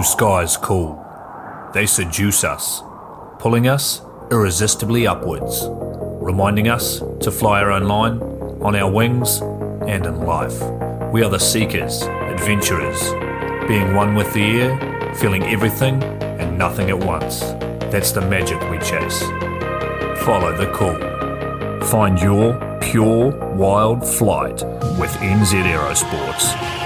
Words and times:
blue 0.00 0.06
skies 0.06 0.56
cool. 0.56 0.98
They 1.74 1.84
seduce 1.84 2.42
us, 2.42 2.82
pulling 3.38 3.68
us 3.68 4.00
irresistibly 4.30 5.06
upwards, 5.06 5.66
reminding 5.68 6.68
us 6.68 7.00
to 7.20 7.30
fly 7.30 7.60
our 7.60 7.70
own 7.70 7.82
line, 7.82 8.22
on 8.62 8.76
our 8.76 8.90
wings, 8.90 9.42
and 9.42 10.06
in 10.06 10.24
life. 10.24 10.58
We 11.12 11.22
are 11.22 11.28
the 11.28 11.38
seekers, 11.38 12.00
adventurers, 12.00 12.98
being 13.68 13.94
one 13.94 14.14
with 14.14 14.32
the 14.32 14.62
air, 14.62 15.14
feeling 15.16 15.42
everything 15.42 16.02
and 16.02 16.56
nothing 16.56 16.88
at 16.88 16.98
once. 16.98 17.40
That's 17.92 18.12
the 18.12 18.22
magic 18.22 18.58
we 18.70 18.78
chase. 18.78 19.20
Follow 20.24 20.56
the 20.56 20.70
call. 20.72 20.96
Find 21.88 22.18
your 22.18 22.58
pure 22.80 23.32
wild 23.54 24.08
flight 24.08 24.62
with 24.98 25.10
NZ 25.20 25.62
Aerosports. 25.62 26.79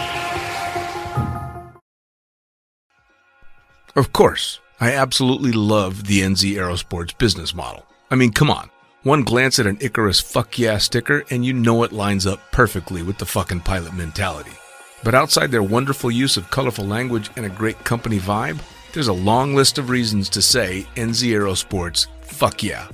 Of 3.96 4.12
course, 4.12 4.58
I 4.80 4.94
absolutely 4.94 5.52
love 5.52 6.06
the 6.08 6.22
NZ 6.22 6.54
Aerosports 6.54 7.16
business 7.16 7.54
model. 7.54 7.86
I 8.10 8.16
mean, 8.16 8.32
come 8.32 8.50
on. 8.50 8.68
One 9.04 9.22
glance 9.22 9.60
at 9.60 9.68
an 9.68 9.78
Icarus 9.80 10.18
fuck 10.20 10.58
yeah 10.58 10.78
sticker 10.78 11.22
and 11.30 11.44
you 11.46 11.52
know 11.52 11.84
it 11.84 11.92
lines 11.92 12.26
up 12.26 12.40
perfectly 12.50 13.04
with 13.04 13.18
the 13.18 13.24
fucking 13.24 13.60
pilot 13.60 13.94
mentality. 13.94 14.50
But 15.04 15.14
outside 15.14 15.52
their 15.52 15.62
wonderful 15.62 16.10
use 16.10 16.36
of 16.36 16.50
colorful 16.50 16.84
language 16.84 17.30
and 17.36 17.46
a 17.46 17.50
great 17.50 17.78
company 17.84 18.18
vibe, 18.18 18.58
there's 18.92 19.06
a 19.06 19.12
long 19.12 19.54
list 19.54 19.78
of 19.78 19.90
reasons 19.90 20.28
to 20.30 20.42
say 20.42 20.88
NZ 20.96 21.28
Aerosports 21.28 22.08
fuck 22.22 22.64
yeah. 22.64 22.88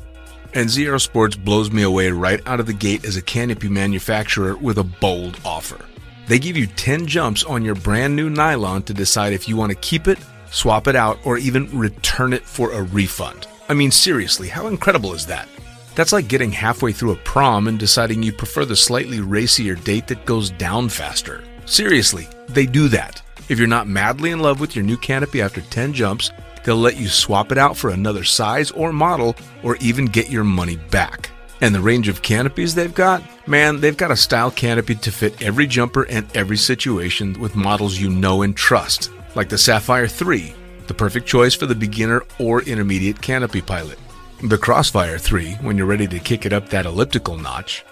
NZ 0.53 0.85
Aerosports 0.85 1.43
blows 1.43 1.71
me 1.71 1.83
away 1.83 2.11
right 2.11 2.47
out 2.47 2.61
of 2.61 2.67
the 2.67 2.75
gate 2.75 3.07
as 3.07 3.17
a 3.17 3.23
canopy 3.23 3.71
manufacturer 3.71 4.55
with 4.55 4.77
a 4.77 4.85
bold 4.85 5.41
offer. 5.47 5.83
They 6.27 6.39
give 6.39 6.59
you 6.59 6.67
10 6.67 7.07
jumps 7.07 7.43
on 7.43 7.65
your 7.65 7.75
brand 7.75 8.15
new 8.15 8.29
nylon 8.29 8.83
to 8.83 8.93
decide 8.93 9.33
if 9.33 9.49
you 9.49 9.57
want 9.57 9.71
to 9.71 9.79
keep 9.79 10.07
it, 10.07 10.19
swap 10.51 10.87
it 10.89 10.97
out, 10.97 11.19
or 11.25 11.39
even 11.39 11.77
return 11.79 12.33
it 12.33 12.45
for 12.45 12.73
a 12.73 12.83
refund. 12.83 13.47
I 13.69 13.75
mean, 13.75 13.91
seriously, 13.91 14.49
how 14.49 14.67
incredible 14.67 15.15
is 15.15 15.27
that? 15.27 15.49
That's 15.95 16.13
like 16.13 16.29
getting 16.29 16.53
halfway 16.53 16.93
through 16.93 17.13
a 17.13 17.17
prom 17.17 17.69
and 17.69 17.79
deciding 17.79 18.23
you 18.23 18.33
prefer 18.33 18.65
the 18.65 18.77
slightly 18.77 19.21
racier 19.21 19.75
date 19.75 20.07
that 20.09 20.25
goes 20.25 20.51
down 20.51 20.89
faster. 20.89 21.45
Seriously, 21.67 22.29
they 22.49 22.67
do 22.67 22.89
that. 22.89 23.23
If 23.49 23.59
you're 23.59 23.69
not 23.69 23.89
madly 23.89 24.31
in 24.31 24.41
love 24.41 24.61
with 24.61 24.77
your 24.77 24.85
new 24.85 24.97
canopy 24.97 25.43
after 25.43 25.61
10 25.61 25.93
jumps, 25.93 26.31
they'll 26.65 26.77
let 26.77 26.97
you 26.97 27.09
swap 27.09 27.53
it 27.53 27.59
out 27.59 27.77
for 27.77 27.91
another 27.91 28.25
size 28.25 28.71
or 28.71 28.93
model 28.93 29.37
or 29.63 29.77
even 29.77 30.07
get 30.07 30.31
your 30.31 30.45
money 30.45 30.77
back. 30.77 31.31
And 31.61 31.75
the 31.75 31.81
range 31.81 32.09
of 32.09 32.23
canopies 32.23 32.75
they've 32.75 32.95
got? 32.95 33.23
Man, 33.47 33.81
they've 33.81 33.97
got 33.97 34.11
a 34.11 34.17
style 34.17 34.51
canopy 34.51 34.95
to 34.95 35.13
fit 35.13 35.43
every 35.43 35.67
jumper 35.67 36.05
and 36.05 36.27
every 36.35 36.57
situation 36.57 37.39
with 37.39 37.57
models 37.57 37.99
you 37.99 38.09
know 38.09 38.43
and 38.43 38.57
trust, 38.57 39.11
like 39.35 39.49
the 39.49 39.57
Safire 39.57 40.11
3, 40.11 40.55
the 40.87 40.95
perfect 40.95 41.27
choice 41.27 41.55
for 41.55 41.67
the 41.67 41.75
beginner 41.75 42.23
or 42.39 42.63
intermediate 42.63 43.21
canopy 43.21 43.63
pilot. 43.63 43.99
The 44.43 44.59
Crossfire 44.59 45.19
3, 45.19 45.55
when 45.57 45.77
you're 45.77 45.87
ready 45.87 46.07
to 46.09 46.19
kick 46.19 46.47
it 46.47 46.53
up 46.53 46.69
that 46.71 46.87
elliptical 46.87 47.37
notch. 47.37 47.85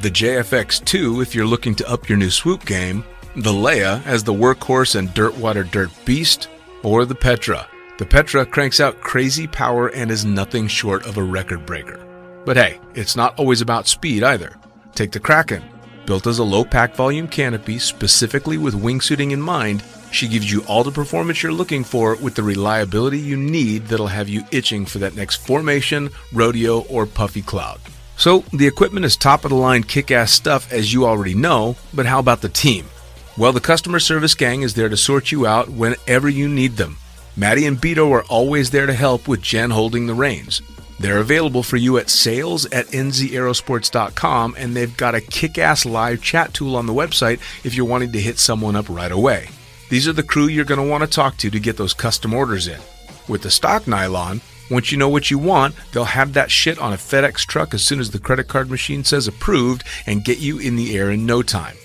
The 0.00 0.10
JFX 0.10 0.84
2, 0.84 1.20
if 1.20 1.34
you're 1.34 1.46
looking 1.46 1.74
to 1.76 1.88
up 1.88 2.08
your 2.08 2.18
new 2.18 2.30
swoop 2.30 2.64
game. 2.64 3.04
The 3.36 3.52
Leia 3.52 4.04
as 4.04 4.24
the 4.24 4.32
workhorse 4.32 4.96
and 4.96 5.14
dirt 5.14 5.36
water 5.36 5.62
dirt 5.62 5.90
beast. 6.04 6.48
Or 6.82 7.04
the 7.04 7.14
Petra. 7.14 7.68
The 7.98 8.06
Petra 8.06 8.44
cranks 8.44 8.80
out 8.80 9.00
crazy 9.00 9.46
power 9.46 9.88
and 9.88 10.10
is 10.10 10.24
nothing 10.24 10.66
short 10.66 11.06
of 11.06 11.18
a 11.18 11.22
record 11.22 11.64
breaker. 11.64 12.04
But 12.44 12.56
hey, 12.56 12.80
it's 12.94 13.14
not 13.14 13.38
always 13.38 13.60
about 13.60 13.86
speed 13.86 14.24
either. 14.24 14.56
Take 14.94 15.12
the 15.12 15.20
Kraken. 15.20 15.62
Built 16.04 16.26
as 16.26 16.40
a 16.40 16.44
low 16.44 16.64
pack 16.64 16.96
volume 16.96 17.28
canopy 17.28 17.78
specifically 17.78 18.58
with 18.58 18.74
wingsuiting 18.74 19.30
in 19.30 19.40
mind, 19.40 19.84
she 20.14 20.28
gives 20.28 20.50
you 20.50 20.62
all 20.64 20.84
the 20.84 20.90
performance 20.90 21.42
you're 21.42 21.52
looking 21.52 21.84
for 21.84 22.16
with 22.16 22.34
the 22.34 22.42
reliability 22.42 23.18
you 23.18 23.36
need 23.36 23.86
that'll 23.86 24.06
have 24.06 24.28
you 24.28 24.44
itching 24.50 24.86
for 24.86 24.98
that 24.98 25.16
next 25.16 25.36
formation, 25.36 26.10
rodeo, 26.32 26.80
or 26.82 27.06
puffy 27.06 27.42
cloud. 27.42 27.80
So, 28.16 28.44
the 28.52 28.66
equipment 28.66 29.06
is 29.06 29.16
top 29.16 29.44
of 29.44 29.50
the 29.50 29.56
line 29.56 29.82
kick 29.82 30.10
ass 30.10 30.32
stuff 30.32 30.70
as 30.70 30.92
you 30.92 31.06
already 31.06 31.34
know, 31.34 31.76
but 31.92 32.06
how 32.06 32.18
about 32.18 32.40
the 32.40 32.48
team? 32.48 32.86
Well, 33.36 33.52
the 33.52 33.60
customer 33.60 33.98
service 33.98 34.34
gang 34.34 34.62
is 34.62 34.74
there 34.74 34.88
to 34.88 34.96
sort 34.96 35.32
you 35.32 35.46
out 35.46 35.70
whenever 35.70 36.28
you 36.28 36.48
need 36.48 36.76
them. 36.76 36.98
Maddie 37.34 37.66
and 37.66 37.78
Beto 37.78 38.10
are 38.10 38.24
always 38.24 38.70
there 38.70 38.86
to 38.86 38.92
help 38.92 39.26
with 39.26 39.40
Jen 39.40 39.70
holding 39.70 40.06
the 40.06 40.14
reins. 40.14 40.60
They're 41.00 41.18
available 41.18 41.62
for 41.62 41.78
you 41.78 41.98
at 41.98 42.10
sales 42.10 42.66
at 42.66 42.86
nzaerosports.com 42.88 44.54
and 44.56 44.76
they've 44.76 44.96
got 44.96 45.14
a 45.14 45.20
kick 45.20 45.58
ass 45.58 45.84
live 45.84 46.22
chat 46.22 46.54
tool 46.54 46.76
on 46.76 46.86
the 46.86 46.92
website 46.92 47.40
if 47.64 47.74
you're 47.74 47.86
wanting 47.86 48.12
to 48.12 48.20
hit 48.20 48.38
someone 48.38 48.76
up 48.76 48.88
right 48.88 49.10
away. 49.10 49.48
These 49.92 50.08
are 50.08 50.14
the 50.14 50.22
crew 50.22 50.46
you're 50.46 50.64
going 50.64 50.80
to 50.80 50.90
want 50.90 51.04
to 51.04 51.06
talk 51.06 51.36
to 51.36 51.50
to 51.50 51.60
get 51.60 51.76
those 51.76 51.92
custom 51.92 52.32
orders 52.32 52.66
in. 52.66 52.80
With 53.28 53.42
the 53.42 53.50
stock 53.50 53.86
nylon, 53.86 54.40
once 54.70 54.90
you 54.90 54.96
know 54.96 55.10
what 55.10 55.30
you 55.30 55.36
want, 55.36 55.74
they'll 55.92 56.04
have 56.04 56.32
that 56.32 56.50
shit 56.50 56.78
on 56.78 56.94
a 56.94 56.96
FedEx 56.96 57.40
truck 57.40 57.74
as 57.74 57.84
soon 57.84 58.00
as 58.00 58.10
the 58.10 58.18
credit 58.18 58.48
card 58.48 58.70
machine 58.70 59.04
says 59.04 59.28
approved 59.28 59.84
and 60.06 60.24
get 60.24 60.38
you 60.38 60.58
in 60.58 60.76
the 60.76 60.96
air 60.96 61.10
in 61.10 61.26
no 61.26 61.42
time. 61.42 61.76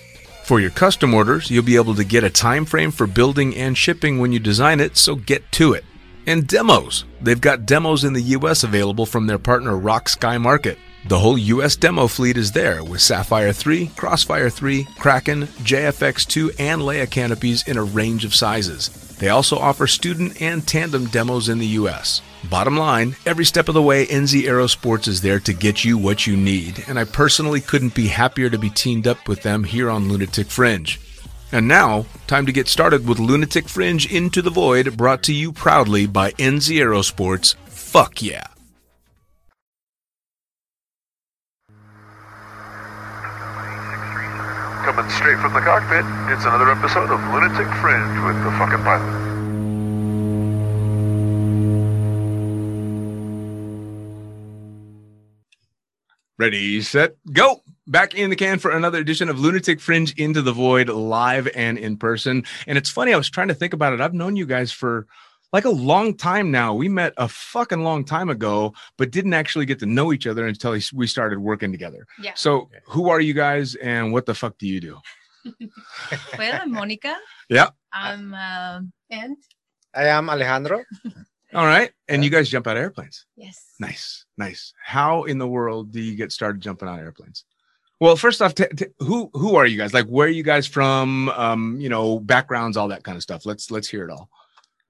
For 0.44 0.58
your 0.58 0.70
custom 0.70 1.12
orders, 1.12 1.50
you'll 1.50 1.64
be 1.64 1.76
able 1.76 1.94
to 1.96 2.02
get 2.02 2.24
a 2.24 2.30
time 2.30 2.64
frame 2.64 2.92
for 2.92 3.06
building 3.06 3.54
and 3.54 3.76
shipping 3.76 4.18
when 4.18 4.32
you 4.32 4.38
design 4.38 4.80
it, 4.80 4.96
so 4.96 5.14
get 5.14 5.52
to 5.52 5.74
it. 5.74 5.84
And 6.26 6.48
demos. 6.48 7.04
They've 7.20 7.38
got 7.38 7.66
demos 7.66 8.04
in 8.04 8.14
the 8.14 8.22
US 8.22 8.64
available 8.64 9.04
from 9.04 9.26
their 9.26 9.38
partner 9.38 9.76
Rock 9.76 10.08
Sky 10.08 10.38
Market. 10.38 10.78
The 11.08 11.18
whole 11.18 11.38
US 11.38 11.74
demo 11.74 12.06
fleet 12.06 12.36
is 12.36 12.52
there 12.52 12.84
with 12.84 13.00
Safire 13.00 13.56
3, 13.56 13.86
Crossfire 13.96 14.50
3, 14.50 14.86
Kraken, 14.98 15.46
JFX2, 15.64 16.56
and 16.58 16.82
Leia 16.82 17.10
canopies 17.10 17.66
in 17.66 17.78
a 17.78 17.82
range 17.82 18.26
of 18.26 18.34
sizes. 18.34 18.90
They 19.16 19.30
also 19.30 19.56
offer 19.56 19.86
student 19.86 20.42
and 20.42 20.68
tandem 20.68 21.06
demos 21.06 21.48
in 21.48 21.60
the 21.60 21.78
US. 21.78 22.20
Bottom 22.50 22.76
line, 22.76 23.16
every 23.24 23.46
step 23.46 23.68
of 23.68 23.74
the 23.74 23.80
way, 23.80 24.04
NZ 24.04 24.42
Aerosports 24.42 25.08
is 25.08 25.22
there 25.22 25.40
to 25.40 25.54
get 25.54 25.82
you 25.82 25.96
what 25.96 26.26
you 26.26 26.36
need, 26.36 26.84
and 26.88 26.98
I 26.98 27.04
personally 27.04 27.62
couldn't 27.62 27.94
be 27.94 28.08
happier 28.08 28.50
to 28.50 28.58
be 28.58 28.68
teamed 28.68 29.06
up 29.06 29.28
with 29.28 29.42
them 29.42 29.64
here 29.64 29.88
on 29.88 30.10
Lunatic 30.10 30.48
Fringe. 30.48 31.00
And 31.50 31.66
now, 31.66 32.04
time 32.26 32.44
to 32.44 32.52
get 32.52 32.68
started 32.68 33.08
with 33.08 33.18
Lunatic 33.18 33.66
Fringe 33.66 34.04
Into 34.12 34.42
the 34.42 34.50
Void, 34.50 34.94
brought 34.98 35.22
to 35.22 35.32
you 35.32 35.52
proudly 35.52 36.06
by 36.06 36.32
NZ 36.32 36.76
Aerosports. 36.76 37.54
Fuck 37.64 38.20
yeah. 38.20 38.44
Coming 44.98 45.12
straight 45.12 45.38
from 45.38 45.52
the 45.52 45.60
cockpit, 45.60 46.04
it's 46.28 46.44
another 46.44 46.72
episode 46.72 47.08
of 47.10 47.20
Lunatic 47.32 47.68
Fringe 47.76 48.18
with 48.26 48.42
the 48.42 48.50
fucking 48.58 48.82
pilot. 48.82 49.28
Ready, 56.36 56.82
set, 56.82 57.14
go. 57.32 57.62
Back 57.86 58.16
in 58.16 58.30
the 58.30 58.34
can 58.34 58.58
for 58.58 58.72
another 58.72 58.98
edition 58.98 59.28
of 59.28 59.38
Lunatic 59.38 59.80
Fringe 59.80 60.12
Into 60.18 60.42
the 60.42 60.50
Void 60.52 60.88
live 60.88 61.48
and 61.54 61.78
in 61.78 61.96
person. 61.96 62.42
And 62.66 62.76
it's 62.76 62.90
funny, 62.90 63.14
I 63.14 63.16
was 63.16 63.30
trying 63.30 63.48
to 63.48 63.54
think 63.54 63.72
about 63.72 63.92
it. 63.92 64.00
I've 64.00 64.14
known 64.14 64.34
you 64.34 64.46
guys 64.46 64.72
for 64.72 65.06
like 65.52 65.64
a 65.64 65.70
long 65.70 66.16
time 66.16 66.50
now. 66.50 66.74
We 66.74 66.88
met 66.88 67.14
a 67.16 67.28
fucking 67.28 67.82
long 67.82 68.04
time 68.04 68.28
ago, 68.28 68.74
but 68.96 69.10
didn't 69.10 69.34
actually 69.34 69.66
get 69.66 69.78
to 69.80 69.86
know 69.86 70.12
each 70.12 70.26
other 70.26 70.46
until 70.46 70.78
we 70.94 71.06
started 71.06 71.38
working 71.38 71.72
together. 71.72 72.06
Yeah. 72.20 72.32
So, 72.34 72.68
who 72.86 73.08
are 73.08 73.20
you 73.20 73.34
guys 73.34 73.74
and 73.76 74.12
what 74.12 74.26
the 74.26 74.34
fuck 74.34 74.58
do 74.58 74.66
you 74.66 74.80
do? 74.80 74.98
well, 76.38 76.60
I'm 76.62 76.72
Monica. 76.72 77.16
Yeah. 77.48 77.70
I'm 77.92 78.34
uh, 78.34 78.80
and 79.10 79.36
I 79.94 80.04
am 80.06 80.28
Alejandro. 80.28 80.84
All 81.54 81.64
right. 81.64 81.90
And 82.08 82.22
you 82.22 82.28
guys 82.30 82.50
jump 82.50 82.66
out 82.66 82.76
of 82.76 82.82
airplanes. 82.82 83.24
yes. 83.36 83.74
Nice. 83.80 84.26
Nice. 84.36 84.74
How 84.84 85.24
in 85.24 85.38
the 85.38 85.48
world 85.48 85.92
do 85.92 86.00
you 86.00 86.14
get 86.14 86.30
started 86.30 86.60
jumping 86.60 86.88
out 86.88 86.98
of 86.98 87.00
airplanes? 87.00 87.44
Well, 88.00 88.16
first 88.16 88.42
off, 88.42 88.54
t- 88.54 88.66
t- 88.76 88.86
who 89.00 89.30
who 89.32 89.56
are 89.56 89.66
you 89.66 89.78
guys? 89.78 89.92
Like, 89.94 90.06
where 90.06 90.28
are 90.28 90.30
you 90.30 90.42
guys 90.44 90.66
from? 90.66 91.30
Um, 91.30 91.80
you 91.80 91.88
know, 91.88 92.20
backgrounds, 92.20 92.76
all 92.76 92.88
that 92.88 93.02
kind 93.02 93.16
of 93.16 93.22
stuff. 93.22 93.44
Let's 93.46 93.70
let's 93.70 93.88
hear 93.88 94.04
it 94.04 94.10
all. 94.10 94.28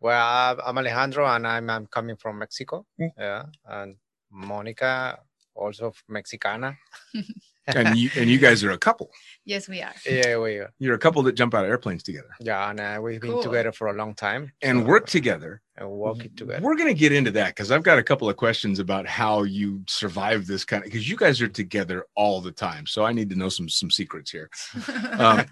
Well, 0.00 0.58
I'm- 0.60 0.76
Alejandro, 0.78 1.26
and 1.26 1.46
I'm, 1.46 1.68
I'm 1.70 1.86
coming 1.86 2.16
from 2.16 2.38
Mexico. 2.38 2.86
Mm. 3.00 3.10
Yeah, 3.18 3.44
and 3.66 3.96
Monica, 4.30 5.18
also 5.54 5.92
Mexicana. 6.08 6.76
And 7.76 7.96
you 7.98 8.10
and 8.16 8.30
you 8.30 8.38
guys 8.38 8.64
are 8.64 8.70
a 8.70 8.78
couple. 8.78 9.10
Yes, 9.44 9.68
we 9.68 9.80
are. 9.82 9.92
Yeah, 10.06 10.38
we 10.38 10.56
are. 10.58 10.70
You're 10.78 10.94
a 10.94 10.98
couple 10.98 11.22
that 11.24 11.32
jump 11.32 11.54
out 11.54 11.64
of 11.64 11.70
airplanes 11.70 12.02
together 12.02 12.28
yeah, 12.40 12.68
and 12.70 12.80
uh, 12.80 12.98
we've 13.02 13.20
been 13.20 13.30
Cool. 13.32 13.42
together 13.42 13.72
for 13.72 13.88
a 13.88 13.92
long 13.92 14.14
time 14.14 14.52
and 14.62 14.80
so- 14.80 14.84
work 14.86 15.06
together. 15.06 15.60
and 15.76 15.88
working 15.90 16.30
together. 16.34 16.60
We're 16.62 16.76
gonna 16.76 16.94
get 16.94 17.12
into 17.12 17.30
that 17.32 17.48
because 17.54 17.70
I've 17.70 17.82
got 17.82 17.98
a 17.98 18.02
couple 18.02 18.28
of 18.28 18.36
questions 18.36 18.78
about 18.78 19.06
how 19.06 19.42
you 19.44 19.82
survive 19.86 20.46
this 20.46 20.64
kind 20.64 20.82
of 20.82 20.90
because 20.90 21.08
you 21.08 21.16
guys 21.16 21.40
are 21.40 21.48
together 21.48 22.04
all 22.16 22.40
the 22.40 22.52
time. 22.52 22.86
So 22.86 23.04
I 23.04 23.12
need 23.12 23.30
to 23.30 23.36
know 23.36 23.48
some 23.48 23.68
some 23.68 23.90
secrets 23.90 24.30
here. 24.30 24.50
Um, 25.18 25.44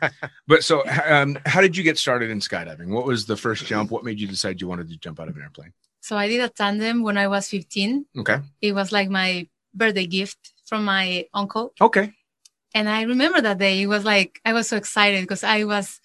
but 0.46 0.62
so, 0.62 0.82
um, 1.08 1.38
how 1.44 1.60
did 1.60 1.76
you 1.76 1.82
get 1.82 1.98
started 1.98 2.30
in 2.30 2.38
skydiving? 2.40 2.88
What 2.88 3.04
was 3.04 3.26
the 3.26 3.36
first 3.36 3.66
jump? 3.66 3.90
What 3.90 4.04
made 4.04 4.20
you 4.20 4.28
decide 4.28 4.60
you 4.60 4.68
wanted 4.68 4.88
to 4.90 4.96
jump 4.98 5.18
out 5.20 5.28
of 5.28 5.36
an 5.36 5.42
airplane? 5.42 5.72
so 6.00 6.16
I 6.16 6.28
did 6.28 6.40
a 6.40 6.48
tandem 6.48 7.02
when 7.02 7.18
I 7.18 7.26
was 7.26 7.48
15. 7.48 8.06
Okay. 8.18 8.38
It 8.62 8.72
was 8.74 8.92
like 8.92 9.08
my 9.10 9.48
birthday 9.74 10.06
gift 10.06 10.38
from 10.66 10.84
my 10.84 11.26
uncle. 11.32 11.72
Okay. 11.80 12.12
And 12.74 12.88
I 12.88 13.02
remember 13.02 13.40
that 13.40 13.58
day. 13.58 13.80
It 13.82 13.86
was 13.86 14.04
like 14.04 14.40
I 14.44 14.52
was 14.52 14.68
so 14.68 14.76
excited 14.76 15.22
because 15.22 15.44
I 15.44 15.64
was 15.64 16.00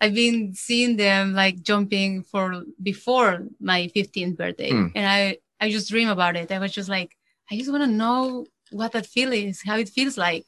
I've 0.00 0.14
been 0.14 0.54
seeing 0.54 0.96
them 0.96 1.32
like 1.32 1.62
jumping 1.62 2.22
for 2.22 2.64
before 2.82 3.46
my 3.60 3.90
15th 3.94 4.36
birthday, 4.36 4.70
Mm. 4.70 4.92
and 4.94 5.06
I 5.06 5.38
I 5.60 5.70
just 5.70 5.88
dream 5.90 6.08
about 6.08 6.36
it. 6.36 6.50
I 6.52 6.58
was 6.58 6.72
just 6.72 6.88
like, 6.88 7.16
I 7.50 7.56
just 7.56 7.70
want 7.70 7.84
to 7.84 7.90
know 7.90 8.46
what 8.72 8.92
that 8.92 9.06
feel 9.06 9.32
is, 9.32 9.62
how 9.64 9.76
it 9.76 9.88
feels 9.88 10.16
like. 10.18 10.46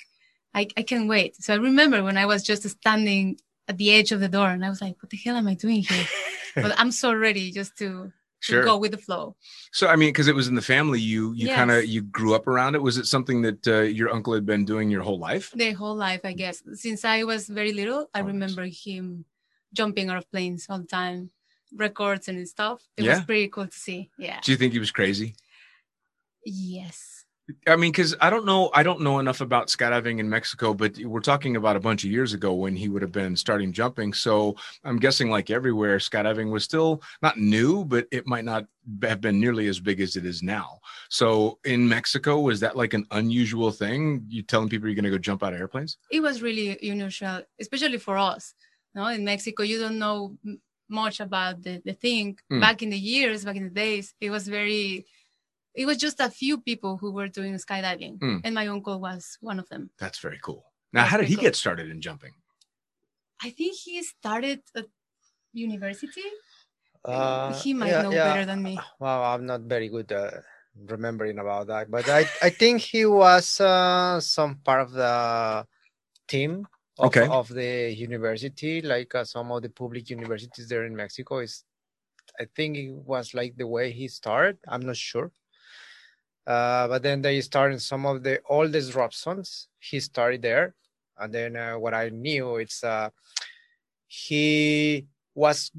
I 0.55 0.69
I 0.77 0.83
can't 0.83 1.09
wait. 1.09 1.37
So 1.43 1.55
I 1.55 1.57
remember 1.57 2.03
when 2.03 2.17
I 2.17 2.27
was 2.27 2.43
just 2.43 2.69
standing 2.69 3.39
at 3.69 3.79
the 3.79 3.91
edge 3.93 4.13
of 4.13 4.21
the 4.21 4.29
door, 4.29 4.51
and 4.51 4.65
I 4.65 4.69
was 4.69 4.81
like, 4.83 4.97
what 5.03 5.11
the 5.11 5.17
hell 5.17 5.37
am 5.37 5.49
I 5.49 5.55
doing 5.55 5.83
here? 5.83 6.07
but 6.57 6.79
I'm 6.79 6.91
so 6.93 7.13
ready 7.15 7.51
just 7.51 7.77
to, 7.79 8.13
to 8.47 8.63
go 8.65 8.77
with 8.79 8.93
the 8.93 8.99
flow. 8.99 9.37
So 9.73 9.89
I 9.89 9.97
mean, 9.97 10.09
because 10.11 10.29
it 10.29 10.35
was 10.35 10.49
in 10.49 10.55
the 10.55 10.63
family, 10.63 11.01
you 11.01 11.33
you 11.33 11.47
Yes. 11.49 11.57
kind 11.57 11.71
of 11.71 11.85
you 11.87 12.03
grew 12.03 12.35
up 12.35 12.47
around 12.47 12.75
it. 12.75 12.83
Was 12.83 12.97
it 12.99 13.07
something 13.07 13.43
that 13.43 13.67
uh, 13.67 13.81
your 13.83 14.11
uncle 14.11 14.33
had 14.35 14.45
been 14.47 14.65
doing 14.65 14.91
your 14.91 15.03
whole 15.03 15.19
life? 15.19 15.51
the 15.55 15.73
whole 15.73 15.95
life, 15.97 16.21
I 16.25 16.33
guess. 16.33 16.63
Since 16.75 17.05
I 17.05 17.25
was 17.25 17.49
very 17.49 17.73
little, 17.73 18.09
I 18.15 18.21
Oh, 18.21 18.23
nice. 18.23 18.33
remember 18.33 18.65
him 18.67 19.25
jumping 19.73 20.09
out 20.11 20.19
of 20.19 20.31
planes 20.31 20.67
all 20.69 20.79
the 20.79 20.87
time, 20.87 21.31
records 21.75 22.29
and 22.29 22.47
stuff. 22.49 22.83
It 22.97 23.05
Yeah? 23.05 23.17
was 23.17 23.25
pretty 23.25 23.49
cool 23.49 23.67
to 23.67 23.79
see. 23.87 24.11
Yeah. 24.19 24.39
Do 24.43 24.53
you 24.53 24.59
think 24.59 24.73
he 24.73 24.79
was 24.79 24.91
crazy? 24.93 25.35
Yes. 26.45 27.24
I 27.67 27.77
mean, 27.77 27.93
because 27.93 28.17
I 28.23 28.31
don't 28.31 28.47
know, 28.47 28.71
I 28.73 28.83
don't 28.83 29.03
know 29.03 29.19
enough 29.19 29.43
about 29.43 29.69
skydiving 29.69 30.19
in 30.19 30.31
Mexico, 30.31 30.73
but 30.73 30.97
we're 30.99 31.21
talking 31.21 31.57
about 31.57 31.77
a 31.77 31.81
bunch 31.81 32.03
of 32.03 32.11
years 32.11 32.33
ago 32.33 32.55
when 32.55 32.75
he 32.75 32.89
would 32.89 33.03
have 33.03 33.13
been 33.13 33.37
starting 33.37 33.71
jumping. 33.71 34.15
So 34.15 34.57
I'm 34.83 34.99
guessing, 34.99 35.29
like 35.29 35.51
everywhere, 35.51 35.99
skydiving 35.99 36.51
was 36.51 36.65
still 36.65 37.03
not 37.21 37.37
new, 37.37 37.85
but 37.85 38.07
it 38.11 38.27
might 38.27 38.47
not 38.47 38.65
have 39.03 39.21
been 39.21 39.41
nearly 39.41 39.69
as 39.69 39.79
big 39.79 40.01
as 40.01 40.17
it 40.17 40.25
is 40.25 40.43
now. 40.43 40.79
So 41.11 41.59
in 41.65 41.87
Mexico, 41.87 42.41
was 42.41 42.61
that 42.61 42.79
like 42.79 42.95
an 42.95 43.07
unusual 43.11 43.71
thing? 43.71 44.25
You 44.29 44.43
telling 44.43 44.71
people 44.71 44.89
you're 44.89 44.95
going 44.95 45.05
to 45.05 45.11
go 45.11 45.19
jump 45.19 45.43
out 45.43 45.53
of 45.53 45.61
airplanes? 45.61 45.99
It 46.11 46.21
was 46.21 46.41
really 46.41 46.79
unusual, 46.83 47.43
especially 47.61 47.99
for 47.99 48.17
us. 48.17 48.55
No, 48.95 49.07
in 49.09 49.23
Mexico, 49.25 49.65
you 49.65 49.81
don't 49.81 49.99
know 49.99 50.39
much 50.89 51.21
about 51.21 51.63
the, 51.63 51.83
the 51.85 51.93
thing. 51.93 52.39
Mm. 52.51 52.61
Back 52.63 52.83
in 52.83 52.89
the 52.89 52.99
years, 52.99 53.45
back 53.45 53.57
in 53.57 53.65
the 53.65 53.71
days, 53.71 54.15
it 54.19 54.31
was 54.31 54.49
very, 54.49 55.05
it 55.75 55.87
was 55.87 55.99
just 55.99 56.21
a 56.21 56.31
few 56.31 56.59
people 56.59 56.97
who 56.97 57.13
were 57.13 57.29
doing 57.29 57.55
skydiving. 57.55 58.19
Mm. 58.19 58.41
And 58.45 58.55
my 58.55 58.67
uncle 58.69 59.01
was 59.01 59.39
one 59.41 59.59
of 59.59 59.69
them. 59.69 59.91
That's 59.99 60.19
very 60.19 60.39
cool. 60.43 60.65
Now, 60.93 61.03
That's 61.03 61.11
how 61.11 61.17
did 61.19 61.29
he 61.29 61.35
cool. 61.37 61.43
get 61.43 61.57
started 61.57 61.91
in 61.91 62.01
jumping? 62.01 62.33
I 63.43 63.51
think 63.51 63.77
he 63.77 64.03
started 64.03 64.63
at 64.77 64.87
university. 65.53 66.23
Uh, 67.05 67.53
he 67.55 67.75
might 67.75 67.91
yeah, 67.91 68.03
know 68.03 68.13
yeah. 68.13 68.33
better 68.33 68.47
than 68.47 68.63
me. 68.63 68.79
Well, 68.99 69.23
I'm 69.25 69.45
not 69.45 69.63
very 69.63 69.89
good 69.89 70.11
uh, 70.13 70.31
remembering 70.89 71.39
about 71.39 71.67
that, 71.67 71.91
but 71.91 72.09
I, 72.09 72.27
I 72.41 72.51
think 72.51 72.81
he 72.81 73.05
was 73.05 73.61
uh, 73.61 74.21
some 74.21 74.57
part 74.65 74.83
of 74.83 74.93
the 74.93 75.67
team 76.29 76.67
of, 76.99 77.07
Okay. 77.07 77.27
of 77.27 77.49
the 77.49 77.93
university, 77.93 78.81
like 78.81 79.15
uh, 79.15 79.25
some 79.25 79.51
of 79.51 79.63
the 79.63 79.69
public 79.69 80.09
universities 80.09 80.69
there 80.69 80.85
in 80.87 80.95
Mexico. 80.97 81.39
Is 81.41 81.65
I 82.41 82.47
think 82.57 82.77
it 82.79 82.93
was 82.93 83.35
like 83.35 83.57
the 83.57 83.67
way 83.67 83.91
he 83.91 84.09
started. 84.09 84.59
I'm 84.67 84.81
not 84.81 84.97
sure. 84.97 85.31
Uh, 86.47 86.89
but 86.89 87.03
then 87.03 87.23
they 87.23 87.41
started 87.41 87.81
some 87.81 88.05
of 88.05 88.23
the 88.23 88.41
oldest 88.49 88.93
Robsons. 88.93 89.69
He 89.79 90.01
started 90.01 90.43
there, 90.43 90.75
and 91.19 91.33
then 91.33 91.57
uh, 91.57 91.79
what 91.79 91.95
I 91.95 92.11
knew 92.11 92.57
it's 92.57 92.85
uh, 92.85 93.11
he 94.07 95.07
was 95.35 95.71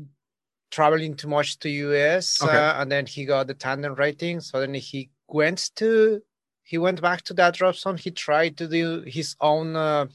traveling 0.72 1.16
too 1.16 1.28
much 1.28 1.58
to 1.60 1.70
US 1.70 2.42
Okay. 2.42 2.58
uh, 2.58 2.82
and 2.82 2.92
then 2.92 3.06
he 3.06 3.26
got 3.26 3.48
the 3.48 3.54
tandem 3.54 3.94
rating 3.96 4.42
so 4.42 4.60
then 4.60 4.74
he 4.74 5.10
went 5.28 5.72
to 5.76 6.22
he 6.64 6.78
went 6.78 7.02
back 7.02 7.22
to 7.22 7.34
that 7.36 7.62
Robson 7.62 7.98
he 7.98 8.12
tried 8.12 8.58
to 8.58 8.68
do 8.68 9.02
his 9.08 9.36
own 9.40 9.76
uh, 9.76 10.08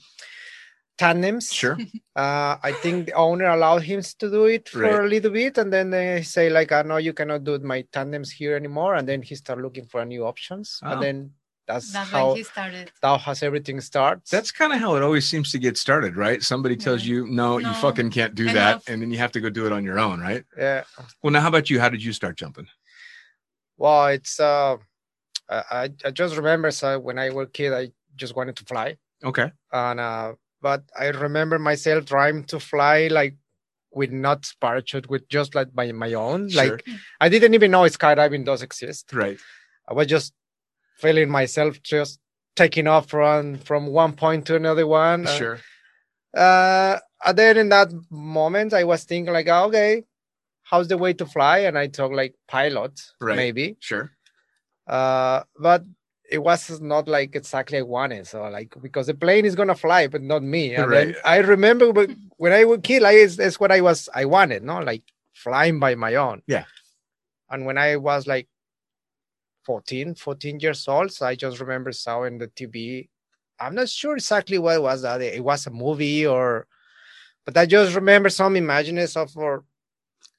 tandems 0.99 1.53
Sure. 1.53 1.79
uh, 2.17 2.57
I 2.63 2.73
think 2.83 3.07
the 3.07 3.13
owner 3.15 3.47
allowed 3.47 3.83
him 3.83 4.03
to 4.03 4.31
do 4.31 4.45
it 4.47 4.69
for 4.69 4.81
Right. 4.81 5.01
a 5.05 5.07
little 5.07 5.31
bit 5.31 5.57
and 5.59 5.73
then 5.73 5.91
they 5.91 6.23
say 6.23 6.51
like 6.51 6.73
I 6.73 6.83
know 6.83 6.99
you 6.99 7.13
cannot 7.15 7.45
do 7.45 7.59
my 7.61 7.83
tandems 7.93 8.31
here 8.31 8.55
anymore 8.57 8.95
and 8.97 9.09
then 9.09 9.23
he 9.23 9.35
started 9.35 9.63
looking 9.63 9.87
for 9.87 10.05
new 10.05 10.25
options 10.27 10.79
Oh. 10.83 10.91
and 10.93 11.03
then 11.03 11.31
that's, 11.67 11.93
That's 11.93 12.11
how 12.11 12.35
he 12.35 12.43
started. 12.43 12.91
that 13.01 13.21
has 13.21 13.43
everything 13.43 13.81
starts 13.81 14.31
That's 14.31 14.51
kind 14.51 14.73
of 14.73 14.81
how 14.81 14.97
it 14.97 15.03
always 15.03 15.27
seems 15.29 15.53
to 15.53 15.59
get 15.59 15.79
started, 15.79 16.17
right? 16.17 16.43
Somebody 16.43 16.77
tells 16.77 17.05
Yeah. 17.07 17.15
you, 17.15 17.27
no, 17.29 17.59
you 17.59 17.73
fucking 17.75 18.11
can't 18.11 18.35
do 18.35 18.47
that. 18.53 18.83
And 18.89 19.01
then 19.01 19.11
you 19.13 19.19
have 19.19 19.31
to 19.33 19.41
go 19.41 19.51
do 19.51 19.67
it 19.67 19.73
on 19.73 19.85
your 19.85 19.99
own, 20.01 20.21
right? 20.21 20.45
yeah 20.59 20.83
Well, 21.23 21.33
now, 21.33 21.41
how 21.41 21.49
about 21.49 21.71
you? 21.71 21.79
How 21.81 21.89
did 21.89 22.03
you 22.03 22.13
start 22.13 22.37
jumping? 22.37 22.67
Well, 23.79 24.09
it's 24.09 24.39
uh, 24.41 24.77
I 25.49 25.63
I- 25.71 25.95
I 26.07 26.11
just 26.11 26.37
remember 26.37 26.71
so 26.73 26.99
when 26.99 27.19
I 27.19 27.31
was 27.31 27.47
a 27.47 27.51
kid, 27.51 27.73
I 27.73 27.93
just 28.17 28.35
wanted 28.37 28.57
to 28.57 28.65
fly, 28.65 28.97
Okay. 29.25 29.51
and 29.73 30.01
uh, 30.01 30.33
but 30.63 30.83
I 30.99 31.07
remember 31.07 31.59
myself 31.59 32.07
trying 32.07 32.45
to 32.45 32.61
fly 32.61 33.09
like 33.09 33.37
with 33.93 34.13
not 34.13 34.51
parachute, 34.61 35.09
with 35.11 35.29
just 35.29 35.55
like 35.55 35.75
by 35.75 35.91
my 35.93 36.13
own. 36.15 36.49
Sure. 36.49 36.63
Like 36.65 36.87
I 37.21 37.29
didn't 37.29 37.55
even 37.55 37.71
know 37.71 37.83
skydiving 37.83 38.45
does 38.45 38.63
exist. 38.63 39.11
Right. 39.13 39.39
I 39.89 39.95
was 39.95 40.07
just 40.07 40.33
feeling 40.99 41.29
myself 41.31 41.83
just 41.83 42.21
taking 42.57 42.87
off 42.87 43.09
from 43.11 43.59
from 43.59 43.87
one 43.89 44.13
point 44.13 44.47
to 44.47 44.57
another 44.57 44.87
one. 44.87 45.27
uh, 45.27 45.31
Sure. 45.37 45.59
Uh, 46.37 46.99
and 47.25 47.37
then 47.39 47.57
in 47.57 47.69
that 47.71 47.91
moment, 48.11 48.73
I 48.73 48.85
was 48.85 49.05
thinking 49.05 49.33
like, 49.33 49.49
"Ah, 49.49 49.65
okay, 49.65 50.05
how's 50.63 50.89
the 50.89 50.97
way 50.99 51.13
to 51.15 51.27
fly? 51.27 51.59
And 51.67 51.77
I 51.77 51.89
took 51.89 52.13
like 52.13 52.35
pilot, 52.47 52.93
Right. 53.21 53.37
maybe. 53.37 53.77
Sure. 53.81 54.11
uh 54.87 55.43
but 55.59 55.85
it 56.31 56.39
was 56.39 56.81
not 56.81 57.09
like 57.09 57.35
exactly 57.35 57.79
I 57.79 57.83
wanted. 57.83 58.27
So 58.27 58.43
like 58.49 58.75
because 58.81 59.09
the 59.09 59.15
plane 59.15 59.45
is 59.45 59.57
gonna 59.57 59.75
fly, 59.75 60.07
but 60.07 60.23
not 60.23 60.43
me. 60.43 60.75
And 60.75 60.93
then 60.93 61.09
Right. 61.09 61.17
I 61.25 61.39
remember 61.39 61.93
when 62.37 62.53
I 62.61 62.65
was 62.65 62.79
kid, 62.83 63.03
like 63.03 63.17
it's, 63.17 63.39
it's 63.39 63.59
what 63.59 63.73
I 63.73 63.81
was 63.81 64.09
I 64.15 64.25
wanted, 64.25 64.63
no, 64.63 64.79
like 64.79 65.03
flying 65.35 65.81
by 65.81 65.97
my 65.97 66.15
own. 66.15 66.43
Yeah. 66.47 66.65
And 67.51 67.67
when 67.67 67.77
I 67.79 67.97
was 67.97 68.29
like 68.29 68.49
14, 69.65 70.15
14 70.15 70.61
years 70.61 70.87
old, 70.89 71.13
so 71.13 71.27
I 71.27 71.35
just 71.35 71.61
remember 71.61 71.93
saw 71.93 72.23
in 72.23 72.39
the 72.39 72.47
TV. 72.47 73.09
I'm 73.59 73.75
not 73.75 73.89
sure 73.89 74.15
exactly 74.15 74.59
what 74.59 74.77
it 74.77 74.83
was 74.83 75.03
that 75.03 75.21
it 75.21 75.45
was 75.45 75.67
a 75.67 75.71
movie 75.71 76.27
or 76.27 76.67
but 77.45 77.57
I 77.57 77.67
just 77.67 77.95
remember 77.95 78.29
some 78.29 78.55
images 78.57 79.17
of 79.17 79.37
or 79.37 79.65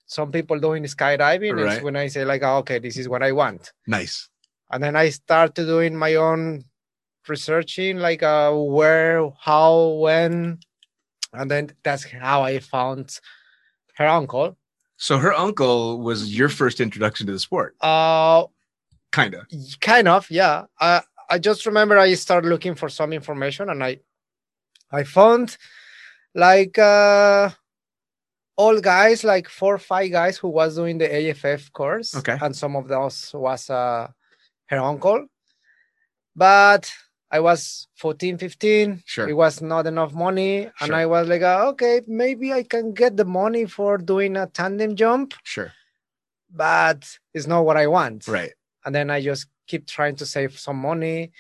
some 0.06 0.32
people 0.32 0.60
doing 0.60 0.84
skydiving. 0.84 1.52
and 1.52 1.60
Right. 1.62 1.84
when 1.84 1.96
I 1.96 2.08
say 2.08 2.24
like, 2.26 2.44
oh, 2.44 2.58
okay, 2.60 2.80
this 2.80 2.98
is 2.98 3.10
what 3.10 3.22
I 3.24 3.34
want 3.34 3.74
Nice. 3.86 4.30
And 4.72 4.82
then 4.84 4.96
I 4.96 5.10
started 5.10 5.66
doing 5.66 5.96
my 5.96 6.16
own 6.16 6.64
researching, 7.28 7.98
like 7.98 8.24
uh, 8.24 8.52
where, 8.54 9.30
how, 9.40 9.98
when, 10.02 10.60
and 11.34 11.52
then 11.52 11.72
that's 11.84 12.04
how 12.04 12.42
I 12.44 12.60
found 12.60 13.20
her 13.96 14.08
uncle. 14.08 14.58
So 14.98 15.18
her 15.18 15.34
uncle 15.34 16.00
was 16.00 16.36
your 16.36 16.50
first 16.50 16.80
introduction 16.80 17.26
to 17.28 17.34
the 17.34 17.40
sport, 17.40 17.76
Uh, 17.82 18.46
kind 19.12 19.34
of. 19.34 19.46
kind 19.80 20.08
of, 20.08 20.30
yeah. 20.30 20.66
I 20.80 21.02
I 21.30 21.40
just 21.40 21.66
remember 21.66 21.98
I 21.98 22.14
started 22.16 22.50
looking 22.50 22.76
for 22.76 22.90
some 22.90 23.14
information, 23.14 23.70
and 23.70 23.84
I 23.84 24.00
I 24.92 25.04
found 25.04 25.58
like 26.36 26.78
uh 26.78 27.50
all 28.58 28.80
guys, 28.82 29.24
like 29.24 29.48
four 29.50 29.76
or 29.76 29.80
five 29.80 30.12
guys 30.12 30.38
who 30.38 30.50
was 30.50 30.76
doing 30.76 30.98
the 30.98 31.08
AFF 31.08 31.72
course. 31.72 32.16
Okay. 32.16 32.38
And 32.42 32.56
some 32.56 32.76
of 32.76 32.88
those 32.88 33.32
was 33.34 33.70
uh 33.70 34.10
her 34.72 34.80
uncle. 34.80 35.28
But 36.36 36.92
I 37.30 37.40
was 37.40 37.88
14, 37.96 38.38
15. 38.38 39.04
Sure. 39.06 39.30
It 39.30 39.34
was 39.34 39.62
not 39.62 39.86
enough 39.88 40.14
money. 40.14 40.64
And 40.80 40.88
Sure. 40.88 40.96
I 40.96 41.06
was 41.06 41.28
like, 41.28 41.42
uh, 41.42 41.68
okay, 41.72 42.02
maybe 42.08 42.52
I 42.54 42.64
can 42.64 42.94
get 42.94 43.16
the 43.18 43.26
money 43.26 43.66
for 43.66 43.98
doing 43.98 44.36
a 44.38 44.48
tandem 44.48 44.96
jump, 44.96 45.34
Sure. 45.44 45.72
but 46.50 47.08
it's 47.34 47.48
not 47.48 47.66
what 47.66 47.78
I 47.78 47.88
want 47.88 48.28
Right. 48.28 48.54
and 48.86 48.94
then 48.96 49.10
I 49.10 49.22
just 49.22 49.48
keep 49.68 49.88
trying 49.88 50.16
to 50.18 50.26
save 50.26 50.60
some 50.60 50.78
money. 50.78 51.32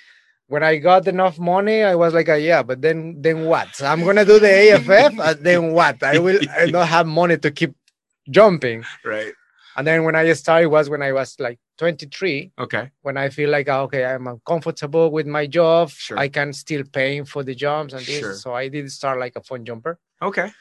When 0.47 0.63
I 0.63 0.77
got 0.77 1.07
enough 1.07 1.39
money, 1.39 1.83
I 1.83 1.95
was 1.95 2.13
like, 2.13 2.27
uh, 2.27 2.33
yeah, 2.35 2.61
but 2.63 2.81
then 2.81 3.21
then 3.21 3.45
what? 3.45 3.81
I'm 3.81 4.03
gonna 4.03 4.25
do 4.25 4.38
the 4.39 4.51
AFF, 4.51 5.13
and 5.19 5.39
then 5.45 5.71
what? 5.71 6.03
I 6.03 6.17
will 6.19 6.39
I 6.51 6.69
don't 6.75 6.88
have 6.88 7.07
money 7.07 7.38
to 7.38 7.51
keep 7.51 7.73
jumping. 8.29 8.83
Right. 9.05 9.33
And 9.78 9.88
then 9.88 10.04
when 10.04 10.16
I 10.16 10.32
started 10.34 10.68
was 10.68 10.90
when 10.90 11.01
I 11.01 11.12
was 11.13 11.36
like 11.40 11.60
23, 11.78 12.51
Okay. 12.60 12.92
when 13.01 13.18
I 13.18 13.30
feel 13.30 13.50
like 13.50 13.70
uh, 13.70 13.84
okay, 13.84 14.06
I'm 14.06 14.42
comfortable 14.46 15.12
with 15.12 15.28
my 15.28 15.48
job. 15.48 15.90
Sure. 15.92 16.18
I 16.18 16.28
can 16.28 16.54
still 16.54 16.84
pay 16.84 17.24
for 17.24 17.44
the 17.44 17.56
jumps 17.56 17.94
and 17.94 18.06
this. 18.06 18.20
Sure. 18.20 18.34
So 18.36 18.54
I 18.54 18.68
did 18.68 18.92
start 18.92 19.20
like 19.20 19.36
a 19.36 19.42
fun 19.42 19.63
jumper. 19.66 19.98
Okay. 20.22 20.51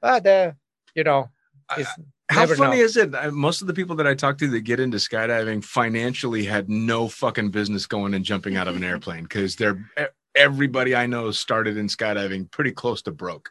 But 0.00 0.26
uh, 0.26 0.52
you 0.94 1.04
know, 1.04 1.28
it's 1.76 1.90
How 2.30 2.46
funny 2.46 2.78
know. 2.78 2.84
is 2.84 2.96
it? 2.96 3.10
Most 3.32 3.60
of 3.60 3.66
the 3.66 3.74
people 3.74 3.96
that 3.96 4.06
I 4.06 4.14
talk 4.14 4.38
to 4.38 4.48
that 4.48 4.60
get 4.62 4.80
into 4.80 4.98
skydiving 4.98 5.64
financially 5.64 6.44
had 6.44 6.68
no 6.68 7.08
fucking 7.08 7.50
business 7.50 7.86
going 7.86 8.14
and 8.14 8.24
jumping 8.24 8.56
out 8.56 8.68
of 8.68 8.76
an 8.76 8.84
airplane 8.92 9.24
because 9.24 9.56
they're 9.56 9.78
everybody 10.34 10.94
I 10.94 11.06
know 11.06 11.30
started 11.32 11.76
in 11.76 11.88
skydiving 11.88 12.50
pretty 12.50 12.72
close 12.72 13.02
to 13.02 13.10
broke. 13.10 13.50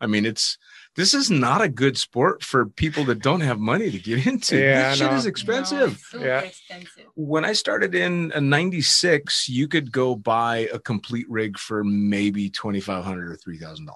I 0.00 0.06
mean, 0.06 0.24
it's 0.26 0.58
this 0.96 1.12
is 1.14 1.30
not 1.30 1.60
a 1.60 1.68
good 1.68 1.98
sport 1.98 2.42
for 2.42 2.66
people 2.66 3.04
that 3.06 3.20
don't 3.22 3.40
have 3.40 3.58
money 3.58 3.90
to 3.90 3.98
get 3.98 4.26
into. 4.32 4.56
Yeah, 4.58 4.90
this 4.90 5.00
I 5.00 5.04
shit 5.08 5.14
is 5.18 5.26
expensive. 5.26 5.92
it's 5.92 6.06
super 6.10 6.24
Yeah. 6.26 6.40
expensive. 6.40 7.06
when 7.14 7.44
I 7.44 7.52
started 7.52 7.94
in 7.94 8.32
uh, 8.32 8.40
96, 8.40 9.48
you 9.48 9.66
could 9.68 9.90
go 9.92 10.14
buy 10.16 10.68
a 10.72 10.78
complete 10.78 11.26
rig 11.28 11.58
for 11.58 11.82
maybe 11.84 12.48
2,500 12.50 13.30
or 13.32 13.36
$3,000. 13.36 13.86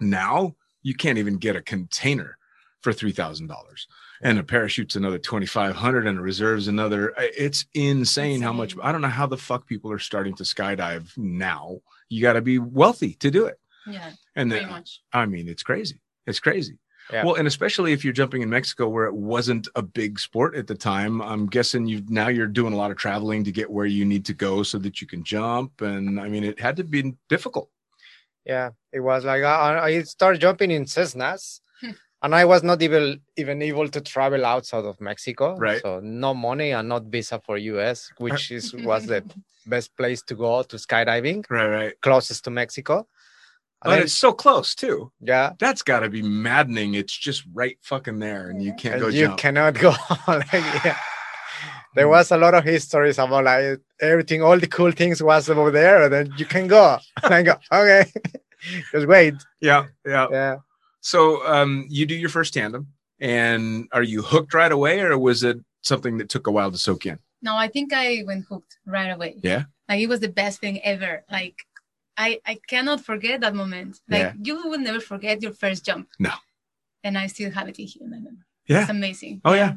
Now 0.00 0.54
You 0.82 0.94
can't 0.94 1.18
even 1.18 1.38
get 1.38 1.56
a 1.56 1.62
container 1.62 2.38
for 2.82 2.92
three 2.92 3.10
thousand 3.10 3.48
dollars, 3.48 3.88
and 4.22 4.38
a 4.38 4.44
parachute's 4.44 4.94
another 4.94 5.18
twenty 5.18 5.46
five 5.46 5.74
hundred, 5.74 6.06
and 6.06 6.16
a 6.18 6.22
reserve's 6.22 6.68
another. 6.68 7.12
It's 7.18 7.64
insane, 7.74 8.40
how 8.42 8.52
much. 8.52 8.76
I 8.80 8.92
don't 8.92 9.00
know 9.00 9.08
how 9.08 9.26
the 9.26 9.36
fuck 9.36 9.66
people 9.66 9.90
are 9.90 9.98
starting 9.98 10.34
to 10.36 10.44
skydive 10.44 11.16
now. 11.16 11.78
You 12.08 12.22
got 12.22 12.34
to 12.34 12.42
be 12.42 12.60
wealthy 12.60 13.14
to 13.14 13.30
do 13.32 13.46
it, 13.46 13.58
Yeah, 13.86 14.10
and 14.34 14.50
pretty 14.50 14.64
the- 14.66 14.70
much. 14.70 15.00
I 15.12 15.26
mean, 15.26 15.48
it's 15.48 15.62
crazy. 15.62 16.00
It's 16.26 16.40
crazy. 16.40 16.78
Yeah. 17.12 17.24
Well, 17.24 17.36
and 17.36 17.46
especially 17.46 17.92
if 17.92 18.02
you're 18.04 18.12
jumping 18.12 18.42
in 18.42 18.50
Mexico 18.50 18.88
where 18.88 19.04
it 19.06 19.14
wasn't 19.14 19.68
a 19.76 19.82
big 19.82 20.18
sport 20.18 20.56
at 20.56 20.66
the 20.66 20.74
time, 20.74 21.22
I'm 21.22 21.46
guessing 21.46 21.86
you 21.86 22.02
now 22.08 22.26
you're 22.26 22.48
doing 22.48 22.72
a 22.72 22.76
lot 22.76 22.90
of 22.90 22.96
traveling 22.96 23.44
to 23.44 23.52
get 23.52 23.70
where 23.70 23.86
you 23.86 24.04
need 24.04 24.24
to 24.24 24.34
go 24.34 24.64
so 24.64 24.78
that 24.78 25.00
you 25.00 25.06
can 25.06 25.22
jump. 25.22 25.80
And 25.82 26.18
I 26.18 26.28
mean, 26.28 26.42
it 26.42 26.58
had 26.58 26.74
to 26.78 26.84
be 26.84 27.14
difficult. 27.28 27.70
Yeah, 28.44 28.70
it 28.92 29.00
was 29.00 29.24
like 29.24 29.44
I, 29.44 29.78
I 29.78 30.02
started 30.02 30.40
jumping 30.40 30.72
in 30.72 30.84
Cessnas, 30.84 31.60
hmm. 31.80 31.90
and 32.24 32.34
I 32.34 32.44
was 32.44 32.64
not 32.64 32.82
even 32.82 33.20
even 33.36 33.62
able 33.62 33.88
to 33.88 34.00
travel 34.00 34.44
outside 34.44 34.84
of 34.84 35.00
Mexico. 35.00 35.56
Right. 35.56 35.80
So 35.82 36.00
no 36.00 36.34
money 36.34 36.72
and 36.72 36.88
not 36.88 37.04
visa 37.04 37.40
for 37.44 37.56
US, 37.56 38.10
which 38.18 38.50
is 38.50 38.74
was 38.74 39.06
the 39.06 39.22
best 39.66 39.96
place 39.96 40.22
to 40.22 40.34
go 40.34 40.62
to 40.64 40.76
skydiving, 40.76 41.44
Right, 41.50 41.68
right. 41.68 42.00
closest 42.00 42.42
to 42.44 42.50
Mexico. 42.50 43.06
And 43.86 43.90
But 43.92 43.94
then- 43.96 44.02
it's 44.04 44.18
so 44.18 44.32
close 44.32 44.74
too. 44.74 45.12
yeah, 45.20 45.52
That's 45.60 45.82
got 45.82 46.00
to 46.00 46.08
be 46.08 46.22
maddening. 46.22 46.94
It's 46.94 47.16
just 47.16 47.44
right 47.54 47.78
fucking 47.82 48.18
there, 48.18 48.50
and 48.50 48.60
you 48.62 48.72
can't 48.74 48.94
and 48.96 49.02
go 49.02 49.08
you 49.08 49.26
jump. 49.26 49.38
cannot 49.38 49.74
go. 49.74 49.94
like, 50.28 50.52
yeah. 50.52 50.96
There 51.94 52.08
was 52.08 52.30
a 52.30 52.36
lot 52.36 52.52
of 52.54 52.62
histories 52.64 53.18
about 53.18 53.44
like 53.44 53.80
everything, 54.02 54.42
all 54.42 54.58
the 54.58 54.66
cool 54.66 54.90
things 54.92 55.22
was 55.22 55.48
over 55.48 55.70
there, 55.70 56.02
and 56.04 56.12
then 56.12 56.32
you 56.36 56.44
can 56.44 56.66
go. 56.66 56.98
And 57.22 57.32
I 57.32 57.42
go, 57.42 57.54
okay, 57.72 58.04
just 58.92 59.06
wait. 59.06 59.34
Yeah, 59.60 59.86
yeah. 60.04 60.26
Yeah. 60.30 60.56
So, 61.00 61.46
um, 61.46 61.86
you 61.88 62.04
do 62.04 62.14
your 62.14 62.28
first 62.28 62.52
tandem, 62.52 62.88
and 63.20 63.88
are 63.92 64.02
you 64.02 64.20
hooked 64.22 64.52
right 64.52 64.72
away, 64.72 65.00
or 65.00 65.16
was 65.16 65.42
it 65.42 65.56
something 65.82 66.18
that 66.18 66.28
took 66.28 66.46
a 66.48 66.50
while 66.50 66.70
to 66.70 66.76
soak 66.76 67.06
in? 67.06 67.18
No, 67.40 67.56
I 67.56 67.68
think 67.68 67.92
I 67.94 68.24
went 68.26 68.44
hooked 68.50 68.76
right 68.86 69.08
away. 69.10 69.36
Yeah? 69.42 69.64
Like 69.88 70.00
it 70.00 70.08
was 70.08 70.20
the 70.20 70.28
best 70.28 70.60
thing 70.60 70.82
ever. 70.82 71.24
Like 71.30 71.54
I 72.16 72.40
I 72.46 72.58
cannot 72.68 73.00
forget 73.00 73.40
that 73.42 73.54
moment. 73.54 74.00
Like 74.08 74.20
Yeah. 74.22 74.32
you 74.42 74.68
will 74.68 74.78
never 74.78 75.00
forget 75.00 75.42
your 75.42 75.52
first 75.52 75.84
jump. 75.84 76.08
No. 76.18 76.32
And 77.04 77.16
I 77.18 77.26
still 77.28 77.50
have 77.50 77.68
it 77.68 77.78
in 77.78 77.86
here 77.86 78.06
my 78.08 78.16
memory. 78.18 78.44
Yeah. 78.66 78.80
It's 78.82 78.90
amazing. 78.90 79.40
Oh 79.44 79.54
yeah. 79.54 79.74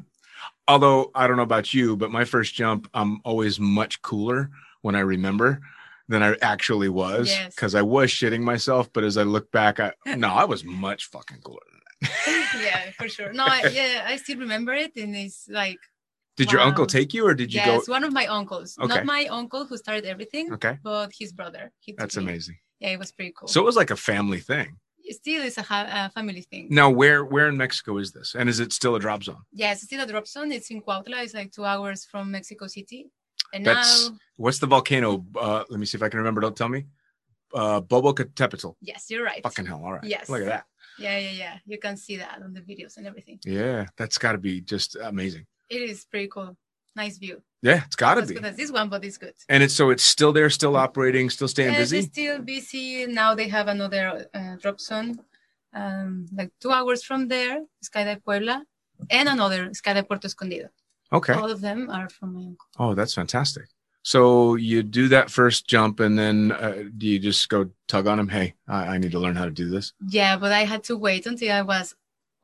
Although 0.67 1.11
I 1.15 1.27
don't 1.27 1.37
know 1.37 1.43
about 1.43 1.73
you, 1.73 1.95
but 1.97 2.11
my 2.11 2.23
first 2.25 2.53
jump, 2.53 2.89
I'm 2.93 3.21
always 3.23 3.59
much 3.59 4.01
cooler 4.01 4.49
when 4.81 4.95
I 4.95 4.99
remember 5.01 5.59
than 6.07 6.23
I 6.23 6.35
actually 6.41 6.89
was 6.89 7.27
Yes. 7.29 7.55
because 7.55 7.75
I 7.75 7.81
was 7.81 8.09
shitting 8.09 8.41
myself. 8.41 8.91
But 8.93 9.03
as 9.03 9.17
I 9.17 9.23
look 9.23 9.51
back, 9.51 9.79
I 9.79 9.93
no, 10.15 10.29
I 10.29 10.45
was 10.45 10.63
much 10.63 11.05
fucking 11.07 11.41
cooler. 11.41 11.59
Than 11.71 11.79
that. 12.01 12.61
yeah, 12.63 12.91
for 12.97 13.09
sure. 13.09 13.33
No, 13.33 13.45
I, 13.45 13.67
yeah, 13.73 14.05
I 14.07 14.15
still 14.15 14.37
remember 14.39 14.73
it, 14.73 14.95
and 14.95 15.15
it's 15.15 15.47
like 15.49 15.79
Did 16.39 16.51
your 16.53 16.61
uncle 16.69 16.85
take 16.97 17.09
you, 17.15 17.21
or 17.29 17.33
did 17.41 17.49
you 17.53 17.59
yes, 17.59 17.67
go? 17.69 17.73
Yes, 17.75 17.87
one 17.97 18.03
of 18.07 18.13
my 18.19 18.25
uncles, 18.39 18.69
Okay. 18.79 18.87
not 18.93 19.05
my 19.15 19.23
uncle 19.39 19.61
who 19.67 19.75
started 19.85 20.05
everything, 20.13 20.45
Okay, 20.57 20.75
but 20.89 21.07
his 21.19 21.31
brother. 21.39 21.63
He 21.85 21.89
that's 21.97 22.17
me. 22.17 22.23
amazing. 22.23 22.57
Yeah, 22.81 22.91
it 22.95 22.99
was 23.03 23.11
pretty 23.11 23.33
cool. 23.37 23.47
So 23.53 23.57
it 23.63 23.65
was 23.71 23.75
like 23.81 23.91
a 23.91 24.01
family 24.11 24.39
thing. 24.51 24.69
it 25.11 25.15
still 25.23 25.41
is 25.49 25.57
a, 25.63 25.65
ha- 25.71 25.89
a 26.05 26.09
family 26.17 26.43
thing. 26.51 26.63
Now, 26.81 26.87
where 26.99 27.21
where 27.33 27.47
in 27.51 27.57
Mexico 27.65 27.91
is 28.03 28.09
this, 28.17 28.29
and 28.37 28.45
is 28.53 28.59
it 28.63 28.69
still 28.79 28.93
a 28.99 29.01
drop 29.05 29.21
zone? 29.27 29.43
Yes, 29.63 29.75
it's 29.81 29.87
still 29.91 30.01
a 30.07 30.09
drop 30.13 30.27
zone. 30.35 30.49
It's 30.57 30.69
in 30.73 30.79
Cuautla. 30.85 31.17
It's 31.25 31.33
like 31.39 31.49
two 31.57 31.65
hours 31.71 31.99
from 32.11 32.23
Mexico 32.37 32.65
City. 32.67 33.01
And 33.53 33.65
That's- 33.65 34.09
now, 34.09 34.17
What's 34.43 34.59
the 34.63 34.67
volcano? 34.75 35.09
Uh, 35.45 35.63
let 35.71 35.79
me 35.81 35.85
see 35.89 35.97
if 35.99 36.03
I 36.03 36.09
can 36.11 36.19
remember. 36.23 36.39
Don't 36.45 36.55
tell 36.61 36.69
me. 36.77 36.81
Uh, 37.61 37.81
Popocatépetl. 37.81 38.75
yes, 38.91 39.01
you're 39.09 39.25
right. 39.31 39.41
Fucking 39.43 39.65
hell! 39.65 39.81
All 39.83 39.93
right. 39.97 40.03
Yes. 40.15 40.29
Look 40.29 40.41
at 40.41 40.51
that. 40.55 40.65
Yeah, 41.05 41.17
yeah, 41.25 41.31
yeah. 41.43 41.55
You 41.65 41.79
can 41.85 41.95
see 41.97 42.17
that 42.17 42.37
on 42.45 42.53
the 42.53 42.61
videos 42.61 42.93
and 42.97 43.07
everything. 43.07 43.39
Yeah, 43.45 43.87
that's 43.97 44.17
got 44.23 44.33
to 44.33 44.37
be 44.37 44.61
just 44.61 44.95
amazing. 45.11 45.45
It 45.69 45.81
is 45.81 46.05
pretty 46.05 46.27
cool. 46.27 46.57
Nice 46.95 47.17
view. 47.17 47.41
Yeah, 47.61 47.83
it's 47.85 47.95
got 47.95 48.15
to 48.15 48.25
be. 48.25 48.33
good 48.35 48.45
as 48.45 48.55
this 48.55 48.71
one, 48.71 48.89
but 48.89 49.03
it's 49.03 49.17
good. 49.17 49.33
And 49.49 49.61
it's 49.61 49.73
so 49.73 49.89
it's 49.89 50.03
still 50.03 50.31
there, 50.31 50.49
still 50.49 50.75
operating, 50.75 51.29
still 51.29 51.47
staying 51.47 51.73
yes, 51.73 51.79
busy. 51.81 51.97
it's 51.99 52.07
still 52.07 52.39
busy. 52.39 53.05
Now 53.05 53.35
they 53.35 53.47
have 53.49 53.67
another 53.67 54.27
uh, 54.33 54.55
drop 54.61 54.79
zone, 54.79 55.19
um, 55.73 56.25
like 56.33 56.51
two 56.61 56.71
hours 56.71 57.03
from 57.03 57.27
there, 57.27 57.65
Skydive 57.83 58.23
Puebla, 58.23 58.63
and 59.09 59.29
another 59.29 59.69
Skydive 59.69 60.07
Puerto 60.07 60.25
Escondido. 60.25 60.69
Okay. 61.11 61.33
All 61.33 61.51
of 61.51 61.61
them 61.61 61.89
are 61.89 62.09
from 62.09 62.33
my 62.33 62.41
uncle. 62.41 62.67
Oh, 62.77 62.93
that's 62.93 63.13
fantastic. 63.13 63.65
So 64.03 64.55
you 64.55 64.81
do 64.81 65.09
that 65.09 65.29
first 65.29 65.67
jump, 65.67 65.99
and 65.99 66.17
then 66.17 66.53
uh, 66.53 66.83
do 66.97 67.07
you 67.07 67.19
just 67.19 67.49
go 67.49 67.69
tug 67.87 68.07
on 68.07 68.19
him? 68.19 68.29
Hey, 68.29 68.55
I, 68.67 68.95
I 68.95 68.97
need 68.97 69.11
to 69.11 69.19
learn 69.19 69.35
how 69.35 69.45
to 69.45 69.51
do 69.51 69.69
this. 69.69 69.93
Yeah, 70.07 70.37
but 70.37 70.51
I 70.51 70.63
had 70.63 70.83
to 70.85 70.97
wait 70.97 71.25
until 71.25 71.51
I 71.51 71.61
was 71.61 71.93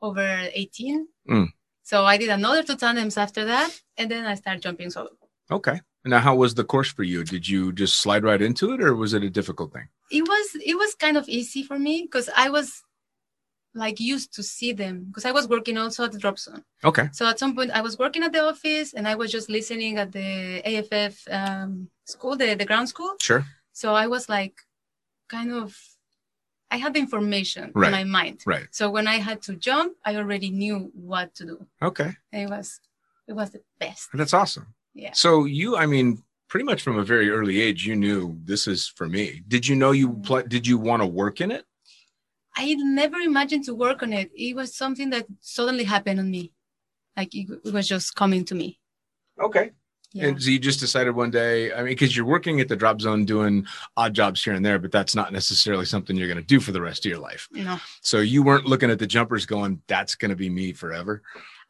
over 0.02 0.48
18. 0.52 1.08
Mm. 1.28 1.48
So 1.86 2.04
I 2.04 2.16
did 2.16 2.30
another 2.30 2.64
two 2.64 2.74
tandems 2.74 3.16
after 3.16 3.44
that, 3.44 3.70
and 3.96 4.10
then 4.10 4.26
I 4.26 4.34
started 4.34 4.60
jumping 4.60 4.90
solo. 4.90 5.10
Okay. 5.52 5.80
Now, 6.04 6.18
how 6.18 6.34
was 6.34 6.52
the 6.52 6.64
course 6.64 6.90
for 6.90 7.04
you? 7.04 7.22
Did 7.22 7.48
you 7.48 7.72
just 7.72 8.02
slide 8.02 8.24
right 8.24 8.42
into 8.42 8.72
it, 8.72 8.80
or 8.80 8.96
was 8.96 9.14
it 9.14 9.22
a 9.22 9.30
difficult 9.30 9.72
thing? 9.72 9.86
It 10.10 10.26
was 10.26 10.46
it 10.64 10.76
was 10.76 10.96
kind 10.96 11.16
of 11.16 11.28
easy 11.28 11.62
for 11.62 11.78
me 11.78 12.02
because 12.02 12.28
I 12.36 12.50
was 12.50 12.82
like 13.72 14.00
used 14.00 14.34
to 14.34 14.42
see 14.42 14.72
them 14.72 15.04
because 15.06 15.24
I 15.24 15.30
was 15.30 15.46
working 15.46 15.78
also 15.78 16.02
at 16.02 16.10
the 16.10 16.18
drop 16.18 16.40
zone. 16.40 16.64
Okay. 16.82 17.08
So 17.12 17.24
at 17.24 17.38
some 17.38 17.54
point 17.54 17.70
I 17.70 17.82
was 17.82 17.96
working 17.96 18.24
at 18.24 18.32
the 18.32 18.42
office 18.42 18.92
and 18.92 19.06
I 19.06 19.14
was 19.14 19.30
just 19.30 19.48
listening 19.48 19.96
at 19.96 20.10
the 20.10 20.62
AFF 20.66 21.16
um, 21.30 21.88
school, 22.04 22.34
the, 22.36 22.54
the 22.54 22.64
ground 22.64 22.88
school. 22.88 23.14
Sure. 23.20 23.44
So 23.72 23.94
I 23.94 24.08
was 24.08 24.28
like 24.28 24.56
kind 25.28 25.52
of 25.52 25.78
I 26.70 26.78
had 26.78 26.94
the 26.94 27.00
information 27.00 27.70
Right. 27.74 27.86
in 27.88 27.92
my 27.92 28.04
mind. 28.04 28.42
Right. 28.46 28.66
So 28.72 28.90
when 28.90 29.06
I 29.06 29.16
had 29.16 29.40
to 29.42 29.56
jump, 29.56 29.96
I 30.04 30.16
already 30.16 30.50
knew 30.50 30.90
what 30.94 31.34
to 31.36 31.44
do. 31.46 31.66
Okay. 31.80 32.10
And 32.32 32.42
it 32.42 32.50
was 32.50 32.80
it 33.28 33.34
was 33.34 33.50
the 33.50 33.62
best. 33.78 34.08
That's 34.14 34.34
awesome. 34.34 34.74
Yeah. 34.94 35.12
So 35.12 35.44
you, 35.44 35.76
I 35.76 35.86
mean, 35.86 36.22
pretty 36.48 36.64
much 36.64 36.82
from 36.82 36.96
a 36.98 37.04
very 37.04 37.28
early 37.30 37.60
age, 37.60 37.86
you 37.86 37.96
knew 37.96 38.38
this 38.44 38.66
is 38.66 38.88
for 38.88 39.08
me. 39.08 39.42
Did 39.48 39.66
you 39.68 39.76
know 39.76 39.90
you 39.92 40.08
Mm-hmm. 40.10 40.22
pl- 40.22 40.46
did 40.48 40.66
you 40.66 40.78
want 40.78 41.02
to 41.02 41.06
work 41.06 41.40
in 41.40 41.50
it? 41.50 41.64
I 42.56 42.74
never 42.74 43.18
imagined 43.18 43.64
to 43.66 43.74
work 43.74 44.02
on 44.02 44.12
it. 44.12 44.30
It 44.34 44.56
was 44.56 44.74
something 44.76 45.10
that 45.10 45.26
suddenly 45.40 45.84
happened 45.84 46.20
on 46.20 46.30
me. 46.30 46.52
Like 47.16 47.34
it, 47.34 47.46
it 47.64 47.72
was 47.72 47.86
just 47.86 48.14
coming 48.14 48.44
to 48.46 48.54
me. 48.54 48.78
Okay. 49.40 49.72
Yeah. 50.16 50.28
And 50.28 50.42
so 50.42 50.50
you 50.50 50.58
just 50.58 50.80
decided 50.80 51.14
one 51.14 51.30
day, 51.30 51.72
I 51.72 51.78
mean, 51.78 51.86
because 51.86 52.16
you're 52.16 52.26
working 52.26 52.60
at 52.60 52.68
the 52.68 52.76
drop 52.76 53.00
zone 53.00 53.24
doing 53.24 53.66
odd 53.96 54.14
jobs 54.14 54.42
here 54.42 54.54
and 54.54 54.64
there, 54.64 54.78
but 54.78 54.90
that's 54.90 55.14
not 55.14 55.32
necessarily 55.32 55.84
something 55.84 56.16
you're 56.16 56.28
going 56.28 56.38
to 56.38 56.42
do 56.42 56.58
for 56.58 56.72
the 56.72 56.80
rest 56.80 57.04
of 57.04 57.10
your 57.10 57.18
life. 57.18 57.48
no. 57.52 57.78
So 58.00 58.20
you 58.20 58.42
weren't 58.42 58.66
looking 58.66 58.90
at 58.90 58.98
the 58.98 59.06
jumpers 59.06 59.44
going, 59.44 59.82
that's 59.88 60.14
going 60.14 60.30
to 60.30 60.36
be 60.36 60.48
me 60.48 60.72
forever. 60.72 61.22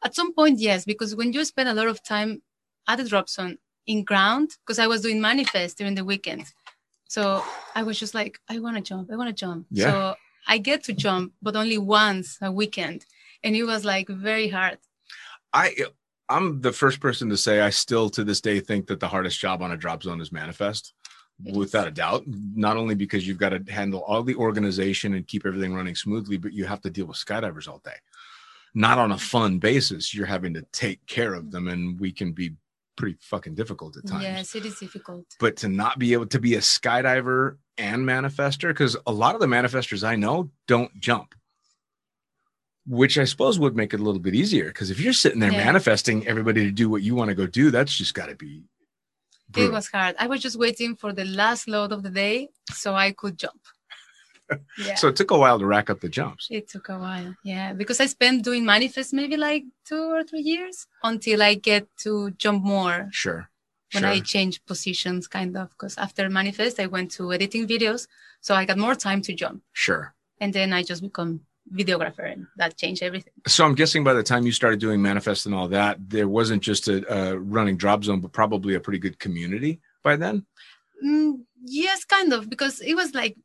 At 0.03 0.15
some 0.15 0.33
point, 0.33 0.59
yes, 0.59 0.85
because 0.85 1.15
when 1.15 1.33
you 1.33 1.43
spend 1.43 1.67
a 1.67 1.73
lot 1.73 1.87
of 1.87 2.01
time 2.03 2.41
at 2.87 2.97
the 2.97 3.03
drop 3.03 3.27
zone 3.27 3.57
in 3.85 4.03
ground, 4.03 4.51
because 4.65 4.79
I 4.79 4.87
was 4.87 5.01
doing 5.01 5.19
manifest 5.19 5.77
during 5.77 5.95
the 5.95 6.05
weekend. 6.05 6.45
So 7.09 7.43
I 7.75 7.83
was 7.83 7.99
just 7.99 8.13
like, 8.13 8.39
I 8.49 8.59
want 8.59 8.75
to 8.77 8.81
jump. 8.81 9.11
I 9.11 9.15
want 9.15 9.29
to 9.29 9.33
jump. 9.33 9.65
Yeah. 9.71 9.91
So 9.91 10.15
I 10.47 10.57
get 10.57 10.83
to 10.85 10.93
jump, 10.93 11.33
but 11.41 11.55
only 11.55 11.77
once 11.77 12.37
a 12.41 12.51
weekend. 12.51 13.05
And 13.43 13.55
it 13.55 13.63
was 13.63 13.85
like 13.85 14.07
very 14.07 14.49
hard. 14.49 14.77
I, 15.53 15.73
I'm 16.29 16.61
the 16.61 16.73
first 16.73 16.99
person 16.99 17.29
to 17.29 17.37
say 17.37 17.61
I 17.61 17.69
still 17.69 18.09
to 18.11 18.23
this 18.23 18.41
day 18.41 18.59
think 18.59 18.87
that 18.87 18.99
the 18.99 19.07
hardest 19.07 19.39
job 19.39 19.61
on 19.61 19.71
a 19.71 19.77
drop 19.77 20.03
zone 20.03 20.19
is 20.21 20.31
manifest. 20.31 20.93
It 21.45 21.51
is. 21.51 21.57
Without 21.57 21.87
a 21.87 21.91
doubt, 21.91 22.23
not 22.27 22.77
only 22.77 22.95
because 22.95 23.27
you've 23.27 23.37
got 23.37 23.49
to 23.49 23.63
handle 23.71 24.01
all 24.01 24.23
the 24.23 24.35
organization 24.35 25.13
and 25.13 25.27
keep 25.27 25.45
everything 25.45 25.73
running 25.73 25.95
smoothly, 25.95 26.37
but 26.37 26.53
you 26.53 26.65
have 26.65 26.81
to 26.81 26.89
deal 26.89 27.05
with 27.05 27.17
skydivers 27.17 27.67
all 27.67 27.81
day. 27.85 27.91
Not 28.73 28.97
on 28.97 29.11
a 29.11 29.17
fun 29.17 29.59
basis. 29.59 30.13
You're 30.13 30.25
having 30.25 30.53
to 30.55 30.65
take 30.71 31.05
care 31.05 31.33
of 31.33 31.51
them, 31.51 31.67
and 31.67 31.99
we 31.99 32.11
can 32.11 32.31
be 32.33 32.55
pretty 32.95 33.17
fucking 33.21 33.53
difficult 33.53 33.95
at 33.95 34.07
times. 34.07 34.23
Yes, 34.23 34.55
it 34.55 34.65
is 34.65 34.79
difficult. 34.79 35.25
but 35.39 35.55
to 35.57 35.69
not 35.69 35.99
be 35.99 36.13
able 36.13 36.25
to 36.25 36.39
be 36.39 36.55
a 36.55 36.59
skydiver 36.59 37.57
and 37.77 38.03
manifester 38.03 38.69
because 38.69 38.97
a 39.05 39.11
lot 39.11 39.35
of 39.35 39.39
the 39.41 39.45
manifestors 39.45 40.03
i 40.03 40.15
know 40.15 40.49
don't 40.67 40.91
jump 40.99 41.35
which 42.87 43.17
i 43.17 43.25
suppose 43.25 43.59
would 43.59 43.75
make 43.75 43.93
it 43.93 43.99
a 43.99 44.03
little 44.03 44.19
bit 44.27 44.33
easier 44.35 44.65
because 44.71 44.89
if 44.91 44.99
you're 44.99 45.13
sitting 45.13 45.39
there 45.41 45.51
Yeah. 45.51 45.65
manifesting 45.65 46.25
everybody 46.27 46.61
to 46.65 46.71
do 46.71 46.89
what 46.89 47.01
you 47.03 47.13
want 47.15 47.29
to 47.29 47.35
go 47.35 47.45
do 47.45 47.69
that's 47.71 47.93
just 47.95 48.13
got 48.13 48.29
to 48.29 48.35
be 48.35 48.63
It 49.55 49.71
was 49.71 49.87
hard. 49.87 50.13
I 50.19 50.27
was 50.27 50.41
just 50.41 50.57
waiting 50.65 50.91
for 51.01 51.11
the 51.19 51.23
last 51.41 51.63
load 51.73 51.91
of 51.95 52.01
the 52.03 52.09
day 52.25 52.49
so 52.81 52.87
I 53.05 53.09
could 53.19 53.35
jump. 53.43 53.61
Yeah. 54.85 54.95
so 54.95 55.07
it 55.11 55.15
took 55.19 55.31
a 55.31 55.37
while 55.43 55.59
to 55.59 55.65
rack 55.65 55.89
up 55.89 55.99
the 55.99 56.07
jumps 56.19 56.47
It 56.49 56.65
took 56.73 56.87
a 56.89 56.97
while, 57.05 57.31
yeah, 57.43 57.73
because 57.73 57.99
I 57.99 58.05
spent 58.17 58.43
doing 58.47 58.63
manifest 58.65 59.09
maybe 59.13 59.35
like 59.49 59.63
two 59.89 60.03
or 60.17 60.23
three 60.23 60.45
years 60.53 60.75
until 61.11 61.39
I 61.49 61.55
get 61.55 61.83
to 62.03 62.31
jump 62.43 62.59
more 62.63 62.97
sure 63.11 63.41
when 63.93 64.03
sure 64.03 64.11
I 64.15 64.19
changed 64.33 64.65
positions, 64.65 65.27
kind 65.37 65.53
of. 65.61 65.65
Because 65.75 65.95
after 66.05 66.29
manifest, 66.29 66.75
I 66.79 66.87
went 66.95 67.09
to 67.17 67.23
editing 67.37 67.65
videos, 67.73 68.01
so 68.45 68.51
I 68.59 68.63
got 68.69 68.77
more 68.77 68.95
time 69.07 69.21
to 69.27 69.31
jump, 69.43 69.59
sure 69.85 70.05
and 70.41 70.53
then 70.57 70.69
I 70.71 70.81
just 70.91 71.01
become 71.01 71.31
videographer, 71.73 72.31
and 72.31 72.47
that 72.57 72.77
changed 72.77 73.03
everything. 73.03 73.33
so 73.47 73.65
i'm 73.65 73.75
guessing 73.75 74.03
by 74.03 74.13
the 74.13 74.23
time 74.23 74.45
you 74.45 74.51
started 74.51 74.79
doing 74.79 75.01
manifest 75.01 75.45
and 75.45 75.53
all 75.55 75.67
that 75.67 75.97
there 76.09 76.27
wasn't 76.27 76.61
just 76.61 76.87
a, 76.87 76.97
a 77.13 77.37
running 77.37 77.75
drop 77.77 78.03
zone 78.03 78.21
but 78.21 78.31
probably 78.31 78.75
a 78.75 78.79
pretty 78.79 78.99
good 78.99 79.19
community 79.19 79.79
by 80.03 80.15
then 80.15 80.45
Mm, 81.05 81.41
yes, 81.63 82.05
kind 82.05 82.33
of, 82.33 82.49
because 82.49 82.81
it 82.81 82.95
was 82.95 83.13
like 83.13 83.37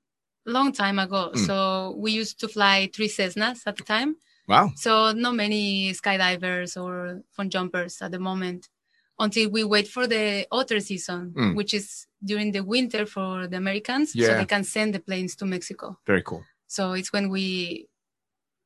a 0.47 0.51
long 0.51 0.73
time 0.73 0.99
ago. 0.99 1.33
Mm. 1.35 1.47
So 1.47 1.95
we 1.99 2.11
used 2.13 2.41
to 2.41 2.49
fly 2.49 2.89
three 2.95 3.09
Cessnas 3.09 3.61
at 3.67 3.77
the 3.77 3.83
time. 3.85 4.17
Wow. 4.49 4.73
So 4.77 5.13
not 5.13 5.35
many 5.35 5.93
skydivers 5.93 6.83
or 6.83 7.23
fun 7.37 7.51
jumpers 7.51 8.01
at 8.01 8.11
the 8.11 8.19
moment 8.19 8.71
until 9.19 9.51
we 9.51 9.65
wait 9.65 9.87
for 9.87 10.07
the 10.07 10.47
otter 10.51 10.81
season, 10.81 11.35
Mm. 11.37 11.55
which 11.55 11.75
is 11.75 12.07
during 12.25 12.53
the 12.53 12.65
winter 12.65 13.05
for 13.05 13.47
the 13.47 13.59
Americans. 13.59 14.13
So 14.15 14.35
they 14.39 14.47
can 14.47 14.65
send 14.65 14.95
the 14.95 15.01
planes 15.01 15.37
to 15.37 15.45
Mexico. 15.45 15.99
Very 16.07 16.23
cool. 16.23 16.43
So 16.69 16.93
it's 16.93 17.13
when 17.13 17.29
we 17.29 17.87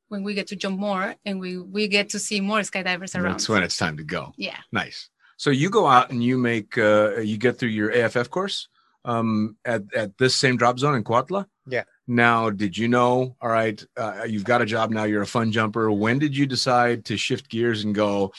when 0.09 0.23
we 0.23 0.33
get 0.33 0.47
to 0.47 0.55
jump 0.55 0.79
more 0.79 1.15
and 1.25 1.39
we 1.39 1.57
we 1.57 1.87
get 1.87 2.09
to 2.09 2.19
see 2.19 2.39
more 2.41 2.59
skydivers 2.59 3.15
around. 3.15 3.33
That's 3.33 3.49
when 3.49 3.63
it's 3.63 3.77
time 3.77 3.97
to 3.97 4.03
go. 4.03 4.33
yeah. 4.37 4.57
Nice. 4.71 5.09
So 5.37 5.49
you 5.51 5.69
go 5.69 5.85
out 5.87 6.09
and 6.09 6.23
you 6.23 6.37
make 6.37 6.77
uh 6.77 7.17
you 7.19 7.37
get 7.37 7.57
through 7.59 7.69
your 7.69 7.91
AFF 7.91 8.29
course 8.29 8.67
um 9.05 9.55
at 9.65 9.83
at 9.95 10.17
this 10.17 10.35
same 10.35 10.57
drop 10.57 10.79
zone 10.79 10.95
in 10.95 11.03
Cuautla. 11.03 11.45
Yeah. 11.67 11.83
Now, 12.07 12.49
did 12.49 12.77
you 12.77 12.87
know? 12.87 13.35
All 13.41 13.49
right, 13.49 13.83
uh, 13.97 14.23
you've 14.25 14.45
got 14.45 14.61
a 14.61 14.65
job 14.65 14.91
now. 14.91 15.03
You're 15.03 15.23
a 15.23 15.27
fun 15.27 15.51
jumper. 15.51 15.91
When 15.91 16.19
did 16.19 16.35
you 16.37 16.45
decide 16.45 17.03
to 17.05 17.17
shift 17.17 17.49
gears 17.49 17.83
and 17.83 17.93
go? 17.93 18.31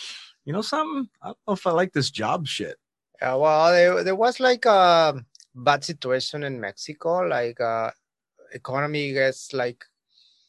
You 0.47 0.55
know 0.55 0.63
something? 0.63 1.07
I 1.23 1.27
don't 1.27 1.39
know 1.47 1.53
if 1.53 1.67
I 1.67 1.73
like 1.73 1.93
this 1.93 2.11
job 2.11 2.47
shit. 2.47 2.77
Yeah, 3.21 3.35
well, 3.35 3.71
there, 3.71 4.05
there 4.05 4.17
was 4.17 4.41
like 4.41 4.65
a 4.65 5.23
bad 5.55 5.85
situation 5.85 6.43
in 6.45 6.59
Mexico. 6.59 7.19
Like, 7.29 7.61
uh, 7.61 7.91
economy 8.55 9.13
gets 9.13 9.53
like 9.53 9.85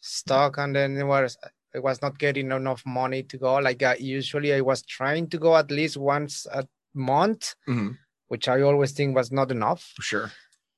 stuck, 0.01 0.57
and 0.57 0.75
then 0.75 0.97
it 0.97 1.03
was 1.05 1.37
it 1.73 1.83
was 1.83 2.01
not 2.01 2.17
getting 2.17 2.51
enough 2.51 2.83
money 2.85 3.23
to 3.23 3.37
go. 3.37 3.55
Like, 3.57 3.83
uh, 3.83 3.95
usually 3.99 4.53
I 4.53 4.61
was 4.61 4.81
trying 4.81 5.29
to 5.29 5.37
go 5.37 5.55
at 5.55 5.69
least 5.71 5.97
once 5.97 6.47
a 6.51 6.67
month, 6.93 7.55
Mhm. 7.67 7.97
which 8.27 8.47
I 8.47 8.61
always 8.61 8.91
think 8.93 9.15
was 9.15 9.31
not 9.31 9.51
enough. 9.51 9.93
Sure. 9.99 10.31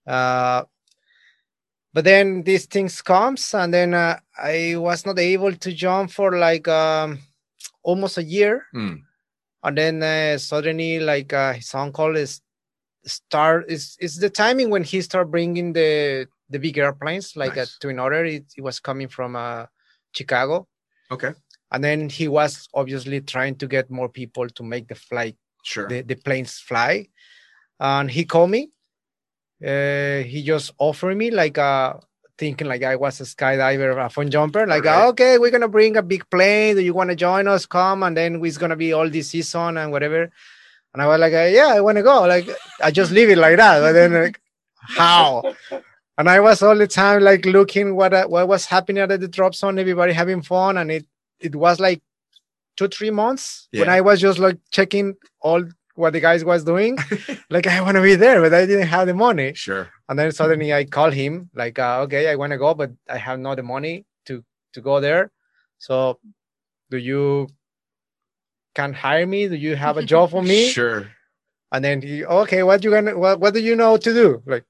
Uh, 0.05 0.63
but 1.93 2.03
then 2.05 2.43
these 2.43 2.65
things 2.65 3.01
comes, 3.01 3.53
and 3.53 3.73
then 3.73 3.93
uh, 3.93 4.19
I 4.37 4.75
was 4.77 5.05
not 5.05 5.19
able 5.19 5.53
to 5.53 5.73
jump 5.73 6.11
for 6.11 6.37
like 6.37 6.67
um, 6.67 7.19
almost 7.83 8.17
a 8.17 8.23
year 8.23 8.65
Mm. 8.73 9.01
and 9.63 9.77
then 9.77 10.03
uh, 10.03 10.37
suddenly 10.37 10.99
like 10.99 11.33
uh, 11.33 11.53
his 11.53 11.73
uncle 11.75 12.15
is 12.15 12.41
start 13.05 13.65
is 13.69 13.97
is 13.99 14.17
the 14.17 14.29
timing 14.29 14.69
when 14.69 14.83
he 14.83 15.01
start 15.01 15.31
bringing 15.31 15.73
the 15.73 16.27
the 16.51 16.59
big 16.59 16.77
airplanes 16.77 17.35
like 17.35 17.55
Nice. 17.55 17.75
a 17.75 17.79
twin 17.79 17.99
otter 17.99 18.23
it, 18.25 18.45
it 18.57 18.61
was 18.61 18.79
coming 18.79 19.07
from 19.07 19.35
uh 19.35 19.65
chicago. 20.13 20.67
Okay. 21.09 21.33
and 21.73 21.83
then 21.83 22.09
he 22.09 22.27
was 22.27 22.67
obviously 22.73 23.19
trying 23.21 23.55
to 23.61 23.67
get 23.67 23.89
more 23.89 24.09
people 24.09 24.47
to 24.57 24.63
make 24.63 24.87
the 24.87 24.95
flight 24.95 25.35
Sure. 25.63 25.87
the, 25.87 26.01
the 26.01 26.15
planes 26.15 26.59
fly. 26.59 27.07
And 27.79 28.09
he 28.11 28.25
called 28.25 28.49
me. 28.51 28.69
Uh, 29.63 30.23
he 30.31 30.41
just 30.43 30.71
offered 30.79 31.15
me 31.15 31.29
like 31.29 31.57
uh 31.57 31.93
thinking 32.37 32.67
like 32.67 32.81
i 32.81 32.95
was 32.95 33.21
a 33.21 33.23
skydiver 33.23 34.03
a 34.03 34.09
fun 34.09 34.27
jumper 34.31 34.65
like 34.65 34.85
Alright. 34.87 35.09
okay 35.09 35.37
we're 35.37 35.51
gonna 35.51 35.67
bring 35.67 35.97
a 35.97 36.01
big 36.01 36.27
plane. 36.31 36.75
Do 36.75 36.81
you 36.81 36.93
want 36.95 37.11
to 37.11 37.15
join 37.15 37.47
us? 37.47 37.67
Come. 37.67 38.01
And 38.03 38.17
then 38.17 38.43
it's 38.43 38.57
gonna 38.57 38.75
be 38.75 38.91
all 38.93 39.07
this 39.09 39.29
season 39.29 39.77
and 39.77 39.91
whatever. 39.91 40.31
And 40.93 41.01
i 41.03 41.05
was 41.07 41.19
like 41.19 41.33
uh, 41.33 41.49
yeah 41.57 41.67
i 41.77 41.79
want 41.81 41.97
to 41.97 42.03
go. 42.03 42.21
Like 42.25 42.47
i 42.81 42.89
just 42.89 43.11
leave 43.11 43.29
it 43.29 43.37
like 43.37 43.57
that 43.57 43.79
but 43.81 43.91
then 43.93 44.13
like 44.13 44.41
how 44.73 45.53
and 46.17 46.29
i 46.29 46.39
was 46.39 46.61
all 46.61 46.75
the 46.77 46.87
time 46.87 47.21
like 47.21 47.45
looking 47.45 47.95
what 47.95 48.13
uh, 48.13 48.25
what 48.27 48.47
was 48.47 48.65
happening 48.65 49.01
at 49.03 49.19
the 49.19 49.27
drop 49.27 49.53
zone 49.55 49.79
everybody 49.79 50.13
having 50.13 50.41
fun 50.41 50.77
and 50.77 50.91
it 50.91 51.05
it 51.39 51.55
was 51.55 51.79
like 51.79 52.01
two 52.77 52.87
three 52.87 53.09
months 53.11 53.67
when 53.73 53.89
i 53.89 54.01
was 54.01 54.19
just 54.19 54.39
like 54.39 54.57
checking 54.71 55.15
all 55.41 55.63
what 55.95 56.13
the 56.13 56.19
guys 56.21 56.43
was 56.45 56.63
doing. 56.63 56.97
Like 57.49 57.67
i 57.67 57.81
want 57.81 57.95
to 57.95 58.01
be 58.01 58.15
there 58.15 58.39
but 58.41 58.53
i 58.53 58.65
didn't 58.65 58.87
have 58.87 59.07
the 59.07 59.13
money. 59.13 59.53
Sure. 59.53 59.89
and 60.07 60.17
then 60.17 60.31
suddenly 60.31 60.73
i 60.73 60.85
call 60.85 61.11
him 61.11 61.49
like 61.53 61.77
uh, 61.79 61.99
okay 62.03 62.29
i 62.29 62.35
want 62.35 62.51
to 62.51 62.57
go 62.57 62.73
but 62.73 62.91
i 63.09 63.17
have 63.17 63.39
not 63.39 63.55
the 63.57 63.63
money 63.63 64.05
to 64.27 64.43
to 64.73 64.81
go 64.81 64.99
there. 65.01 65.31
So 65.79 66.17
do 66.89 66.97
you 66.97 67.47
can 68.73 68.93
hire 68.93 69.27
me? 69.27 69.49
Do 69.49 69.55
you 69.55 69.75
have 69.75 69.97
a 69.97 70.03
job 70.05 70.31
for 70.31 70.41
me? 70.41 70.69
Sure. 70.79 71.07
and 71.73 71.83
then 71.83 72.01
he 72.01 72.23
okay 72.25 72.63
what 72.63 72.83
you 72.83 72.89
gonna 72.91 73.17
what, 73.17 73.39
what 73.41 73.53
do 73.53 73.59
you 73.59 73.75
know 73.75 73.97
to 73.97 74.13
do? 74.13 74.41
Like 74.45 74.63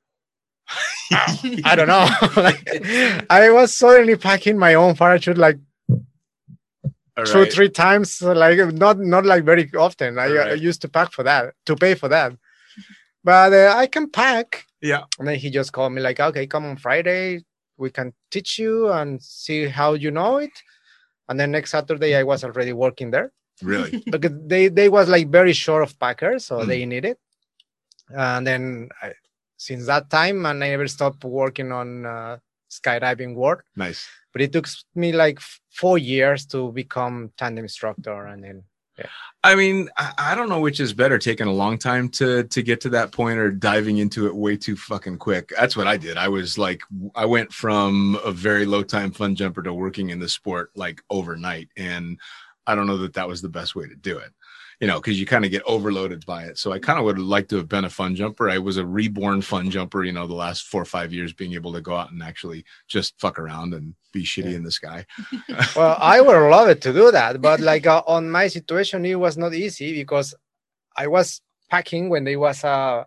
i 1.11 1.75
don't 1.75 1.87
know. 1.87 2.07
Like 2.41 2.61
i 3.29 3.49
was 3.51 3.73
suddenly 3.75 4.15
packing 4.15 4.57
my 4.57 4.73
own 4.75 4.95
parachute 4.95 5.37
like 5.37 5.57
All 7.17 7.25
two 7.25 7.39
right. 7.39 7.53
three 7.53 7.69
times 7.69 8.21
like 8.21 8.57
not 8.73 8.97
not 8.99 9.25
like 9.25 9.43
very 9.43 9.69
often. 9.77 10.17
I, 10.17 10.27
I 10.27 10.53
used 10.53 10.81
to 10.83 10.89
pack 10.89 11.11
for 11.11 11.23
that 11.23 11.53
to 11.65 11.75
pay 11.75 11.93
for 11.95 12.07
that. 12.09 12.31
But 13.23 13.53
uh, 13.53 13.73
i 13.75 13.85
can 13.87 14.09
pack. 14.09 14.65
Yeah. 14.81 15.03
and 15.19 15.27
then 15.27 15.37
he 15.37 15.49
just 15.51 15.71
called 15.73 15.93
me 15.93 16.01
like 16.01 16.19
okay 16.19 16.47
come 16.47 16.65
on 16.65 16.77
friday. 16.77 17.43
We 17.77 17.89
can 17.91 18.13
teach 18.33 18.57
you 18.59 18.89
and 18.91 19.21
see 19.21 19.67
how 19.67 19.93
you 19.93 20.11
know 20.11 20.37
it. 20.37 20.51
And 21.27 21.39
then 21.39 21.51
next 21.51 21.71
saturday 21.71 22.15
i 22.15 22.23
was 22.23 22.43
already 22.43 22.73
working 22.73 23.11
there. 23.11 23.31
Really. 23.61 24.01
because 24.13 24.31
they 24.51 24.69
they 24.69 24.89
was 24.89 25.09
like 25.09 25.27
very 25.29 25.53
short 25.53 25.83
of 25.83 25.99
packers 25.99 26.45
so 26.45 26.59
Mm. 26.59 26.67
they 26.67 26.85
need 26.85 27.05
it 27.05 27.19
and 28.09 28.45
then 28.47 28.89
I, 29.01 29.07
since 29.61 29.85
that 29.85 30.09
time 30.09 30.45
and 30.47 30.63
i 30.63 30.69
never 30.69 30.87
stopped 30.87 31.23
working 31.23 31.71
on 31.71 32.05
uh, 32.05 32.37
skydiving 32.69 33.35
work 33.35 33.63
nice. 33.75 34.07
but 34.33 34.41
it 34.41 34.51
took 34.51 34.67
me 34.95 35.11
like 35.11 35.39
four 35.81 35.97
years 35.97 36.45
to 36.47 36.71
become 36.71 37.31
tandem 37.37 37.65
instructor 37.65 38.25
and 38.25 38.43
then 38.43 38.63
yeah. 38.97 39.07
I 39.43 39.55
mean, 39.55 39.89
I, 39.97 40.11
I 40.17 40.35
don't 40.35 40.49
know 40.49 40.59
which 40.59 40.79
is 40.79 40.93
better, 40.93 41.17
taking 41.17 41.47
a 41.47 41.53
long 41.53 41.77
time 41.77 42.09
to 42.09 42.43
to 42.43 42.61
get 42.61 42.81
to 42.81 42.89
that 42.89 43.11
point 43.11 43.39
or 43.39 43.49
diving 43.49 43.97
into 43.97 44.27
it 44.27 44.35
way 44.35 44.57
too 44.57 44.75
fucking 44.75 45.17
quick. 45.17 45.51
That's 45.57 45.77
what 45.77 45.87
I 45.87 45.97
did. 45.97 46.17
I 46.17 46.27
was 46.27 46.57
like, 46.57 46.81
I 47.15 47.25
went 47.25 47.51
from 47.51 48.19
a 48.23 48.31
very 48.31 48.65
low 48.65 48.83
time 48.83 49.11
fun 49.11 49.33
jumper 49.35 49.63
to 49.63 49.73
working 49.73 50.09
in 50.09 50.19
the 50.19 50.29
sport 50.29 50.71
like 50.75 51.01
overnight, 51.09 51.69
and 51.77 52.19
I 52.67 52.75
don't 52.75 52.85
know 52.85 52.97
that 52.97 53.13
that 53.13 53.27
was 53.27 53.41
the 53.41 53.49
best 53.49 53.75
way 53.75 53.87
to 53.87 53.95
do 53.95 54.17
it. 54.17 54.31
You 54.81 54.87
know, 54.87 54.99
because 54.99 55.19
you 55.19 55.25
kind 55.25 55.45
of 55.45 55.51
get 55.51 55.63
overloaded 55.65 56.25
by 56.25 56.43
it. 56.45 56.57
So 56.57 56.73
I 56.73 56.79
kind 56.79 56.99
of 56.99 57.05
would 57.05 57.17
have 57.17 57.25
liked 57.25 57.49
to 57.51 57.57
have 57.57 57.69
been 57.69 57.85
a 57.85 57.89
fun 57.89 58.15
jumper. 58.15 58.49
I 58.49 58.57
was 58.57 58.77
a 58.77 58.85
reborn 58.85 59.41
fun 59.41 59.69
jumper. 59.69 60.03
You 60.03 60.11
know, 60.11 60.27
the 60.27 60.33
last 60.33 60.63
four 60.63 60.81
or 60.81 60.85
five 60.85 61.13
years, 61.13 61.33
being 61.33 61.53
able 61.53 61.71
to 61.73 61.81
go 61.81 61.95
out 61.95 62.11
and 62.11 62.21
actually 62.23 62.65
just 62.87 63.13
fuck 63.19 63.37
around 63.37 63.73
and 63.73 63.93
be 64.11 64.23
shitty 64.23 64.53
in 64.53 64.63
the 64.63 64.71
sky. 64.71 65.05
well 65.75 65.97
i 65.99 66.19
would 66.21 66.49
love 66.49 66.69
it 66.69 66.81
to 66.81 66.93
do 66.93 67.11
that 67.11 67.41
but 67.41 67.59
like 67.59 67.87
uh, 67.87 68.01
on 68.07 68.29
my 68.29 68.47
situation 68.47 69.05
it 69.05 69.15
was 69.15 69.37
not 69.37 69.53
easy 69.53 69.93
because 69.93 70.35
i 70.95 71.07
was 71.07 71.41
packing 71.69 72.09
when 72.09 72.23
there 72.23 72.39
was 72.39 72.63
uh, 72.63 73.03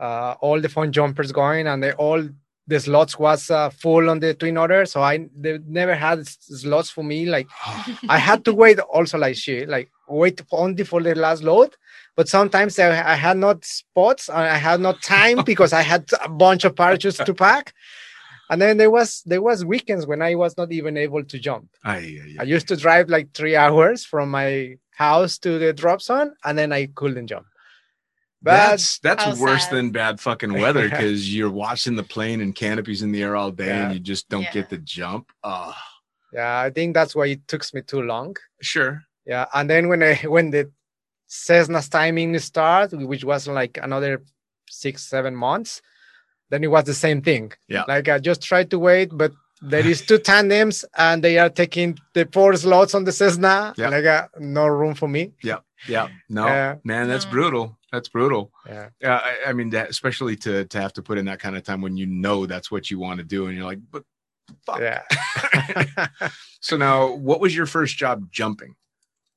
uh 0.00 0.34
all 0.40 0.60
the 0.60 0.68
fun 0.68 0.92
jumpers 0.92 1.32
going 1.32 1.66
and 1.66 1.82
they 1.82 1.92
all 1.92 2.22
the 2.68 2.78
slots 2.78 3.18
was 3.18 3.50
uh, 3.50 3.68
full 3.70 4.08
on 4.08 4.20
the 4.20 4.34
twin 4.34 4.56
otter 4.56 4.86
so 4.86 5.02
i 5.02 5.28
they 5.36 5.58
never 5.66 5.94
had 5.94 6.26
slots 6.26 6.90
for 6.90 7.04
me 7.04 7.26
like 7.26 7.48
i 8.08 8.18
had 8.18 8.44
to 8.44 8.54
wait 8.54 8.78
also 8.80 9.18
like 9.18 9.36
she 9.36 9.66
like 9.66 9.90
wait 10.20 10.40
only 10.52 10.84
for 10.84 11.00
the 11.02 11.14
last 11.14 11.42
load 11.42 11.70
but 12.16 12.28
sometimes 12.28 12.78
I, 12.78 12.88
I 13.12 13.16
had 13.26 13.36
not 13.46 13.64
spots 13.64 14.28
and 14.28 14.38
i 14.56 14.58
had 14.68 14.80
not 14.80 14.96
time 15.02 15.38
because 15.52 15.72
i 15.72 15.82
had 15.92 16.02
a 16.24 16.28
bunch 16.28 16.62
of 16.64 16.76
parachutes 16.76 17.18
to 17.28 17.34
pack 17.34 17.66
and 18.50 18.60
then 18.62 18.76
there 18.76 18.90
was 18.98 19.22
there 19.30 19.42
was 19.48 19.64
weekends 19.64 20.04
when 20.06 20.20
i 20.22 20.34
was 20.34 20.52
not 20.60 20.70
even 20.78 20.96
able 21.06 21.22
to 21.32 21.36
jump 21.38 21.66
Ay, 21.84 22.18
ay, 22.22 22.36
I 22.40 22.44
used 22.56 22.68
to 22.68 22.76
drive 22.76 23.06
like 23.16 23.28
three 23.32 23.56
hours 23.56 24.04
from 24.04 24.30
my 24.30 24.76
house 25.06 25.38
to 25.38 25.58
the 25.58 25.72
drop 25.72 26.00
zone, 26.02 26.30
and 26.44 26.54
then 26.58 26.70
I 26.70 26.82
couldn't 26.94 27.26
jump. 27.32 27.46
But 28.44 28.52
that's 28.52 28.98
that's 29.06 29.40
worse 29.40 29.64
sad. 29.64 29.74
than 29.74 29.90
bad 29.90 30.20
fucking 30.20 30.52
weather 30.52 30.84
because 30.90 31.34
you're 31.34 31.50
watching 31.66 31.96
the 31.96 32.02
plane 32.14 32.40
and 32.44 32.54
canopies 32.54 33.00
in 33.02 33.10
the 33.10 33.22
air 33.22 33.34
all 33.34 33.50
day 33.50 33.70
and 33.80 33.94
you 33.94 34.00
just 34.00 34.28
don't 34.28 34.42
Yeah. 34.42 34.52
get 34.58 34.68
the 34.68 34.78
jump. 34.78 35.24
Oh, 35.42 35.74
yeah, 36.32 36.60
I 36.60 36.70
think 36.70 36.92
that's 36.94 37.14
why 37.16 37.26
it 37.34 37.48
took 37.48 37.64
me 37.74 37.80
too 37.82 38.02
long. 38.02 38.36
sure. 38.60 39.02
Yeah, 39.26 39.46
and 39.54 39.68
then 39.70 39.88
when 39.88 40.02
I 40.02 40.14
when 40.24 40.50
the 40.50 40.70
Cessna's 41.28 41.88
timing 41.88 42.38
started, 42.38 43.02
which 43.04 43.24
was 43.24 43.46
like 43.48 43.78
another 43.82 44.22
six 44.68 45.02
seven 45.08 45.34
months, 45.34 45.80
then 46.50 46.64
it 46.64 46.70
was 46.70 46.84
the 46.84 46.94
same 46.94 47.22
thing. 47.22 47.52
Yeah. 47.68 47.84
like 47.88 48.08
I 48.08 48.18
just 48.18 48.42
tried 48.42 48.70
to 48.70 48.78
wait, 48.78 49.10
but 49.12 49.32
there 49.62 49.86
is 49.86 50.02
two 50.02 50.18
tandems 50.18 50.84
and 50.98 51.22
they 51.22 51.38
are 51.38 51.48
taking 51.48 51.96
the 52.14 52.28
four 52.32 52.54
slots 52.56 52.94
on 52.94 53.04
the 53.04 53.12
Cessna. 53.12 53.72
Yeah. 53.76 53.88
Like 53.90 54.04
uh, 54.04 54.26
no 54.38 54.66
room 54.66 54.94
for 54.94 55.08
me. 55.08 55.32
Yeah. 55.42 55.58
Yeah 55.88 56.08
no, 56.28 56.46
Yeah. 56.46 56.74
man, 56.84 57.08
that's 57.08 57.24
No. 57.26 57.30
brutal. 57.30 57.78
That's 57.92 58.08
brutal. 58.08 58.50
Yeah. 58.66 58.88
Yeah, 59.00 59.20
I, 59.22 59.50
I 59.50 59.52
mean, 59.52 59.70
that, 59.70 59.88
especially 59.90 60.36
to 60.36 60.64
to 60.64 60.80
have 60.80 60.92
to 60.94 61.02
put 61.02 61.18
in 61.18 61.26
that 61.26 61.38
kind 61.40 61.56
of 61.56 61.62
time 61.62 61.80
when 61.82 61.96
you 61.96 62.06
know 62.06 62.46
that's 62.46 62.70
what 62.70 62.90
you 62.90 62.98
want 62.98 63.18
to 63.18 63.24
do, 63.24 63.46
and 63.46 63.56
you're 63.56 63.66
like, 63.66 63.80
but 63.90 64.02
fuck. 64.66 64.80
Yeah. 64.80 65.02
So 66.64 66.76
now, 66.76 67.12
what 67.16 67.40
was 67.40 67.56
your 67.56 67.66
first 67.66 67.96
job 67.96 68.30
jumping? 68.30 68.76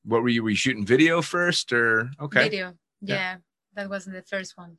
What 0.06 0.22
were 0.22 0.30
you? 0.30 0.44
Were 0.44 0.52
you 0.52 0.56
shooting 0.56 0.86
video 0.86 1.22
first, 1.22 1.74
or 1.74 2.10
okay? 2.22 2.44
Video. 2.44 2.74
Yeah. 3.02 3.16
Yeah. 3.16 3.36
That 3.76 3.90
wasn't 3.90 4.16
the 4.16 4.22
first 4.22 4.58
one. 4.58 4.78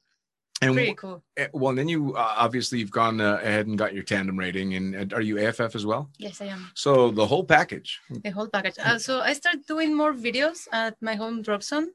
And 0.63 0.73
Pretty 0.73 0.95
cool. 0.95 1.23
eh, 1.37 1.49
well, 1.53 1.75
then 1.75 1.87
you 1.87 2.15
uh, 2.15 2.35
obviously 2.39 2.79
you've 2.79 2.91
gone 2.91 3.21
uh, 3.21 3.41
ahead 3.43 3.67
and 3.67 3.77
got 3.77 3.93
your 3.93 4.03
tandem 4.03 4.39
rating, 4.39 4.75
and, 4.75 5.13
are 5.13 5.21
you 5.21 5.39
AFF 5.39 5.75
as 5.75 5.85
well? 5.85 6.09
Yes, 6.17 6.41
I 6.41 6.47
am. 6.47 6.71
So 6.75 7.11
the 7.11 7.27
whole 7.27 7.45
package. 7.45 8.01
The 8.09 8.31
whole 8.31 8.49
package. 8.49 8.77
Uh, 8.79 8.99
so 8.99 9.21
I 9.21 9.35
started 9.35 9.67
doing 9.67 9.95
more 9.95 10.15
videos 10.15 10.67
at 10.73 10.97
my 11.03 11.15
home 11.15 11.43
drop 11.43 11.63
zone. 11.63 11.91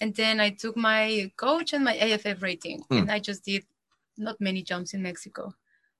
And 0.00 0.12
then 0.16 0.40
I 0.40 0.50
took 0.50 0.76
my 0.76 1.30
coach 1.36 1.72
and 1.72 1.84
my 1.84 1.96
AFF 1.96 2.42
rating. 2.42 2.80
Hmm. 2.90 2.98
And 2.98 3.10
I 3.10 3.20
just 3.20 3.44
did 3.44 3.64
not 4.18 4.40
many 4.40 4.62
jumps 4.62 4.94
in 4.94 5.02
Mexico. 5.02 5.54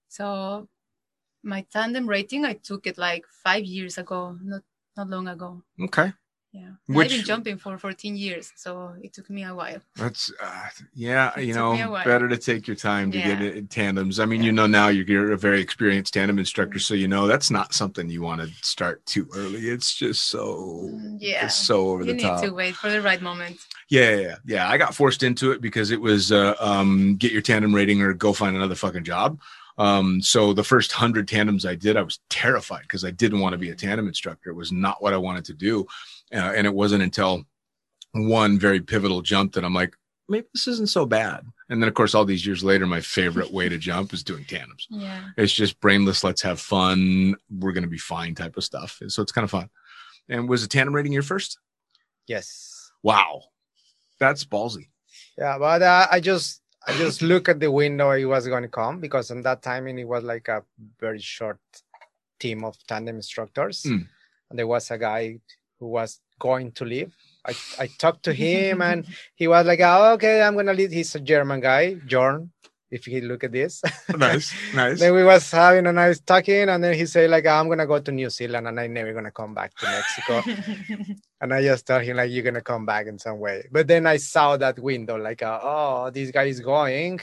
So 0.09 0.69
my 1.43 1.65
tandem 1.73 2.09
rating, 2.09 2.45
I 2.45 2.55
took 2.55 2.87
it 2.87 2.99
like 2.99 3.25
five 3.45 3.65
years 3.65 3.99
ago, 3.99 4.37
not 4.43 4.63
not 4.97 5.09
long 5.09 5.29
ago. 5.29 5.63
Okay. 5.81 6.13
Yeah, 6.55 6.69
Which- 6.87 7.07
I've 7.11 7.17
been 7.17 7.25
jumping 7.25 7.57
for 7.57 7.79
14 7.79 8.15
years, 8.15 8.53
so 8.57 8.95
it 9.03 9.15
took 9.15 9.31
me 9.31 9.43
a 9.45 9.55
while. 9.55 9.81
That's 9.97 10.31
uh, 10.39 10.69
yeah, 10.95 11.33
It 11.39 11.45
you 11.45 11.55
took 11.55 11.73
me 11.73 11.81
a 11.81 11.87
know, 11.87 11.95
better 12.05 12.29
to 12.29 12.37
take 12.37 12.67
your 12.67 12.77
time 12.77 13.11
to 13.13 13.19
get 13.19 13.41
it 13.41 13.57
in 13.57 13.69
tandems. 13.69 14.21
I 14.21 14.27
mean, 14.27 14.43
you 14.43 14.53
know, 14.53 14.67
now 14.67 14.89
you're, 14.89 15.07
you're 15.07 15.33
a 15.33 15.39
very 15.39 15.63
experienced 15.63 16.13
tandem 16.13 16.39
instructor, 16.39 16.79
so 16.79 16.93
you 16.93 17.09
know 17.09 17.27
that's 17.27 17.51
not 17.51 17.73
something 17.73 18.11
you 18.11 18.21
want 18.21 18.43
to 18.43 18.49
start 18.61 19.05
too 19.07 19.27
early. 19.35 19.61
It's 19.69 19.95
just 19.95 20.25
so 20.29 20.91
Mm, 20.93 21.17
Yeah, 21.21 21.47
it's 21.47 21.55
so 21.57 21.89
over 21.89 22.03
you 22.05 22.09
the 22.09 22.15
need 22.19 22.23
top. 22.23 22.43
to 22.43 22.51
wait 22.51 22.75
for 22.77 22.91
the 22.91 23.01
right 23.01 23.23
moment. 23.23 23.57
Yeah, 23.89 24.11
yeah, 24.11 24.21
yeah, 24.21 24.37
yeah. 24.45 24.69
I 24.71 24.77
got 24.77 24.95
forced 24.95 25.23
into 25.23 25.53
it 25.53 25.63
because 25.63 25.91
it 25.91 26.01
was 26.03 26.33
uh, 26.33 26.55
um, 26.61 27.17
get 27.17 27.33
your 27.33 27.41
tandem 27.43 27.75
rating 27.75 28.03
or 28.03 28.13
go 28.13 28.35
find 28.35 28.57
another 28.57 28.75
fucking 28.75 29.05
job. 29.05 29.41
Um, 29.79 30.21
so 30.21 30.53
the 30.53 30.63
first 30.63 30.93
hundred 30.93 31.27
tandems 31.29 31.65
I 31.65 31.75
did, 31.77 31.97
I 31.97 32.03
was 32.03 32.21
terrified 32.29 32.83
because 32.83 33.07
I 33.07 33.11
didn't 33.11 33.41
want 33.41 33.55
to 33.55 33.59
be 33.59 33.71
a 33.71 33.75
tandem 33.75 34.07
instructor. 34.07 34.51
It 34.51 34.55
was 34.55 34.71
not 34.71 35.03
what 35.03 35.15
I 35.15 35.17
wanted 35.17 35.47
to 35.47 35.55
do, 35.55 35.87
uh, 36.33 36.53
and 36.57 36.67
it 36.67 36.75
wasn't 36.75 37.03
until 37.03 37.45
one 38.13 38.59
very 38.59 38.81
pivotal 38.81 39.23
jump 39.23 39.53
that 39.55 39.65
I'm 39.65 39.75
like, 39.75 39.95
maybe 40.29 40.47
this 40.55 40.67
isn't 40.69 40.89
so 40.91 41.07
bad. 41.07 41.45
And 41.69 41.81
then, 41.83 41.89
of 41.89 41.95
course, 41.95 42.15
all 42.15 42.25
these 42.27 42.45
years 42.47 42.63
later, 42.63 42.87
my 42.87 43.01
favorite 43.01 43.51
way 43.53 43.69
to 43.69 43.79
jump 43.79 44.13
is 44.13 44.23
doing 44.23 44.45
tandems. 44.45 44.87
Yeah, 44.91 45.25
It's 45.39 45.53
just 45.53 45.81
brainless. 45.81 46.23
Let's 46.23 46.43
have 46.43 46.61
fun. 46.61 47.37
We're 47.51 47.73
gonna 47.73 47.87
be 47.87 47.99
fine 47.99 48.35
type 48.35 48.57
of 48.57 48.65
stuff. 48.65 48.99
And 49.01 49.11
so 49.11 49.23
it's 49.23 49.33
kind 49.33 49.45
of 49.45 49.51
fun. 49.51 49.71
And 50.29 50.49
was 50.49 50.63
a 50.63 50.69
tandem 50.69 50.95
rating 50.95 51.13
your 51.13 51.23
first? 51.23 51.59
Yes. 52.27 52.91
Wow, 53.03 53.43
that's 54.21 54.45
ballsy. 54.45 54.89
Yeah, 55.37 55.59
but 55.59 55.83
uh, 55.83 56.07
I 56.11 56.21
just 56.21 56.61
I 56.87 56.93
just 56.95 57.23
look 57.33 57.49
at 57.49 57.59
the 57.59 57.71
window 57.71 58.11
it 58.11 58.25
was 58.27 58.47
going 58.47 58.63
to 58.63 58.69
come 58.69 59.01
because 59.01 59.31
in 59.31 59.43
that 59.43 59.63
timing 59.63 59.99
it 59.99 60.07
was 60.07 60.23
like 60.25 60.49
a 60.49 60.63
very 61.01 61.19
short 61.21 61.59
team 62.39 62.65
of 62.65 62.77
tandem 62.87 63.17
instructors, 63.17 63.83
Mm. 63.85 64.07
and 64.51 64.59
there 64.59 64.67
was 64.67 64.91
a 64.91 64.99
guy 64.99 65.41
who 65.83 65.89
was 65.89 66.21
going 66.39 66.71
to 66.71 66.85
leave. 66.85 67.13
I, 67.45 67.53
I 67.81 67.87
talked 67.99 68.23
to 68.27 68.33
him 68.45 68.81
and 68.83 69.05
he 69.35 69.49
was 69.49 69.67
like, 69.67 69.81
oh, 69.83 70.13
okay, 70.15 70.41
I'm 70.41 70.55
gonna 70.55 70.73
leave. 70.73 70.93
He's 70.93 71.15
a 71.17 71.21
German 71.21 71.61
guy, 71.61 71.97
Jorn. 72.07 72.51
If 72.89 73.09
you 73.09 73.23
look 73.23 73.43
at 73.43 73.53
this, 73.53 73.83
nice, 74.15 74.53
nice. 74.75 75.01
then 75.01 75.15
we 75.15 75.25
was 75.25 75.51
having 75.51 75.87
a 75.87 75.93
nice 75.95 76.21
talking, 76.21 76.69
and 76.69 76.85
then 76.85 76.95
he 76.95 77.07
said 77.07 77.31
like, 77.31 77.47
I'm 77.47 77.67
gonna 77.71 77.87
go 77.87 77.99
to 77.99 78.13
New 78.13 78.29
Zealand 78.29 78.69
and 78.69 78.79
I'm 78.79 78.93
never 78.93 79.15
gonna 79.15 79.31
come 79.31 79.55
back 79.55 79.75
to 79.77 79.87
Mexico. 79.87 80.37
And 81.41 81.53
I 81.53 81.63
just 81.63 81.87
told 81.87 82.03
him 82.03 82.19
like 82.19 82.31
you're 82.31 82.45
gonna 82.45 82.61
come 82.61 82.85
back 82.87 83.07
in 83.07 83.19
some 83.19 83.41
way. 83.41 83.67
But 83.73 83.89
then 83.89 84.07
I 84.07 84.19
saw 84.19 84.59
that 84.59 84.79
window 84.79 85.17
like 85.17 85.43
uh, 85.43 85.59
oh 85.63 86.11
this 86.11 86.31
guy 86.31 86.45
is 86.45 86.61
going. 86.61 87.19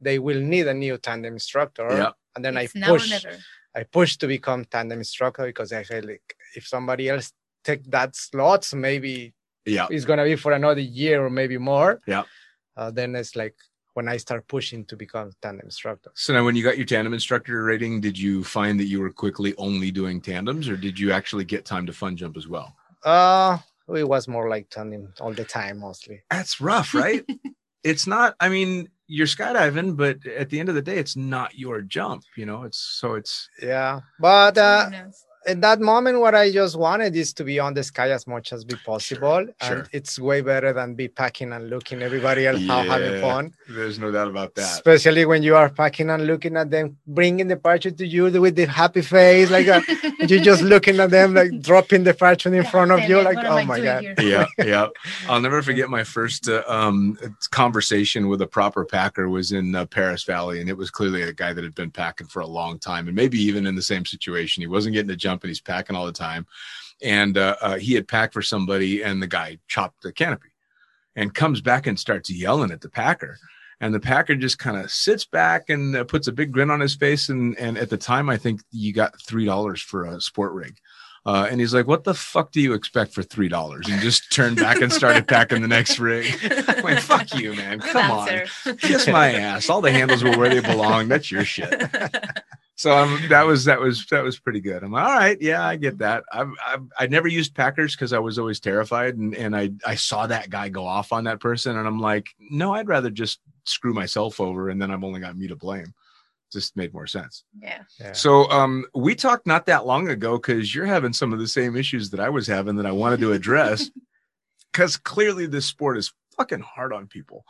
They 0.00 0.18
will 0.20 0.40
need 0.40 0.68
a 0.68 0.72
new 0.72 0.96
tandem 0.96 1.34
instructor. 1.34 1.88
Yeah. 1.90 2.12
And 2.34 2.44
then 2.44 2.56
it's 2.56 2.74
I 2.76 2.78
now 2.78 2.94
or 2.94 2.98
pushed. 2.98 3.26
I 3.74 3.82
pushed 3.82 4.20
to 4.20 4.28
become 4.28 4.64
tandem 4.64 5.00
instructor 5.00 5.44
because 5.46 5.72
I 5.72 5.82
felt 5.82 6.04
like 6.04 6.36
if 6.54 6.66
somebody 6.66 7.08
else 7.08 7.32
take 7.64 7.84
that 7.90 8.16
slots, 8.16 8.74
maybe 8.74 9.34
Yeah, 9.66 9.86
it's 9.90 10.04
gonna 10.04 10.24
be 10.24 10.36
for 10.36 10.52
another 10.52 10.80
year 10.80 11.24
or 11.24 11.30
maybe 11.30 11.58
more. 11.58 12.00
Yeah. 12.06 12.24
Uh, 12.76 12.90
then 12.90 13.14
it's 13.16 13.34
like 13.36 13.56
when 13.94 14.08
I 14.08 14.16
start 14.16 14.46
pushing 14.46 14.84
to 14.86 14.96
become 14.96 15.32
tandem 15.42 15.64
instructor. 15.64 16.10
So 16.14 16.32
now, 16.32 16.44
when 16.44 16.54
you 16.54 16.62
got 16.62 16.76
your 16.76 16.86
tandem 16.86 17.12
instructor 17.12 17.64
rating, 17.64 18.00
did 18.00 18.16
you 18.16 18.44
find 18.44 18.78
that 18.78 18.84
you 18.84 19.00
were 19.00 19.10
quickly 19.10 19.54
only 19.56 19.90
doing 19.90 20.20
tandems, 20.20 20.68
or 20.68 20.76
did 20.76 20.98
you 20.98 21.10
actually 21.12 21.44
get 21.44 21.64
time 21.64 21.86
to 21.86 21.92
fun 21.92 22.16
jump 22.16 22.36
as 22.36 22.46
well? 22.46 22.74
Uh 23.04 23.58
it 23.94 24.06
was 24.06 24.28
more 24.28 24.48
like 24.48 24.68
tandem 24.68 25.12
all 25.20 25.32
the 25.32 25.44
time 25.44 25.78
mostly. 25.80 26.22
That's 26.30 26.60
rough, 26.60 26.94
right? 26.94 27.24
it's 27.84 28.06
not. 28.06 28.34
I 28.38 28.48
mean, 28.48 28.88
you're 29.06 29.26
skydiving, 29.26 29.96
but 29.96 30.26
at 30.26 30.50
the 30.50 30.60
end 30.60 30.68
of 30.68 30.74
the 30.74 30.82
day, 30.82 30.98
it's 30.98 31.16
not 31.16 31.58
your 31.58 31.80
jump. 31.80 32.22
You 32.36 32.46
know, 32.46 32.64
it's 32.64 32.78
so 32.78 33.14
it's 33.14 33.48
Yeah. 33.62 34.00
But 34.20 34.58
uh 34.58 34.90
Someone 35.48 35.62
else. 35.64 35.74
in 35.74 35.78
that 35.78 35.80
moment 35.80 36.20
what 36.20 36.34
i 36.34 36.50
just 36.50 36.78
wanted 36.78 37.14
is 37.16 37.32
to 37.32 37.44
be 37.44 37.58
on 37.58 37.74
the 37.74 37.82
sky 37.82 38.10
as 38.10 38.26
much 38.26 38.52
as 38.52 38.64
be 38.64 38.76
possible 38.84 39.46
sure. 39.62 39.78
and 39.78 39.88
it's 39.92 40.18
way 40.18 40.40
better 40.40 40.72
than 40.72 40.94
be 40.94 41.08
packing 41.08 41.52
and 41.52 41.70
looking 41.70 42.02
everybody 42.02 42.46
else 42.46 42.64
how 42.66 42.82
having 42.82 43.20
fun 43.20 43.52
there's 43.68 43.98
no 43.98 44.10
doubt 44.10 44.28
about 44.28 44.54
that. 44.54 44.72
especially 44.72 45.24
when 45.24 45.42
you 45.42 45.56
are 45.56 45.68
packing 45.68 46.10
and 46.10 46.26
looking 46.26 46.56
at 46.56 46.70
them 46.70 46.96
bringing 47.06 47.48
the 47.48 47.56
parachute 47.56 47.96
to 47.98 48.06
you 48.06 48.24
with 48.40 48.56
the 48.56 48.66
happy 48.66 49.02
face 49.02 49.50
like 49.50 49.68
uh, 49.68 49.80
you're 50.28 50.40
just 50.50 50.62
looking 50.62 50.98
at 51.00 51.10
them 51.10 51.34
like 51.34 51.60
dropping 51.60 52.04
the 52.04 52.14
parachute 52.14 52.54
in 52.54 52.62
God 52.62 52.70
front 52.70 52.90
of 52.90 53.08
you 53.08 53.18
it, 53.18 53.24
like 53.24 53.36
what 53.36 53.46
oh 53.46 53.64
my 53.64 53.80
god 53.80 54.02
here? 54.02 54.14
yeah, 54.20 54.46
yeah. 54.58 54.86
I'll 55.28 55.40
never 55.40 55.62
forget 55.62 55.88
my 55.88 56.04
first 56.04 56.48
uh, 56.48 56.62
um, 56.66 57.18
conversation 57.50 58.28
with 58.28 58.42
a 58.42 58.46
proper 58.46 58.84
packer 58.84 59.28
was 59.28 59.52
in 59.52 59.74
uh, 59.74 59.86
Perris 59.86 60.24
Valley, 60.24 60.60
and 60.60 60.68
it 60.68 60.76
was 60.76 60.90
clearly 60.90 61.22
a 61.22 61.32
guy 61.32 61.52
that 61.52 61.64
had 61.64 61.74
been 61.74 61.90
packing 61.90 62.26
for 62.26 62.40
a 62.40 62.46
long 62.46 62.78
time, 62.78 63.06
and 63.06 63.16
maybe 63.16 63.38
even 63.38 63.66
in 63.66 63.74
the 63.74 63.82
same 63.82 64.04
situation. 64.04 64.62
He 64.62 64.66
wasn't 64.66 64.94
getting 64.94 65.08
to 65.08 65.16
jump, 65.16 65.37
and 65.42 65.50
he's 65.50 65.60
packing 65.60 65.96
all 65.96 66.06
the 66.06 66.12
time. 66.12 66.46
And 67.02 67.38
uh, 67.38 67.56
uh, 67.60 67.78
he 67.78 67.94
had 67.94 68.08
packed 68.08 68.34
for 68.34 68.42
somebody, 68.42 69.02
and 69.02 69.22
the 69.22 69.26
guy 69.26 69.58
chopped 69.68 70.02
the 70.02 70.12
canopy, 70.12 70.50
and 71.14 71.34
comes 71.34 71.60
back 71.60 71.86
and 71.86 71.98
starts 71.98 72.30
yelling 72.30 72.70
at 72.70 72.80
the 72.80 72.90
packer. 72.90 73.38
And 73.80 73.94
the 73.94 74.00
packer 74.00 74.34
just 74.34 74.58
kind 74.58 74.76
of 74.76 74.90
sits 74.90 75.24
back 75.24 75.70
and 75.70 75.94
uh, 75.94 76.04
puts 76.04 76.26
a 76.26 76.32
big 76.32 76.50
grin 76.50 76.70
on 76.70 76.80
his 76.80 76.96
face. 76.96 77.28
And 77.28 77.56
and 77.58 77.78
at 77.78 77.90
the 77.90 77.96
time, 77.96 78.28
I 78.28 78.36
think 78.36 78.62
you 78.72 78.92
got 78.92 79.20
three 79.22 79.44
dollars 79.44 79.80
for 79.80 80.04
a 80.04 80.20
sport 80.20 80.52
rig. 80.52 80.78
Uh, 81.26 81.46
and 81.50 81.60
he's 81.60 81.74
like, 81.74 81.86
"What 81.86 82.04
the 82.04 82.14
fuck 82.14 82.52
do 82.52 82.60
you 82.60 82.72
expect 82.72 83.12
for 83.12 83.22
three 83.22 83.48
dollars?" 83.48 83.86
And 83.88 84.00
just 84.00 84.32
turned 84.32 84.56
back 84.56 84.80
and 84.80 84.92
started 84.92 85.28
packing 85.28 85.62
the 85.62 85.68
next 85.68 85.98
rig. 85.98 86.26
I'm 86.68 86.82
like, 86.82 87.00
"Fuck 87.00 87.34
you, 87.34 87.54
man! 87.54 87.78
Good 87.78 87.90
Come 87.90 88.10
on, 88.10 88.28
kiss 88.78 89.06
my 89.06 89.32
ass. 89.32 89.68
All 89.68 89.80
the 89.80 89.92
handles 89.92 90.24
were 90.24 90.36
where 90.36 90.48
they 90.48 90.60
belong. 90.60 91.08
That's 91.08 91.30
your 91.30 91.44
shit." 91.44 91.70
So 92.78 92.96
um, 92.96 93.20
that 93.28 93.44
was 93.44 93.64
that 93.64 93.80
was 93.80 94.06
that 94.06 94.22
was 94.22 94.38
pretty 94.38 94.60
good. 94.60 94.84
I'm 94.84 94.92
like, 94.92 95.04
all 95.04 95.12
right, 95.12 95.42
yeah, 95.42 95.66
I 95.66 95.74
get 95.74 95.98
that. 95.98 96.22
I've, 96.32 96.52
I've 96.64 96.82
I 96.96 97.08
never 97.08 97.26
used 97.26 97.56
Packers 97.56 97.96
because 97.96 98.12
I 98.12 98.20
was 98.20 98.38
always 98.38 98.60
terrified, 98.60 99.16
and 99.16 99.34
and 99.34 99.56
I 99.56 99.72
I 99.84 99.96
saw 99.96 100.28
that 100.28 100.48
guy 100.48 100.68
go 100.68 100.86
off 100.86 101.12
on 101.12 101.24
that 101.24 101.40
person, 101.40 101.76
and 101.76 101.88
I'm 101.88 101.98
like, 101.98 102.28
no, 102.38 102.72
I'd 102.72 102.86
rather 102.86 103.10
just 103.10 103.40
screw 103.64 103.92
myself 103.92 104.38
over, 104.38 104.68
and 104.68 104.80
then 104.80 104.92
I've 104.92 105.02
only 105.02 105.18
got 105.18 105.36
me 105.36 105.48
to 105.48 105.56
blame. 105.56 105.92
Just 106.52 106.76
made 106.76 106.94
more 106.94 107.08
sense. 107.08 107.42
yeah. 107.60 107.82
yeah. 107.98 108.12
So 108.12 108.48
um, 108.48 108.84
we 108.94 109.16
talked 109.16 109.44
not 109.44 109.66
that 109.66 109.84
long 109.84 110.08
ago 110.08 110.38
because 110.38 110.72
you're 110.72 110.86
having 110.86 111.12
some 111.12 111.32
of 111.32 111.40
the 111.40 111.48
same 111.48 111.74
issues 111.74 112.10
that 112.10 112.20
I 112.20 112.28
was 112.28 112.46
having 112.46 112.76
that 112.76 112.86
I 112.86 112.92
wanted 112.92 113.18
to 113.20 113.32
address. 113.32 113.90
Because 114.70 114.98
clearly 114.98 115.46
this 115.46 115.64
sport 115.64 115.96
is 115.96 116.12
fucking 116.36 116.60
hard 116.60 116.92
on 116.92 117.06
people, 117.06 117.44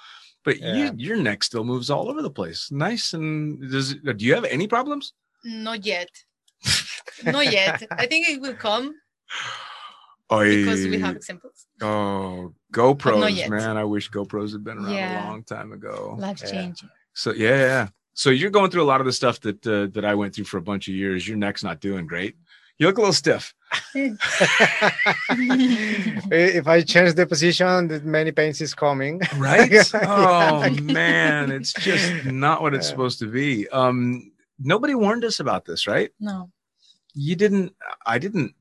but 0.49 0.57
Yeah. 0.59 0.77
you, 0.77 0.85
your 1.09 1.17
neck 1.29 1.41
still 1.51 1.65
moves 1.73 1.89
all 1.95 2.07
over 2.11 2.23
the 2.29 2.35
place. 2.41 2.61
Nice 2.87 3.07
and 3.17 3.27
does 3.75 3.87
it, 3.93 3.99
do 4.19 4.25
you 4.29 4.35
have 4.39 4.45
any 4.57 4.67
problems? 4.77 5.05
Not 5.45 5.81
yet. 5.95 6.11
Not 7.37 7.47
yet. 7.61 7.77
I 8.03 8.07
think 8.11 8.23
it 8.29 8.41
will 8.45 8.55
come 8.69 8.85
Oh, 10.31 10.41
because 10.45 10.85
we 10.93 10.99
have 11.07 11.17
examples. 11.17 11.59
oh 11.81 12.43
not 12.43 12.53
GoPros, 12.79 13.35
yet. 13.37 13.49
man! 13.51 13.75
I 13.79 13.85
wish 13.95 14.11
GoPros 14.11 14.53
had 14.53 14.63
been 14.69 14.79
around 14.79 14.93
Yeah. 14.95 15.25
a 15.25 15.31
long 15.31 15.43
time 15.43 15.71
ago. 15.79 16.17
Life 16.19 16.41
Yeah. 16.43 16.51
changing. 16.53 16.91
So 17.15 17.29
yeah, 17.33 17.59
yeah. 17.73 17.85
So 18.23 18.29
you're 18.31 18.51
going 18.59 18.71
through 18.71 18.83
a 18.89 18.91
lot 18.93 19.01
of 19.01 19.07
the 19.07 19.13
stuff 19.23 19.37
that 19.47 19.61
uh, 19.67 19.87
that 19.95 20.05
I 20.05 20.15
went 20.21 20.35
through 20.35 20.45
for 20.53 20.59
a 20.59 20.67
bunch 20.71 20.85
of 20.89 20.95
years. 21.03 21.27
Your 21.29 21.39
neck's 21.39 21.65
not 21.65 21.81
doing 21.81 22.07
great. 22.07 22.35
You 22.79 22.87
look 22.87 22.99
a 22.99 23.01
little 23.01 23.13
stiff. 23.13 23.55
if 26.31 26.67
I 26.69 26.81
change 26.83 27.15
the 27.15 27.27
position, 27.27 27.89
the 27.89 28.01
many 28.01 28.33
pains 28.33 28.61
is 28.61 28.75
coming. 28.75 29.21
right 29.37 29.71
oh 29.95 30.65
Yeah. 30.65 30.81
man 30.81 31.51
it's 31.51 31.73
just 31.75 32.25
not 32.25 32.63
what 32.63 32.75
it's 32.75 32.87
Yeah. 32.87 32.91
supposed 32.91 33.19
to 33.21 33.27
be 33.27 33.69
um 33.69 34.31
nobody 34.59 34.95
warned 34.95 35.25
us 35.25 35.41
about 35.41 35.65
this 35.65 35.87
right 35.87 36.11
No. 36.21 36.51
you 37.15 37.37
didn't 37.37 37.75
i 38.07 38.19
didn't 38.19 38.55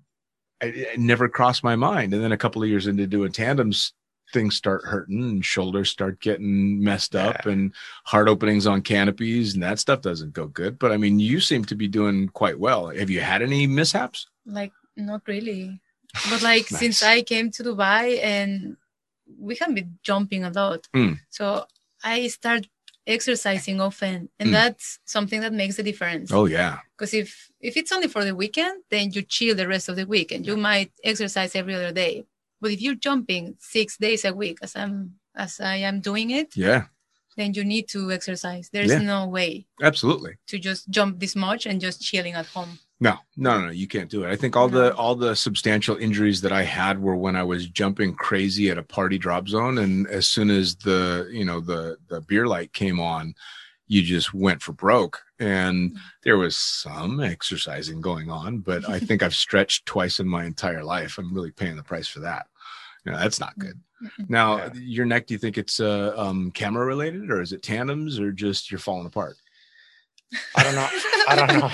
I, 0.61 0.65
it 0.67 0.99
never 0.99 1.27
crossed 1.29 1.63
my 1.63 1.75
mind 1.75 2.13
and 2.13 2.23
then 2.23 2.31
a 2.31 2.37
couple 2.37 2.61
of 2.63 2.69
years 2.69 2.87
into 2.87 3.07
doing 3.07 3.31
tandems 3.31 3.93
things 4.33 4.55
start 4.55 4.81
hurting 4.83 5.21
and 5.23 5.45
shoulders 5.45 5.89
start 5.89 6.19
getting 6.19 6.83
messed 6.83 7.15
up 7.15 7.37
Yeah. 7.45 7.51
and 7.53 7.73
heart 8.03 8.27
openings 8.27 8.67
on 8.67 8.81
canopies 8.81 9.53
and 9.53 9.63
that 9.63 9.79
stuff 9.79 10.01
doesn't 10.01 10.33
go 10.33 10.47
good 10.47 10.77
but 10.79 10.91
i 10.91 10.97
mean 10.97 11.19
you 11.19 11.39
seem 11.39 11.63
to 11.65 11.75
be 11.75 11.87
doing 11.87 12.27
quite 12.29 12.59
well 12.59 12.87
have 12.89 13.09
you 13.09 13.21
had 13.21 13.41
any 13.41 13.67
mishaps 13.67 14.27
Like 14.45 14.73
not 14.95 15.21
really. 15.27 15.79
But 16.29 16.41
like 16.41 16.65
Nice. 16.71 16.79
since 16.79 17.03
I 17.03 17.21
came 17.21 17.51
to 17.51 17.63
Dubai 17.63 18.17
and 18.23 18.77
we 19.47 19.53
have 19.61 19.75
been 19.75 19.99
jumping 20.01 20.43
a 20.43 20.49
lot. 20.49 20.87
Mm. 20.95 21.19
So 21.29 21.65
I 22.03 22.27
start 22.27 22.67
exercising 23.05 23.79
often 23.81 24.29
and 24.39 24.49
Mm. 24.49 24.53
that's 24.59 24.99
something 25.05 25.39
that 25.41 25.53
makes 25.53 25.77
a 25.79 25.83
difference. 25.83 26.31
oh 26.31 26.45
yeah 26.45 26.79
Because 26.95 27.13
if 27.13 27.29
if 27.61 27.73
it's 27.79 27.91
only 27.95 28.07
for 28.07 28.23
the 28.25 28.35
weekend, 28.35 28.83
then 28.89 29.11
you 29.13 29.21
chill 29.21 29.55
the 29.55 29.67
rest 29.67 29.87
of 29.89 29.95
the 29.95 30.05
week 30.15 30.31
and 30.33 30.45
you 30.47 30.55
might 30.57 30.91
exercise 31.03 31.55
every 31.55 31.75
other 31.79 31.93
day. 31.93 32.25
But 32.61 32.71
if 32.71 32.81
you're 32.81 32.95
jumping 32.95 33.55
six 33.59 33.97
days 33.97 34.25
a 34.25 34.33
week 34.33 34.59
as 34.61 34.75
I'm 34.75 35.15
as 35.35 35.59
I 35.59 35.75
am 35.77 36.01
doing 36.01 36.31
it, 36.31 36.55
yeah 36.57 36.85
then 37.37 37.53
you 37.53 37.63
need 37.63 37.87
to 37.87 38.11
exercise. 38.11 38.67
There's 38.73 38.89
Yeah. 38.89 38.97
no 38.97 39.27
way 39.27 39.67
absolutely 39.81 40.33
to 40.47 40.57
just 40.57 40.89
jump 40.89 41.19
this 41.19 41.35
much 41.35 41.67
and 41.67 41.79
just 41.79 42.01
chilling 42.01 42.33
at 42.33 42.47
home. 42.47 42.79
No, 42.99 43.13
no, 43.37 43.59
no, 43.59 43.65
no, 43.67 43.71
you 43.71 43.87
can't 43.87 44.09
do 44.09 44.23
it. 44.23 44.31
I 44.31 44.35
think 44.35 44.55
all 44.57 44.67
the 44.67 44.91
all 44.95 45.13
the 45.13 45.35
substantial 45.35 45.95
injuries 45.97 46.41
that 46.41 46.51
I 46.51 46.63
had 46.63 46.99
were 46.99 47.15
when 47.15 47.35
I 47.35 47.43
was 47.43 47.67
jumping 47.67 48.15
crazy 48.15 48.71
at 48.71 48.79
a 48.79 48.83
party 48.83 49.19
drop 49.19 49.47
zone, 49.47 49.77
and 49.77 50.07
as 50.07 50.27
soon 50.27 50.49
as 50.49 50.75
the 50.77 51.29
you 51.31 51.45
know 51.45 51.59
the 51.61 51.97
the 52.07 52.21
beer 52.21 52.47
light 52.47 52.73
came 52.73 52.99
on, 52.99 53.35
you 53.87 54.01
just 54.03 54.33
went 54.33 54.61
for 54.61 54.73
broke 54.73 55.21
and 55.39 55.97
there 56.23 56.37
was 56.37 56.55
some 56.57 57.19
exercising 57.19 58.01
going 58.01 58.29
on 58.29 58.59
but 58.59 58.87
i 58.89 58.99
think 58.99 59.23
i've 59.23 59.35
stretched 59.35 59.85
twice 59.85 60.19
in 60.19 60.27
my 60.27 60.45
entire 60.45 60.83
life 60.83 61.17
i'm 61.17 61.33
really 61.33 61.51
paying 61.51 61.75
the 61.77 61.83
price 61.83 62.07
for 62.07 62.19
that 62.19 62.47
you 63.05 63.11
know, 63.11 63.17
that's 63.17 63.39
not 63.39 63.57
good 63.57 63.79
now 64.27 64.57
Yeah. 64.57 64.69
your 64.75 65.05
neck 65.05 65.27
do 65.27 65.33
you 65.33 65.37
think 65.37 65.57
it's 65.57 65.79
uh, 65.79 66.13
um, 66.17 66.51
camera 66.51 66.85
related 66.85 67.31
or 67.31 67.41
is 67.41 67.53
it 67.53 67.63
tandems 67.63 68.19
or 68.19 68.31
just 68.31 68.69
you're 68.71 68.79
falling 68.79 69.07
apart 69.07 69.37
I 70.57 70.63
don't 70.63 70.75
know. 70.75 70.89
I 71.29 71.35
don't 71.37 71.59
know. 71.59 71.69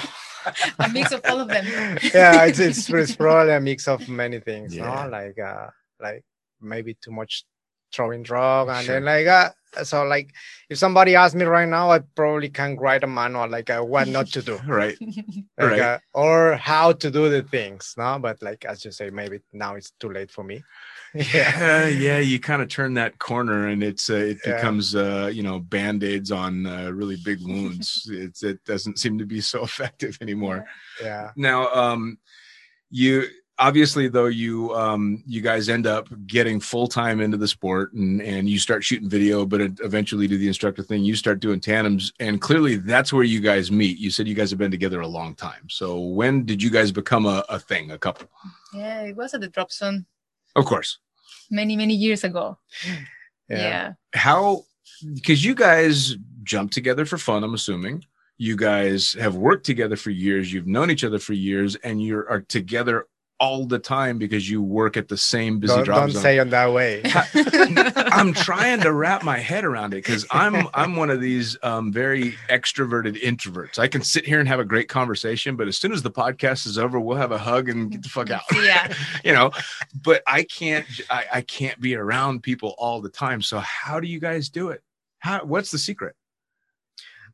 a 0.85 0.89
mix 0.89 1.11
of 1.11 1.21
all 1.27 1.39
of 1.39 1.47
them. 1.47 1.65
yeah, 2.13 2.45
it's, 2.45 2.59
it's 2.59 2.87
it's 2.87 3.15
probably 3.15 3.51
a 3.53 3.59
mix 3.59 3.87
of 3.87 4.07
many 4.07 4.39
things, 4.39 4.75
Yeah. 4.75 5.05
no? 5.05 5.09
Like 5.09 5.39
uh 5.39 5.67
like 5.99 6.23
maybe 6.61 6.95
too 7.01 7.09
much 7.11 7.45
throwing 7.93 8.23
drogue 8.23 8.69
and 8.69 8.85
Sure. 8.85 8.95
then 8.95 9.05
like 9.05 9.27
uh 9.27 9.49
so 9.83 10.03
like 10.03 10.31
if 10.69 10.77
somebody 10.77 11.15
asked 11.15 11.35
me 11.35 11.45
right 11.45 11.67
now, 11.67 11.89
I 11.91 11.99
probably 11.99 12.49
can 12.49 12.77
write 12.77 13.03
a 13.03 13.07
manual 13.07 13.49
like 13.49 13.69
uh, 13.71 13.81
what 13.81 14.07
not 14.07 14.27
to 14.27 14.41
do. 14.41 14.59
right 14.67 14.97
Like, 15.57 15.71
Right. 15.71 15.79
uh, 15.79 15.99
or 16.13 16.53
how 16.55 16.93
to 16.93 17.11
do 17.11 17.29
the 17.29 17.43
things, 17.43 17.93
no? 17.97 18.17
But 18.19 18.41
like 18.41 18.65
as 18.65 18.83
you 18.85 18.91
say, 18.91 19.09
maybe 19.11 19.39
now 19.53 19.75
it's 19.75 19.91
too 19.99 20.09
late 20.09 20.31
for 20.31 20.43
me. 20.43 20.63
yeah 21.13 21.87
yeah 21.87 22.17
you 22.17 22.39
kind 22.39 22.61
of 22.61 22.69
turn 22.69 22.95
that 22.95 23.19
corner 23.19 23.67
and 23.67 23.83
it's 23.83 24.09
uh, 24.09 24.15
it 24.15 24.39
Yeah. 24.45 24.55
becomes 24.55 24.95
uh 24.95 25.29
you 25.31 25.43
know 25.43 25.59
band-aids 25.59 26.31
on 26.31 26.65
uh, 26.65 26.89
really 26.89 27.17
big 27.23 27.39
wounds 27.45 28.09
it's 28.11 28.41
it 28.41 28.63
doesn't 28.65 28.97
seem 28.97 29.19
to 29.19 29.25
be 29.25 29.39
so 29.39 29.63
effective 29.63 30.17
anymore 30.21 30.65
Yeah. 31.01 31.29
now 31.35 31.71
um 31.73 32.17
you 32.89 33.27
obviously 33.59 34.07
though 34.07 34.25
you 34.25 34.73
um 34.73 35.23
you 35.27 35.39
guys 35.39 35.69
end 35.69 35.85
up 35.85 36.07
getting 36.25 36.59
full-time 36.59 37.21
into 37.21 37.37
the 37.37 37.47
sport 37.47 37.93
and 37.93 38.21
and 38.21 38.49
you 38.49 38.57
start 38.57 38.83
shooting 38.83 39.09
video 39.09 39.45
but 39.45 39.61
eventually 39.61 40.27
do 40.27 40.37
the 40.37 40.47
instructor 40.47 40.81
thing 40.81 41.03
you 41.03 41.15
start 41.15 41.39
doing 41.39 41.59
tandems 41.59 42.11
and 42.19 42.41
clearly 42.41 42.77
that's 42.77 43.13
where 43.13 43.23
you 43.23 43.39
guys 43.39 43.71
meet. 43.71 43.97
You 43.99 44.09
said 44.09 44.27
you 44.27 44.33
guys 44.33 44.49
have 44.49 44.59
been 44.59 44.71
together 44.71 45.01
a 45.01 45.07
long 45.07 45.35
time. 45.35 45.69
So 45.69 45.99
when 45.99 46.45
did 46.45 46.63
you 46.63 46.69
guys 46.69 46.91
become 46.91 47.25
a, 47.25 47.43
a 47.49 47.59
thing 47.59 47.91
a 47.91 47.97
couple? 47.97 48.27
Yeah, 48.73 49.01
it 49.01 49.15
was 49.15 49.33
at 49.33 49.41
the 49.41 49.47
drop 49.47 49.71
zone. 49.71 50.05
Of 50.55 50.65
course. 50.65 50.97
Many, 51.51 51.77
many 51.77 51.93
years 51.93 52.23
ago. 52.23 52.57
Yeah. 53.49 53.57
Yeah. 53.57 53.93
how 54.13 54.63
because 55.13 55.43
you 55.43 55.53
guys 55.53 56.15
jumped 56.43 56.73
together 56.73 57.05
for 57.05 57.17
fun 57.17 57.43
i'm 57.43 57.53
assuming. 57.53 58.05
You 58.37 58.55
guys 58.55 59.13
have 59.13 59.35
worked 59.35 59.65
together 59.65 59.95
for 59.95 60.09
years. 60.09 60.51
You've 60.51 60.67
known 60.67 60.89
each 60.89 61.03
other 61.03 61.19
for 61.19 61.33
years 61.33 61.75
and 61.75 62.01
you 62.01 62.17
are 62.17 62.41
together 62.41 63.07
all 63.43 63.65
the 63.65 63.79
time 63.79 64.17
because 64.17 64.49
you 64.49 64.61
work 64.61 64.95
at 64.95 65.07
the 65.09 65.17
same 65.17 65.59
busy 65.59 65.73
Don't, 65.75 65.83
drop 65.83 65.99
don't 65.99 66.11
zone 66.11 66.21
say 66.21 66.37
it 66.39 66.49
that 66.51 66.71
way. 66.71 67.01
i'm 68.17 68.33
trying 68.33 68.79
to 68.81 68.91
wrap 68.93 69.23
my 69.23 69.37
head 69.37 69.65
around 69.65 69.93
it 69.93 69.97
because 69.97 70.25
i'm 70.31 70.67
i'm 70.73 70.95
one 70.95 71.09
of 71.09 71.19
these 71.19 71.57
um, 71.61 71.91
very 71.91 72.35
extroverted 72.49 73.21
introverts 73.21 73.77
i 73.79 73.87
can 73.87 74.01
sit 74.01 74.25
here 74.25 74.39
and 74.39 74.47
have 74.47 74.59
a 74.61 74.65
great 74.73 74.87
conversation 74.87 75.55
but 75.57 75.67
as 75.67 75.77
soon 75.77 75.91
as 75.91 76.01
the 76.01 76.11
podcast 76.11 76.65
is 76.65 76.77
over 76.77 76.99
we'll 76.99 77.17
have 77.17 77.31
a 77.33 77.37
hug 77.37 77.67
and 77.67 77.91
get 77.91 78.01
the 78.03 78.09
fuck 78.09 78.29
out 78.29 78.43
Yeah. 78.53 78.93
you 79.27 79.33
know 79.33 79.51
but 80.03 80.23
i 80.25 80.43
can't 80.43 80.85
I, 81.09 81.25
I 81.37 81.41
can't 81.41 81.79
be 81.81 81.95
around 81.95 82.43
people 82.43 82.75
all 82.77 83.01
the 83.01 83.09
time 83.09 83.41
so 83.41 83.59
how 83.59 83.99
do 83.99 84.07
you 84.07 84.19
guys 84.19 84.47
do 84.49 84.69
it 84.69 84.81
how 85.19 85.43
what's 85.43 85.71
the 85.71 85.77
secret 85.89 86.15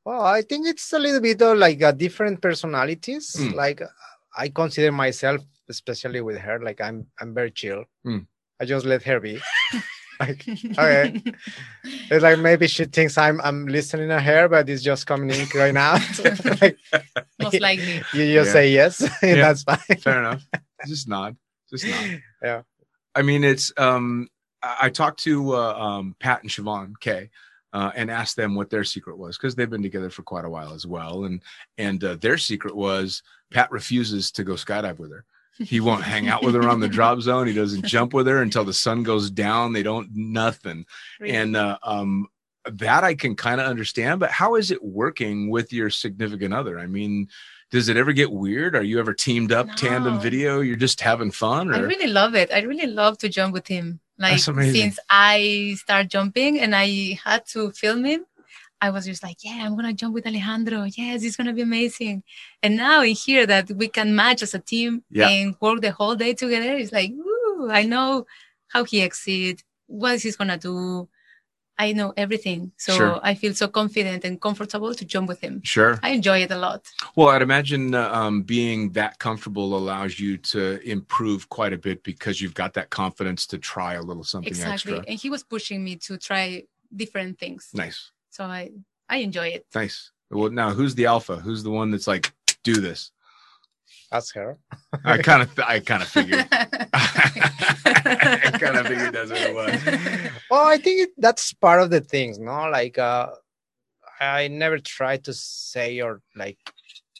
Well, 0.05 0.23
I 0.39 0.41
think 0.49 0.65
it's 0.73 0.91
a 0.93 0.97
little 1.05 1.21
bit 1.21 1.41
of 1.41 1.57
like 1.57 1.83
uh, 1.83 1.91
different 1.91 2.41
personalities. 2.41 3.35
Mm. 3.37 3.53
Like 3.53 3.79
I 4.39 4.47
consider 4.49 4.91
myself, 4.91 5.41
especially 5.67 6.21
with 6.21 6.37
her, 6.39 6.57
like 6.67 6.79
I'm 6.87 7.07
I'm 7.19 7.33
very 7.39 7.51
chill. 7.51 7.83
Mm. 8.05 8.25
I 8.59 8.65
just 8.65 8.85
let 8.85 9.03
her 9.03 9.19
be. 9.19 9.35
like 10.19 10.41
okay, 10.47 11.21
it's 12.11 12.23
like 12.23 12.39
maybe 12.39 12.67
she 12.67 12.85
thinks 12.85 13.17
I'm 13.17 13.39
I'm 13.41 13.67
listening 13.67 14.09
to 14.15 14.19
her, 14.19 14.47
but 14.47 14.69
it's 14.69 14.83
just 14.83 15.07
coming 15.07 15.29
in 15.29 15.47
right 15.55 15.73
now. 15.73 15.95
like, 16.61 16.77
Most 17.39 17.59
likely. 17.59 18.03
you 18.13 18.33
just 18.33 18.49
Yeah. 18.49 18.53
say 18.53 18.65
yes, 18.71 19.01
and 19.01 19.37
Yeah. 19.37 19.45
that's 19.51 19.63
fine. 19.63 19.97
fair 19.99 20.19
enough 20.23 20.43
just 20.87 21.07
nod 21.09 21.35
just 21.69 21.85
nod 21.87 22.21
Yeah. 22.41 22.61
i 23.13 23.21
mean 23.21 23.43
it's 23.43 23.73
um 23.75 24.29
i, 24.63 24.87
I 24.87 24.89
talked 24.89 25.19
to 25.27 25.53
uh, 25.55 25.73
um 25.85 26.15
pat 26.23 26.41
and 26.41 26.49
siobhan 26.49 26.93
kay 27.01 27.29
uh, 27.73 27.91
and 27.95 28.09
asked 28.09 28.35
them 28.35 28.55
what 28.55 28.69
their 28.69 28.83
secret 28.83 29.17
was 29.17 29.37
because 29.37 29.55
they've 29.55 29.69
been 29.69 29.83
together 29.83 30.09
for 30.09 30.23
quite 30.23 30.45
a 30.45 30.49
while 30.49 30.73
as 30.73 30.87
well 30.87 31.25
and 31.25 31.43
and 31.77 32.03
uh, 32.03 32.15
their 32.15 32.37
secret 32.37 32.75
was 32.75 33.21
pat 33.51 33.71
refuses 33.71 34.31
to 34.31 34.43
go 34.43 34.53
skydive 34.53 34.99
with 34.99 35.11
her. 35.11 35.25
He 35.57 35.81
won't 35.81 36.03
hang 36.03 36.29
out 36.29 36.41
with 36.41 36.55
her 36.55 36.69
on 36.69 36.79
the 36.79 36.87
drop 36.97 37.19
zone. 37.19 37.45
He 37.45 37.53
doesn't 37.53 37.85
jump 37.85 38.13
with 38.13 38.27
her 38.27 38.41
until 38.41 38.63
the 38.63 38.73
sun 38.73 39.03
goes 39.03 39.29
down. 39.29 39.73
They 39.73 39.83
don't 39.83 40.09
nothing. 40.13 40.85
Really. 41.19 41.35
and 41.35 41.55
uh, 41.55 41.77
um 41.83 42.27
that 42.73 43.05
i 43.05 43.15
can 43.15 43.35
kind 43.35 43.61
of 43.61 43.67
understand 43.67 44.19
but 44.19 44.29
how 44.29 44.55
is 44.55 44.69
it 44.69 44.83
working 44.83 45.49
with 45.49 45.71
your 45.73 45.89
significant 45.89 46.53
other? 46.53 46.79
I 46.79 46.87
mean 46.87 47.27
does 47.71 47.87
it 47.87 47.97
ever 47.97 48.13
get 48.13 48.31
weird? 48.31 48.75
Are 48.75 48.81
you 48.81 48.99
ever 48.99 49.13
teamed 49.13 49.51
up 49.51 49.67
tandem 49.75 50.19
video? 50.19 50.61
You're 50.61 50.75
just 50.75 51.01
having 51.01 51.29
fun 51.29 51.71
I 51.73 51.79
really 51.79 52.11
love 52.11 52.33
it. 52.33 52.51
I 52.51 52.61
really 52.61 52.87
love 52.87 53.19
to 53.19 53.29
jump 53.29 53.53
with 53.53 53.67
him. 53.67 53.99
Like 54.19 54.39
since 54.39 54.99
I 55.09 55.75
start 55.77 56.09
jumping 56.09 56.59
and 56.59 56.75
I 56.75 57.17
had 57.23 57.45
to 57.47 57.71
film 57.71 58.03
him, 58.05 58.25
I 58.81 58.89
was 58.91 59.05
just 59.05 59.23
like, 59.23 59.37
yeah, 59.43 59.63
I'm 59.65 59.75
gonna 59.75 59.93
jump 59.93 60.13
with 60.13 60.27
Alejandro. 60.27 60.83
Yes, 60.83 61.23
it's 61.23 61.35
gonna 61.35 61.53
be 61.53 61.61
amazing. 61.61 62.23
And 62.61 62.75
now 62.77 63.01
in 63.01 63.15
here 63.15 63.45
that 63.45 63.71
we 63.71 63.87
can 63.87 64.15
match 64.15 64.41
as 64.43 64.53
a 64.53 64.59
team 64.59 65.03
Yeah. 65.09 65.29
and 65.29 65.55
work 65.59 65.81
the 65.81 65.91
whole 65.91 66.15
day 66.15 66.33
together, 66.33 66.73
it's 66.75 66.91
like, 66.91 67.11
woo, 67.13 67.69
I 67.71 67.83
know 67.83 68.25
how 68.67 68.83
he 68.83 69.01
exceed, 69.01 69.63
what 69.87 70.21
he's 70.21 70.35
gonna 70.35 70.57
do. 70.57 71.07
I 71.85 71.93
know 71.93 72.13
everything. 72.17 72.71
So 72.77 72.91
Sure. 72.99 73.19
I 73.23 73.33
feel 73.41 73.53
so 73.53 73.67
confident 73.69 74.25
and 74.25 74.39
comfortable 74.47 74.93
to 74.93 75.05
jump 75.13 75.27
with 75.29 75.39
him. 75.45 75.61
sure 75.63 75.93
I 76.03 76.09
enjoy 76.19 76.39
it 76.45 76.51
a 76.51 76.59
lot. 76.67 76.81
well 77.15 77.29
i'd 77.33 77.41
imagine 77.49 77.83
uh, 77.95 78.19
um, 78.19 78.35
being 78.55 78.79
that 78.99 79.13
comfortable 79.27 79.69
allows 79.81 80.13
you 80.23 80.31
to 80.53 80.61
improve 80.95 81.39
quite 81.57 81.73
a 81.79 81.81
bit 81.87 81.97
because 82.11 82.35
you've 82.41 82.53
got 82.63 82.71
that 82.77 82.89
confidence 83.01 83.41
to 83.51 83.57
try 83.73 83.91
a 84.01 84.03
little 84.09 84.25
something 84.33 84.49
exactly. 84.53 84.93
extra 84.97 85.09
And 85.09 85.17
he 85.23 85.29
was 85.35 85.41
pushing 85.55 85.79
me 85.87 85.93
to 86.07 86.11
try 86.29 86.45
different 87.01 87.31
things. 87.43 87.61
nice 87.83 87.99
So 88.35 88.41
I 88.59 88.61
I 89.15 89.17
enjoy 89.27 89.47
it. 89.57 89.63
nice 89.81 89.97
well 90.37 90.51
now 90.63 90.69
who's 90.77 90.93
the 90.99 91.07
alpha 91.15 91.35
who's 91.45 91.61
the 91.67 91.73
one 91.81 91.87
that's 91.93 92.09
like 92.13 92.25
do 92.71 92.75
this 92.87 93.01
That's 94.11 94.31
her. 94.33 94.57
i 95.05 95.17
kind 95.19 95.43
of 95.43 95.59
i 95.59 95.79
kind 95.79 96.01
of 96.01 96.09
figured 96.09 96.47
i 96.53 98.51
kind 98.59 98.77
of 98.77 98.87
figured 98.87 99.13
that's 99.13 99.29
what 99.31 99.41
it 99.41 99.53
was 99.55 99.81
well, 100.49 100.65
I 100.65 100.77
think 100.77 101.01
it, 101.01 101.09
that's 101.17 101.53
part 101.53 101.81
of 101.83 101.91
the 101.91 102.01
things, 102.01 102.39
no? 102.39 102.67
Like, 102.71 102.97
uh, 102.97 103.27
I 104.19 104.47
never 104.47 104.79
try 104.79 105.17
to 105.17 105.31
say 105.33 105.99
or 106.01 106.21
like, 106.35 106.57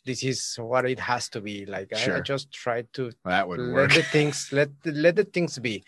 this 0.03 0.23
is 0.23 0.55
what 0.57 0.85
it 0.89 0.99
has 0.99 1.29
to 1.29 1.41
be. 1.41 1.65
Like, 1.67 1.93
I- 1.95 2.17
I, 2.17 2.21
just 2.21 2.51
try 2.51 2.81
to 2.93 3.11
that 3.25 3.47
would 3.47 3.59
let 3.59 3.73
work 3.73 3.93
the 3.93 4.01
things 4.01 4.49
let 4.51 4.69
let 4.85 5.15
the 5.15 5.25
things 5.25 5.59
be. 5.59 5.83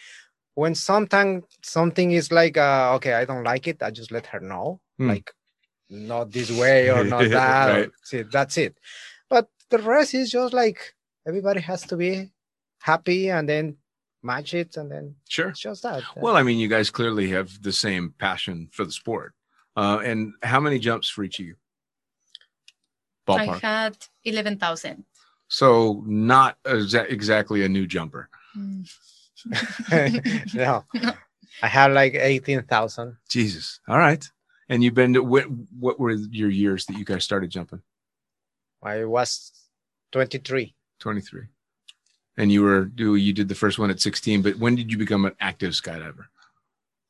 When 0.53 0.75
sometimes 0.75 1.45
something 1.63 2.11
is 2.11 2.31
like, 2.31 2.57
uh, 2.57 2.93
okay, 2.97 3.13
I 3.13 3.25
don't 3.25 3.43
like 3.43 3.67
it, 3.67 3.81
I 3.81 3.89
just 3.89 4.11
let 4.11 4.27
her 4.27 4.39
know, 4.39 4.79
Hmm. 4.99 5.07
like, 5.09 5.31
not 5.89 6.31
this 6.31 6.51
way 6.51 6.91
or 6.91 7.03
not 7.03 7.27
that. 7.31 7.69
or- 7.71 7.73
Right. 7.81 7.91
see, 8.03 8.21
that's 8.21 8.57
it. 8.57 8.77
But 9.29 9.49
the 9.71 9.79
rest 9.79 10.13
is 10.13 10.31
just 10.31 10.53
like 10.53 10.93
everybody 11.27 11.61
has 11.61 11.81
to 11.83 11.97
be 11.97 12.31
happy 12.79 13.29
and 13.29 13.47
then 13.49 13.77
match 14.23 14.53
it, 14.53 14.77
and 14.77 14.91
then 14.91 15.15
sure 15.29 15.49
it's 15.49 15.59
just 15.59 15.83
that. 15.83 16.03
Well, 16.15 16.35
I 16.37 16.43
mean, 16.43 16.59
you 16.59 16.67
guys 16.67 16.89
clearly 16.91 17.29
have 17.29 17.61
the 17.63 17.71
same 17.71 18.13
passion 18.19 18.69
for 18.71 18.85
the 18.85 18.91
sport. 18.91 19.33
Uh, 19.75 19.99
and 20.03 20.33
how 20.43 20.59
many 20.59 20.77
jumps 20.79 21.09
for 21.09 21.23
each 21.23 21.39
of 21.39 21.45
you? 21.45 21.55
I 23.27 23.47
Ballpark. 23.47 23.61
had 23.61 23.97
eleven 24.25 24.57
thousand. 24.57 25.05
so 25.47 26.03
not 26.05 26.57
exa- 26.63 27.09
exactly 27.09 27.63
a 27.63 27.69
new 27.69 27.87
jumper. 27.87 28.29
no, 30.53 30.85
I 31.63 31.67
have 31.67 31.91
like 31.93 32.15
eighteen 32.15 32.63
thousand. 32.63 33.17
Jesus. 33.29 33.79
All 33.87 33.97
right. 33.97 34.29
And 34.69 34.83
you've 34.83 34.93
been 34.93 35.13
to 35.13 35.23
what, 35.23 35.45
what 35.77 35.99
were 35.99 36.11
your 36.11 36.49
years 36.49 36.85
that 36.85 36.97
you 36.97 37.03
guys 37.03 37.23
started 37.25 37.49
jumping? 37.49 37.81
I 38.81 39.03
was 39.03 39.51
twenty-three. 40.11 40.73
23. 40.99 41.43
And 42.37 42.51
you 42.51 42.61
were 42.63 42.85
do 42.85 43.15
you 43.15 43.33
did 43.33 43.47
the 43.49 43.55
first 43.55 43.79
one 43.79 43.89
at 43.89 43.99
16, 43.99 44.41
but 44.41 44.55
when 44.57 44.75
did 44.75 44.91
you 44.91 44.97
become 44.97 45.25
an 45.25 45.35
active 45.39 45.71
skydiver? 45.71 46.25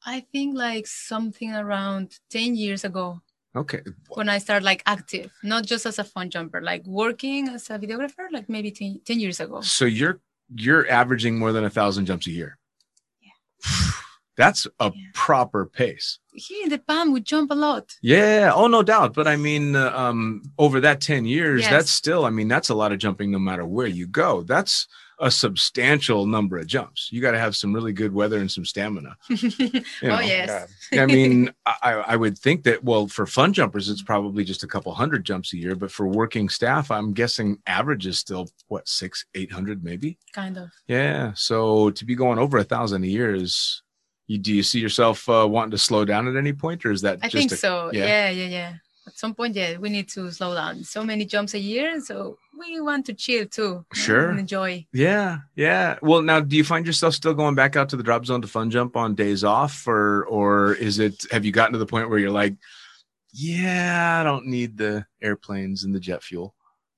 I 0.06 0.22
think 0.32 0.56
like 0.58 0.88
something 0.88 1.52
around 1.54 2.18
ten 2.30 2.56
years 2.56 2.84
ago 2.86 3.22
Okay. 3.56 3.82
when 4.10 4.30
I 4.30 4.38
started 4.40 4.64
like 4.66 4.82
active, 4.86 5.30
not 5.44 5.66
just 5.66 5.86
as 5.86 6.00
a 6.00 6.04
fun 6.04 6.30
jumper, 6.30 6.62
like 6.62 6.86
working 6.86 7.50
as 7.50 7.70
a 7.70 7.78
videographer, 7.78 8.32
like 8.32 8.48
maybe 8.50 8.72
10, 8.72 9.02
10 9.06 9.20
years 9.20 9.40
ago. 9.40 9.62
So 9.62 9.86
you're 9.86 10.22
you're 10.56 10.90
averaging 10.90 11.38
more 11.38 11.52
than 11.52 11.66
a 11.66 11.70
thousand 11.70 12.06
jumps 12.06 12.28
a 12.28 12.32
year. 12.32 12.58
That's 14.42 14.66
a 14.80 14.92
Yeah. 14.96 15.02
proper 15.14 15.66
pace. 15.68 16.18
Here 16.34 16.64
in 16.64 16.70
the 16.70 16.80
Palm, 16.80 17.12
we 17.14 17.20
jump 17.22 17.52
a 17.52 17.56
lot. 17.56 17.86
Yeah. 18.02 18.52
Oh, 18.56 18.68
no 18.68 18.82
doubt. 18.84 19.14
But 19.14 19.28
I 19.28 19.36
mean, 19.36 19.76
uh, 19.76 19.92
um, 20.04 20.42
over 20.58 20.80
that 20.80 21.00
10 21.02 21.26
years, 21.26 21.62
Yes. 21.62 21.70
that's 21.70 21.92
still, 21.92 22.26
I 22.26 22.32
mean, 22.32 22.48
that's 22.48 22.70
a 22.70 22.76
lot 22.76 22.92
of 22.92 22.98
jumping 23.00 23.30
no 23.32 23.40
matter 23.40 23.66
where 23.66 23.88
you 24.00 24.08
go. 24.08 24.42
That's 24.42 24.88
a 25.20 25.30
substantial 25.30 26.26
number 26.26 26.58
of 26.58 26.66
jumps. 26.66 27.10
You 27.12 27.22
got 27.22 27.34
to 27.34 27.40
have 27.40 27.56
some 27.56 27.72
really 27.76 27.94
good 27.94 28.12
weather 28.14 28.40
and 28.40 28.50
some 28.50 28.66
stamina. 28.66 29.16
You 29.30 30.10
know? 30.10 30.18
oh 30.18 30.22
yes. 30.22 30.72
I 30.94 31.06
mean, 31.06 31.54
I, 31.68 31.92
I 32.14 32.16
would 32.16 32.38
think 32.40 32.64
that, 32.64 32.84
well, 32.84 33.06
for 33.08 33.28
fun 33.28 33.54
jumpers, 33.54 33.88
it's 33.90 34.02
probably 34.02 34.44
just 34.44 34.64
a 34.64 34.68
couple 34.68 34.92
hundred 34.96 35.24
jumps 35.24 35.54
a 35.54 35.58
year, 35.58 35.76
but 35.76 35.92
for 35.92 36.08
working 36.08 36.50
staff, 36.50 36.90
I'm 36.90 37.14
guessing 37.14 37.60
average 37.68 38.08
is 38.08 38.18
still 38.18 38.50
what, 38.70 38.88
six, 38.88 39.26
800 39.36 39.84
maybe? 39.84 40.18
Kind 40.34 40.58
of. 40.58 40.70
Yeah. 40.88 41.34
So 41.36 41.92
to 41.92 42.04
be 42.06 42.16
going 42.16 42.40
over 42.40 42.58
a 42.58 42.64
thousand 42.64 43.04
a 43.04 43.08
year 43.08 43.36
is, 43.36 43.84
you, 44.28 44.38
do 44.38 44.54
you 44.54 44.64
see 44.64 44.80
yourself 44.80 45.28
uh, 45.30 45.48
wanting 45.50 45.72
to 45.72 45.78
slow 45.78 46.06
down 46.06 46.28
at 46.28 46.36
any 46.36 46.54
point 46.54 46.86
or 46.86 46.92
is 46.92 47.02
that 47.02 47.20
I 47.22 47.30
think 47.30 47.52
a- 47.52 47.56
so. 47.58 47.90
yeah. 47.94 48.06
Yeah. 48.06 48.30
yeah, 48.30 48.48
yeah, 48.48 48.74
At 49.08 49.18
some 49.18 49.34
point, 49.34 49.56
yeah, 49.56 49.78
we 49.78 49.90
need 49.90 50.08
to 50.10 50.32
slow 50.32 50.54
down. 50.56 50.84
So 50.84 51.04
many 51.04 51.26
jumps 51.26 51.54
a 51.54 51.60
year, 51.60 52.00
so 52.02 52.38
we 52.58 52.80
want 52.80 53.06
to 53.08 53.14
chill 53.14 53.46
too. 53.48 53.84
Sure. 53.94 54.30
And 54.30 54.40
enjoy. 54.40 54.86
Yeah, 54.94 55.40
yeah. 55.56 55.98
Well, 56.02 56.22
now, 56.22 56.40
do 56.40 56.56
you 56.56 56.64
find 56.64 56.86
yourself 56.86 57.16
still 57.16 57.34
going 57.34 57.56
back 57.56 57.76
out 57.76 57.90
to 57.90 57.98
the 57.98 58.04
drop 58.04 58.26
zone 58.26 58.42
to 58.44 58.48
fun 58.48 58.70
jump 58.70 58.96
on 58.96 59.16
days 59.16 59.44
off, 59.44 59.88
or 59.88 60.26
or 60.26 60.76
is 60.76 61.00
it? 61.00 61.26
Have 61.32 61.44
you 61.46 61.52
gotten 61.52 61.74
to 61.74 61.80
the 61.80 61.88
point 61.88 62.10
where 62.10 62.20
you're 62.20 62.30
like, 62.44 62.56
yeah, 63.34 64.20
I 64.22 64.24
don't 64.24 64.46
need 64.48 64.78
the 64.78 65.06
airplanes 65.22 65.84
and 65.84 65.94
the 65.96 66.00
jet 66.00 66.24
fuel? 66.24 66.54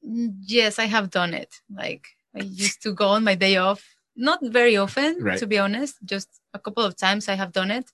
Mm, 0.08 0.36
Yes, 0.46 0.80
I 0.80 0.86
have 0.86 1.10
done 1.10 1.34
it. 1.34 1.56
Like 1.74 2.08
I 2.36 2.40
used 2.44 2.82
to 2.84 2.94
go 2.94 3.08
on 3.10 3.24
my 3.24 3.36
day 3.36 3.58
off, 3.58 3.96
not 4.16 4.40
very 4.44 4.76
often, 4.78 5.18
Right. 5.22 5.40
to 5.40 5.48
be 5.48 5.58
honest. 5.60 5.96
Just 6.04 6.28
a 6.54 6.60
couple 6.60 6.84
of 6.84 6.96
times 6.96 7.28
I 7.30 7.36
have 7.36 7.52
done 7.52 7.72
it, 7.72 7.86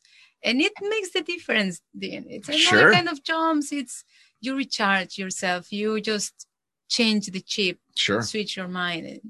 and 0.43 0.61
it 0.61 0.73
makes 0.81 1.11
the 1.11 1.21
difference. 1.21 1.81
It's 1.99 2.47
another 2.49 2.59
Sure. 2.61 2.93
kind 2.93 3.09
of 3.09 3.23
jumps. 3.23 3.71
It's 3.71 4.03
you 4.41 4.55
recharge 4.55 5.17
yourself. 5.17 5.71
You 5.71 5.99
just 6.01 6.45
change 6.89 7.27
the 7.27 7.41
chip, 7.41 7.77
Sure, 7.95 8.21
switch 8.21 8.57
your 8.57 8.67
mind. 8.67 9.05
It 9.07 9.21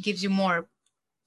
gives 0.00 0.22
you 0.22 0.30
more 0.30 0.66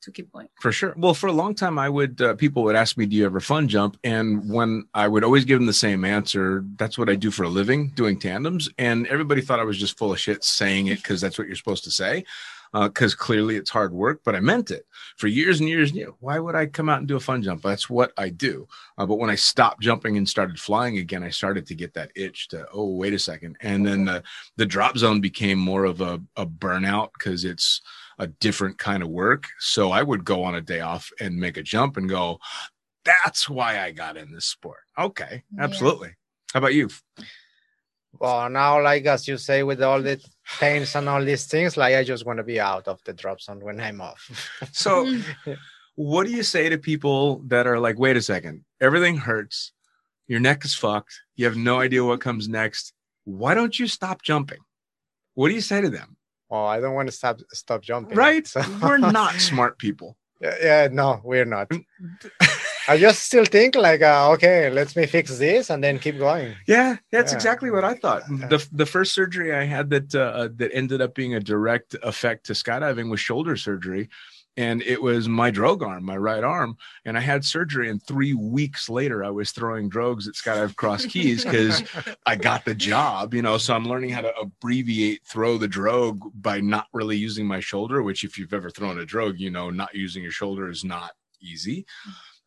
to 0.02 0.12
keep 0.12 0.32
going. 0.34 0.50
for 0.60 0.72
sure. 0.74 0.94
Well, 0.98 1.14
for 1.14 1.28
a 1.28 1.32
long 1.32 1.56
time, 1.56 1.80
I 1.80 1.88
would 1.90 2.22
uh, 2.22 2.34
people 2.36 2.64
would 2.64 2.76
ask 2.76 2.98
me, 2.98 3.06
"Do 3.06 3.16
you 3.16 3.26
ever 3.26 3.40
fun 3.40 3.68
jump?" 3.70 3.98
And 4.04 4.50
when 4.52 4.86
I 4.94 5.08
would 5.08 5.24
always 5.24 5.46
give 5.46 5.60
them 5.60 5.66
the 5.66 5.74
same 5.74 6.04
answer, 6.04 6.66
that's 6.76 6.98
what 6.98 7.10
I 7.10 7.16
do 7.16 7.32
for 7.32 7.44
a 7.44 7.50
living, 7.50 7.90
doing 7.96 8.20
tandems. 8.20 8.70
And 8.78 9.08
everybody 9.08 9.42
thought 9.42 9.60
I 9.60 9.64
was 9.64 9.78
just 9.78 9.98
full 9.98 10.12
of 10.12 10.20
shit 10.20 10.44
saying 10.44 10.88
it 10.88 10.98
because 10.98 11.22
that's 11.22 11.38
what 11.38 11.48
you're 11.48 11.56
supposed 11.56 11.84
to 11.86 11.92
say. 11.92 12.26
Because 12.74 13.14
clearly 13.14 13.56
it's 13.56 13.70
hard 13.70 13.94
work, 13.94 14.22
but 14.26 14.36
I 14.36 14.40
meant 14.40 14.72
it 14.72 14.86
for 15.18 15.28
years 15.28 15.60
and 15.60 15.70
years. 15.70 15.90
And 15.90 16.00
years. 16.00 16.12
Why 16.20 16.40
would 16.40 16.56
I 16.56 16.66
come 16.66 16.90
out 16.90 17.00
and 17.00 17.08
do 17.08 17.16
a 17.16 17.20
fun 17.20 17.42
jump? 17.42 17.62
That's 17.62 17.90
what 17.90 18.12
I 18.18 18.30
do. 18.30 18.68
Uh, 18.98 19.06
but 19.06 19.16
when 19.20 19.30
I 19.30 19.36
stopped 19.36 19.82
jumping 19.82 20.18
and 20.18 20.28
started 20.28 20.60
flying 20.60 20.98
again, 20.98 21.24
I 21.24 21.30
started 21.30 21.66
to 21.68 21.76
get 21.76 21.94
that 21.94 22.12
itch 22.16 22.48
to, 22.50 22.66
oh, 22.74 22.96
wait 22.96 23.14
a 23.14 23.20
second. 23.20 23.58
And 23.62 23.86
then 23.86 24.06
the, 24.06 24.24
the 24.58 24.66
drop 24.66 24.98
zone 24.98 25.22
became 25.22 25.60
more 25.60 25.86
of 25.86 26.02
a, 26.02 26.22
a 26.36 26.46
burnout 26.46 27.10
because 27.18 27.46
it's 27.46 27.82
a 28.20 28.28
different 28.28 28.78
kind 28.78 29.02
of 29.04 29.10
work. 29.10 29.48
So 29.60 29.92
I 29.92 30.04
would 30.04 30.24
go 30.24 30.44
on 30.44 30.56
a 30.56 30.62
day 30.62 30.82
off 30.82 31.10
and 31.20 31.36
make 31.36 31.58
a 31.58 31.64
jump 31.64 31.98
and 31.98 32.08
go, 32.08 32.40
that's 33.06 33.50
why 33.50 33.82
I 33.82 33.92
got 33.92 34.18
in 34.18 34.32
this 34.32 34.46
sport. 34.46 34.80
Okay, 34.98 35.44
Yeah. 35.56 35.64
absolutely. 35.64 36.16
How 36.54 36.60
about 36.60 36.74
you? 36.74 36.90
Well, 38.20 38.50
now, 38.50 38.82
like 38.82 39.06
as 39.06 39.28
you 39.28 39.38
say, 39.38 39.64
with 39.64 39.82
all 39.82 40.02
the 40.02 40.24
pains 40.60 40.96
and 40.96 41.10
all 41.10 41.24
these 41.24 41.46
things, 41.46 41.76
like 41.78 41.96
I 41.96 42.04
just 42.04 42.26
want 42.26 42.38
to 42.38 42.44
be 42.44 42.60
out 42.60 42.88
of 42.88 43.02
the 43.06 43.14
drop 43.14 43.42
zone 43.42 43.60
when 43.60 43.80
I'm 43.82 44.02
off. 44.02 44.22
So, 44.72 45.18
what 45.96 46.26
do 46.26 46.32
you 46.32 46.44
say 46.44 46.70
to 46.70 46.78
people 46.78 47.40
that 47.48 47.68
are 47.68 47.80
like, 47.80 47.98
wait 48.00 48.16
a 48.18 48.22
second, 48.22 48.66
everything 48.80 49.18
hurts, 49.18 49.72
your 50.28 50.40
neck 50.40 50.64
is 50.66 50.74
fucked, 50.76 51.14
you 51.36 51.46
have 51.46 51.58
no 51.58 51.80
idea 51.80 52.04
what 52.04 52.22
comes 52.22 52.48
next. 52.48 52.94
Why 53.26 53.54
don't 53.54 53.78
you 53.78 53.88
stop 53.88 54.22
jumping? 54.22 54.60
What 55.34 55.50
do 55.50 55.56
you 55.56 55.62
say 55.62 55.82
to 55.82 55.90
them? 55.90 56.18
well, 56.50 56.66
I 56.68 56.80
don't 56.80 56.94
want 56.94 57.08
to 57.08 57.12
stop 57.16 57.40
stop 57.52 57.82
jumping. 57.82 58.16
Right? 58.16 58.46
So- 58.46 58.62
We're 58.82 58.98
not 59.00 59.34
smart 59.40 59.80
people. 59.80 60.18
yeah, 60.40 60.56
yeah, 60.62 60.88
no, 60.92 61.20
we're 61.24 61.46
not. 61.46 61.72
I 62.88 62.98
just 62.98 63.24
still 63.24 63.46
think 63.46 63.76
like, 63.76 64.02
uh, 64.02 64.32
okay, 64.34 64.70
let 64.70 64.96
me 64.96 65.06
fix 65.06 65.38
this 65.38 65.70
and 65.70 65.84
then 65.84 66.00
keep 66.00 66.18
going. 66.18 66.56
Yeah, 66.68 66.98
that's 67.12 67.32
Yeah. 67.32 67.38
exactly 67.38 67.72
what 67.72 67.84
I 67.84 67.96
thought. 67.96 68.24
The 68.28 68.66
the 68.72 68.86
first 68.86 69.14
surgery 69.14 69.54
I 69.54 69.64
had 69.66 69.90
that 69.92 70.14
uh, 70.16 70.50
that 70.56 70.72
ended 70.74 71.02
up 71.02 71.16
being 71.16 71.36
a 71.36 71.40
direct 71.40 71.96
effect 72.04 72.46
to 72.48 72.54
skydiving 72.54 73.10
was 73.10 73.20
shoulder 73.20 73.56
surgery, 73.56 74.10
and 74.58 74.82
it 74.82 75.02
was 75.02 75.28
my 75.30 75.50
drogue 75.50 75.82
arm, 75.82 76.04
my 76.04 76.18
right 76.18 76.44
arm, 76.44 76.78
and 77.06 77.18
I 77.18 77.22
had 77.22 77.46
surgery. 77.46 77.90
And 77.90 78.02
three 78.04 78.34
weeks 78.34 78.90
later, 78.90 79.24
I 79.24 79.30
was 79.30 79.52
throwing 79.52 79.90
drogues 79.90 80.28
at 80.28 80.36
Skydive 80.36 80.76
Cross 80.76 81.06
Keys 81.08 81.44
because 81.44 81.84
I 82.26 82.36
got 82.36 82.66
the 82.66 82.76
job. 82.76 83.34
You 83.34 83.42
know, 83.42 83.58
so 83.58 83.74
I'm 83.76 83.86
learning 83.86 84.10
how 84.12 84.22
to 84.22 84.34
abbreviate 84.38 85.22
throw 85.26 85.58
the 85.58 85.68
drogue 85.68 86.22
by 86.36 86.60
not 86.60 86.88
really 86.94 87.18
using 87.18 87.48
my 87.48 87.60
shoulder. 87.62 88.04
Which, 88.04 88.24
if 88.24 88.38
you've 88.38 88.54
ever 88.54 88.70
thrown 88.70 89.00
a 89.00 89.06
drogue, 89.06 89.40
you 89.40 89.52
know, 89.52 89.70
not 89.70 89.96
using 89.96 90.22
your 90.24 90.32
shoulder 90.34 90.70
is 90.70 90.84
not 90.84 91.12
easy 91.42 91.86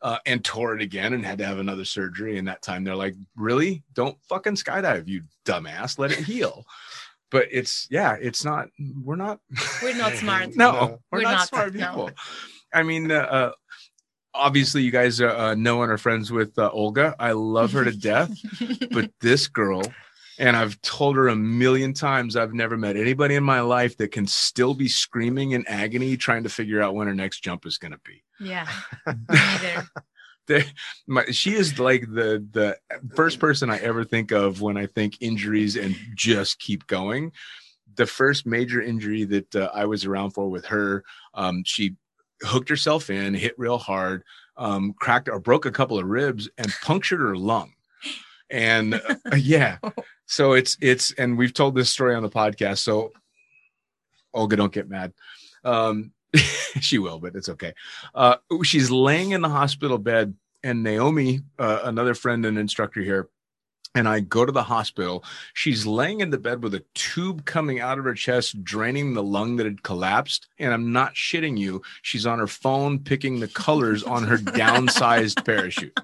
uh, 0.01 0.19
and 0.25 0.43
tore 0.43 0.75
it 0.75 0.81
again 0.81 1.13
and 1.13 1.25
had 1.25 1.39
to 1.39 1.45
have 1.45 1.59
another 1.59 1.85
surgery. 1.85 2.37
And 2.37 2.47
that 2.47 2.61
time 2.61 2.83
they're 2.83 2.95
like, 2.95 3.15
really? 3.35 3.83
Don't 3.93 4.17
fucking 4.29 4.55
skydive, 4.55 5.07
you 5.07 5.23
dumbass. 5.45 5.97
Let 5.97 6.11
it 6.11 6.19
heal. 6.19 6.65
But 7.29 7.47
it's, 7.51 7.87
yeah, 7.89 8.15
it's 8.19 8.45
not, 8.45 8.69
we're 9.03 9.15
not, 9.17 9.39
We're 9.83 9.97
not 9.97 10.13
smart. 10.13 10.55
no, 10.55 10.71
No. 10.71 10.99
we're, 11.11 11.19
We're 11.19 11.23
not, 11.23 11.31
not, 11.31 11.47
smart 11.47 11.73
no. 11.75 11.87
people. 11.89 12.11
I 12.73 12.83
mean, 12.83 13.11
uh, 13.11 13.15
uh, 13.15 13.51
obviously 14.33 14.83
you 14.83 14.91
guys 14.91 15.19
uh, 15.19 15.55
know 15.55 15.81
and 15.81 15.91
are 15.91 15.97
friends 15.97 16.31
with 16.31 16.57
uh, 16.57 16.69
Olga. 16.71 17.15
I 17.19 17.31
love 17.31 17.71
her 17.73 17.83
to 17.83 17.91
death, 17.91 18.31
but 18.91 19.11
this 19.19 19.47
girl, 19.47 19.81
and 20.39 20.55
I've 20.55 20.79
told 20.81 21.15
her 21.15 21.27
a 21.27 21.35
million 21.35 21.93
times, 21.93 22.35
I've 22.35 22.53
never 22.53 22.77
met 22.77 22.95
anybody 22.95 23.35
in 23.35 23.43
my 23.43 23.61
life 23.61 23.97
that 23.97 24.11
can 24.11 24.27
still 24.27 24.73
be 24.73 24.87
screaming 24.87 25.51
in 25.51 25.65
agony 25.67 26.15
trying 26.15 26.43
to 26.43 26.49
figure 26.49 26.81
out 26.81 26.93
when 26.95 27.07
her 27.07 27.15
next 27.15 27.41
jump 27.41 27.65
is 27.65 27.77
going 27.77 27.93
to 27.93 27.99
be 28.05 28.23
yeah. 28.39 28.67
Neither. 29.29 30.63
my, 31.07 31.25
she 31.31 31.53
is 31.53 31.77
like 31.79 32.01
the 32.01 32.45
the 32.51 32.77
first 33.15 33.39
person 33.39 33.69
I 33.69 33.77
ever 33.79 34.03
think 34.03 34.31
of 34.31 34.61
when 34.61 34.77
I 34.77 34.85
think 34.85 35.17
injuries 35.21 35.75
and 35.75 35.95
just 36.15 36.59
keep 36.59 36.87
going. 36.87 37.31
The 37.95 38.05
first 38.05 38.45
major 38.45 38.81
injury 38.81 39.23
that 39.25 39.55
uh, 39.55 39.71
I 39.73 39.85
was 39.85 40.05
around 40.05 40.31
for 40.31 40.49
with 40.49 40.65
her, 40.67 41.03
um, 41.33 41.63
she 41.65 41.95
hooked 42.43 42.69
herself 42.69 43.09
in, 43.09 43.33
hit 43.33 43.57
real 43.57 43.77
hard, 43.77 44.23
um, 44.55 44.93
cracked 44.99 45.29
or 45.29 45.39
broke 45.39 45.65
a 45.65 45.71
couple 45.71 45.97
of 45.97 46.05
ribs, 46.05 46.49
and 46.57 46.73
punctured 46.83 47.19
her 47.19 47.35
lung. 47.35 47.73
And 48.49 48.95
uh, 48.95 49.15
yeah, 49.35 49.77
so 50.25 50.53
it's 50.53 50.77
it's 50.81 51.11
and 51.13 51.37
we've 51.37 51.53
told 51.53 51.75
this 51.75 51.89
story 51.89 52.15
on 52.15 52.23
the 52.23 52.29
podcast. 52.29 52.79
So 52.79 53.11
Olga, 54.33 54.55
don't 54.55 54.73
get 54.73 54.89
mad. 54.89 55.13
Um, 55.63 56.11
she 56.81 56.97
will, 56.97 57.19
but 57.19 57.35
it's 57.35 57.49
okay. 57.49 57.73
Uh, 58.13 58.37
she's 58.63 58.91
laying 58.91 59.31
in 59.31 59.41
the 59.41 59.49
hospital 59.49 59.97
bed, 59.97 60.33
and 60.63 60.83
Naomi, 60.83 61.41
uh, 61.59 61.81
another 61.83 62.13
friend 62.13 62.45
and 62.45 62.57
instructor 62.57 63.01
here, 63.01 63.29
and 63.97 64.07
I 64.07 64.19
go 64.19 64.45
to 64.45 64.51
the 64.51 64.63
hospital. 64.63 65.23
She's 65.53 65.85
laying 65.85 66.21
in 66.21 66.29
the 66.29 66.37
bed 66.37 66.61
with 66.61 66.75
a 66.75 66.83
tube 66.93 67.45
coming 67.45 67.79
out 67.79 67.97
of 67.97 68.05
her 68.05 68.13
chest, 68.13 68.63
draining 68.63 69.13
the 69.13 69.23
lung 69.23 69.55
that 69.55 69.65
had 69.65 69.83
collapsed. 69.83 70.47
And 70.59 70.73
I'm 70.73 70.91
not 70.91 71.15
shitting 71.15 71.57
you. 71.57 71.81
She's 72.03 72.25
on 72.25 72.39
her 72.39 72.47
phone 72.47 72.99
picking 72.99 73.39
the 73.39 73.47
colors 73.47 74.03
on 74.03 74.23
her 74.25 74.37
downsized 74.37 75.43
parachute. 75.45 75.97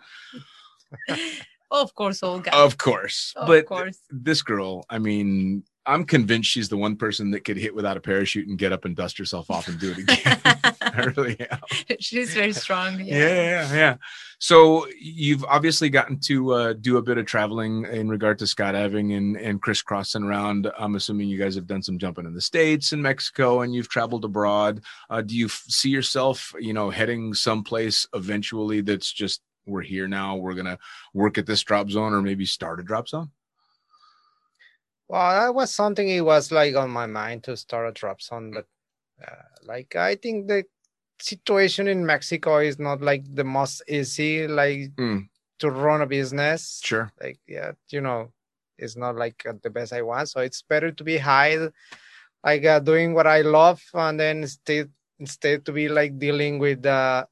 of 1.69 1.93
course, 1.93 2.23
Olga. 2.23 2.55
Of 2.55 2.77
course. 2.77 3.33
Of 3.35 3.47
but 3.47 3.65
course. 3.67 3.99
this 4.09 4.41
girl, 4.41 4.85
I 4.89 4.97
mean, 4.97 5.63
I'm 5.85 6.05
convinced 6.05 6.49
she's 6.49 6.69
the 6.69 6.77
one 6.77 6.95
person 6.95 7.31
that 7.31 7.43
could 7.43 7.57
hit 7.57 7.75
without 7.75 7.97
a 7.97 8.01
parachute 8.01 8.47
and 8.47 8.57
get 8.57 8.71
up 8.71 8.85
and 8.85 8.95
dust 8.95 9.17
herself 9.17 9.51
off 9.51 9.67
and 9.67 9.79
do 9.79 9.91
it 9.91 9.97
again. 9.97 10.39
I 10.81 11.11
really 11.17 11.37
am. 11.39 11.59
She's 11.99 12.33
very 12.33 12.53
strong. 12.53 12.99
yeah, 12.99 13.15
yeah, 13.17 13.73
yeah. 13.73 13.95
So 14.39 14.87
you've 14.99 15.43
obviously 15.45 15.89
gotten 15.89 16.19
to 16.21 16.53
uh, 16.53 16.73
do 16.73 16.97
a 16.97 17.01
bit 17.01 17.17
of 17.17 17.25
traveling 17.25 17.85
in 17.85 18.09
regard 18.09 18.37
to 18.39 18.45
skydiving 18.45 19.17
and 19.17 19.37
and 19.37 19.61
crisscrossing 19.61 20.23
around. 20.23 20.71
I'm 20.77 20.95
assuming 20.95 21.29
you 21.29 21.39
guys 21.39 21.55
have 21.55 21.67
done 21.67 21.81
some 21.81 21.97
jumping 21.97 22.25
in 22.25 22.33
the 22.33 22.41
states 22.41 22.91
and 22.91 23.01
Mexico, 23.01 23.61
and 23.61 23.73
you've 23.73 23.89
traveled 23.89 24.25
abroad. 24.25 24.83
Uh, 25.09 25.21
do 25.21 25.35
you 25.35 25.45
f- 25.45 25.63
see 25.67 25.89
yourself, 25.89 26.53
you 26.59 26.73
know, 26.73 26.89
heading 26.89 27.33
someplace 27.33 28.05
eventually 28.13 28.81
that's 28.81 29.11
just 29.11 29.41
we're 29.65 29.81
here 29.81 30.07
now, 30.07 30.35
we're 30.35 30.53
gonna 30.53 30.77
work 31.13 31.37
at 31.37 31.45
this 31.45 31.63
drop 31.63 31.89
zone, 31.89 32.13
or 32.13 32.21
maybe 32.21 32.45
start 32.45 32.79
a 32.79 32.83
drop 32.83 33.07
zone? 33.07 33.31
Well, 35.13 35.29
that 35.29 35.53
was 35.53 35.69
something 35.69 36.09
it 36.09 36.25
was 36.25 36.51
like 36.51 36.73
on 36.75 36.89
my 36.89 37.05
mind 37.05 37.43
to 37.43 37.55
start 37.55 37.87
a 37.87 37.91
drop 37.91 38.19
zone, 38.19 38.49
but 38.49 38.65
uh, 39.23 39.43
like 39.61 39.95
I 39.95 40.15
think 40.15 40.47
the 40.47 40.63
situation 41.21 41.87
in 41.87 42.03
Mexico 42.03 42.57
is 42.57 42.79
not 42.79 42.99
like 43.01 43.23
the 43.35 43.43
most 43.43 43.83
easy, 43.87 44.47
like 44.47 44.89
Mm. 44.97 45.29
to 45.59 45.69
run 45.69 46.01
a 46.01 46.07
business. 46.07 46.81
Sure. 46.83 47.11
Like 47.21 47.37
yeah, 47.45 47.73
you 47.91 48.01
know, 48.01 48.33
it's 48.79 48.97
not 48.97 49.15
like 49.15 49.45
the 49.61 49.69
best 49.69 49.93
I 49.93 50.01
want. 50.01 50.29
So 50.29 50.41
it's 50.41 50.63
better 50.63 50.89
to 50.91 51.03
be 51.03 51.17
high, 51.19 51.69
like 52.43 52.65
uh, 52.65 52.79
doing 52.79 53.13
what 53.13 53.27
I 53.27 53.41
love, 53.41 53.83
and 53.93 54.19
then 54.19 54.37
instead 54.41 54.89
instead 55.19 55.63
to 55.65 55.71
be 55.71 55.89
like 55.89 56.17
dealing 56.17 56.57
with 56.57 56.87
uh, 56.87 57.27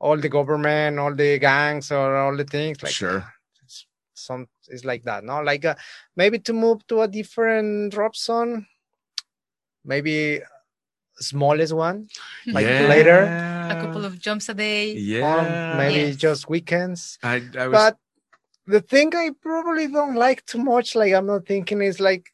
all 0.00 0.16
the 0.18 0.28
government, 0.28 0.98
all 0.98 1.14
the 1.14 1.38
gangs, 1.38 1.92
or 1.92 2.16
all 2.16 2.36
the 2.36 2.44
things. 2.44 2.82
Like 2.82 2.90
Sure. 2.92 3.22
some 4.14 4.48
it's 4.70 4.84
like 4.84 5.04
that. 5.04 5.24
No, 5.24 5.40
like 5.42 5.64
uh, 5.64 5.74
maybe 6.16 6.38
to 6.40 6.52
move 6.52 6.86
to 6.88 7.02
a 7.02 7.08
different 7.08 7.92
drop 7.92 8.14
zone, 8.16 8.66
maybe 9.84 10.40
smallest 11.18 11.72
one, 11.72 12.08
like 12.46 12.66
Yeah. 12.66 12.86
later, 12.86 13.36
a 13.70 13.76
couple 13.76 14.04
of 14.04 14.18
jumps 14.18 14.48
a 14.48 14.54
day. 14.54 14.92
Yeah. 14.92 15.24
on 15.24 15.76
maybe 15.76 16.06
Yes. 16.08 16.16
just 16.16 16.48
weekends. 16.48 17.18
I, 17.22 17.42
I 17.58 17.66
was. 17.68 17.72
But 17.78 17.96
the 18.66 18.80
thing 18.80 19.14
I 19.16 19.30
probably 19.40 19.88
don't 19.88 20.14
like 20.14 20.44
too 20.46 20.58
much, 20.58 20.94
like 20.94 21.12
I'm 21.12 21.26
not 21.26 21.46
thinking, 21.46 21.82
is 21.82 22.00
like 22.00 22.32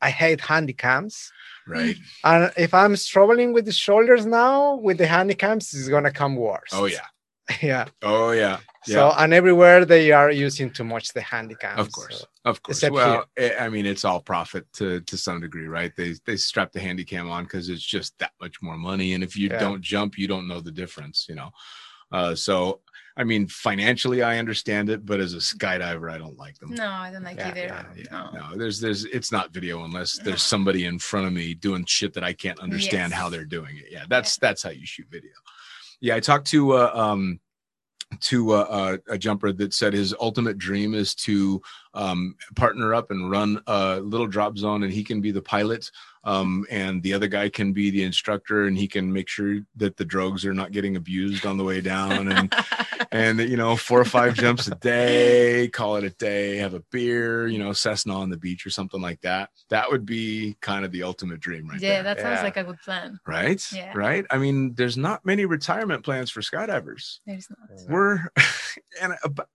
I 0.00 0.10
hate 0.10 0.40
handycams. 0.40 1.30
right. 1.66 1.96
And 2.24 2.52
if 2.56 2.72
I'm 2.72 2.96
struggling 2.96 3.52
with 3.52 3.64
the 3.64 3.72
shoulders 3.72 4.26
now, 4.26 4.76
with 4.76 4.98
the 4.98 5.06
handycams, 5.06 5.74
it's 5.74 5.88
gonna 5.88 6.12
come 6.12 6.36
worse. 6.36 6.70
Oh 6.72 6.86
yeah. 6.86 7.06
yeah. 7.62 7.86
Oh 8.02 8.32
yeah. 8.32 8.58
So 8.84 9.12
and 9.18 9.34
everywhere 9.34 9.84
they 9.84 10.12
are 10.12 10.30
using 10.30 10.70
too 10.70 10.84
much 10.84 11.12
the 11.12 11.20
handycams. 11.20 11.76
Of 11.78 11.92
course, 11.92 12.20
so- 12.20 12.26
of 12.44 12.62
course. 12.62 12.78
except 12.78 12.94
Well, 12.94 13.24
I 13.38 13.54
I 13.60 13.68
mean, 13.68 13.84
it's 13.86 14.04
all 14.04 14.20
profit 14.20 14.66
to 14.74 15.00
to 15.02 15.16
some 15.18 15.40
degree, 15.40 15.66
right? 15.66 15.94
They 15.96 16.14
they 16.24 16.36
strap 16.36 16.72
the 16.72 16.80
handy 16.80 17.04
cam 17.04 17.30
on 17.30 17.44
because 17.44 17.68
it's 17.68 17.82
just 17.82 18.18
that 18.18 18.32
much 18.40 18.62
more 18.62 18.76
money, 18.76 19.14
and 19.14 19.22
if 19.24 19.36
you 19.36 19.48
Yeah. 19.50 19.58
don't 19.58 19.82
jump, 19.82 20.16
you 20.18 20.26
don't 20.28 20.48
know 20.48 20.60
the 20.60 20.72
difference, 20.72 21.26
you 21.28 21.34
know. 21.34 21.50
Uh, 22.10 22.34
so, 22.34 22.80
I 23.18 23.24
mean, 23.24 23.46
financially, 23.48 24.22
I 24.22 24.38
understand 24.38 24.88
it, 24.88 25.04
but 25.04 25.20
as 25.20 25.34
a 25.34 25.38
skydiver, 25.38 26.10
I 26.10 26.16
don't 26.16 26.38
like 26.38 26.56
them. 26.58 26.70
No, 26.70 26.88
I 26.88 27.10
don't 27.12 27.22
like 27.22 27.36
Yeah, 27.36 27.48
either. 27.48 27.60
Yeah, 27.60 27.84
yeah, 27.96 28.04
No. 28.10 28.30
no, 28.50 28.56
there's 28.56 28.80
there's 28.80 29.04
it's 29.04 29.30
not 29.30 29.52
video 29.52 29.84
unless 29.84 30.18
there's 30.18 30.42
somebody 30.42 30.86
in 30.86 30.98
front 30.98 31.26
of 31.26 31.34
me 31.34 31.52
doing 31.52 31.84
shit 31.84 32.14
that 32.14 32.24
I 32.24 32.32
can't 32.32 32.58
understand 32.60 33.10
Yes. 33.10 33.20
how 33.20 33.28
they're 33.28 33.44
doing 33.44 33.76
it. 33.76 33.86
Yeah, 33.90 34.04
that's 34.08 34.38
that's 34.38 34.62
how 34.62 34.70
you 34.70 34.86
shoot 34.86 35.08
video. 35.10 35.32
Yeah, 36.00 36.16
I 36.16 36.20
talked 36.20 36.46
to 36.48 36.72
uh, 36.72 36.90
um 36.94 37.40
to 38.20 38.52
uh, 38.52 38.66
uh, 38.70 38.96
a 39.08 39.18
jumper 39.18 39.52
that 39.52 39.74
said 39.74 39.92
his 39.92 40.14
ultimate 40.18 40.58
dream 40.58 40.94
is 40.94 41.14
to 41.14 41.60
um, 41.94 42.34
partner 42.56 42.94
up 42.94 43.10
and 43.10 43.30
run 43.30 43.60
a 43.66 44.00
little 44.00 44.26
drop 44.26 44.56
zone, 44.56 44.82
and 44.82 44.92
he 44.92 45.04
can 45.04 45.20
be 45.20 45.30
the 45.30 45.42
pilot, 45.42 45.90
um, 46.24 46.64
and 46.70 47.02
the 47.02 47.12
other 47.12 47.26
guy 47.26 47.48
can 47.48 47.72
be 47.72 47.90
the 47.90 48.02
instructor, 48.02 48.66
and 48.66 48.78
he 48.78 48.88
can 48.88 49.12
make 49.12 49.28
sure 49.28 49.60
that 49.76 49.96
the 49.96 50.04
drugs 50.04 50.44
are 50.46 50.54
not 50.54 50.72
getting 50.72 50.96
abused 50.96 51.44
on 51.44 51.58
the 51.58 51.64
way 51.64 51.80
down, 51.80 52.28
and 52.28 52.54
and 53.12 53.38
you 53.40 53.56
know 53.56 53.76
four 53.76 54.00
or 54.00 54.04
five 54.04 54.34
jumps 54.34 54.66
a 54.66 54.74
day 54.76 55.68
call 55.72 55.96
it 55.96 56.04
a 56.04 56.10
day 56.10 56.56
have 56.56 56.74
a 56.74 56.80
beer 56.92 57.46
you 57.46 57.58
know 57.58 57.72
cessna 57.72 58.14
on 58.18 58.30
the 58.30 58.36
beach 58.36 58.66
or 58.66 58.70
something 58.70 59.00
like 59.00 59.20
that 59.22 59.50
that 59.70 59.90
would 59.90 60.04
be 60.04 60.56
kind 60.60 60.84
of 60.84 60.92
the 60.92 61.02
ultimate 61.02 61.40
dream 61.40 61.68
right 61.68 61.80
yeah, 61.80 62.02
there 62.02 62.14
that 62.14 62.20
sounds 62.20 62.38
Yeah. 62.38 62.42
like 62.44 62.56
a 62.56 62.64
good 62.64 62.78
plan. 62.84 63.18
right 63.26 63.64
Yeah. 63.72 63.92
right 63.94 64.24
i 64.30 64.38
mean 64.38 64.74
there's 64.74 64.96
not 64.96 65.24
many 65.24 65.44
retirement 65.44 66.04
plans 66.04 66.30
for 66.30 66.40
skydivers 66.40 67.20
There's 67.26 67.48
not. 67.50 67.68
we're 67.88 68.20
and 69.02 69.12
uh, 69.12 69.16
ab- 69.24 69.46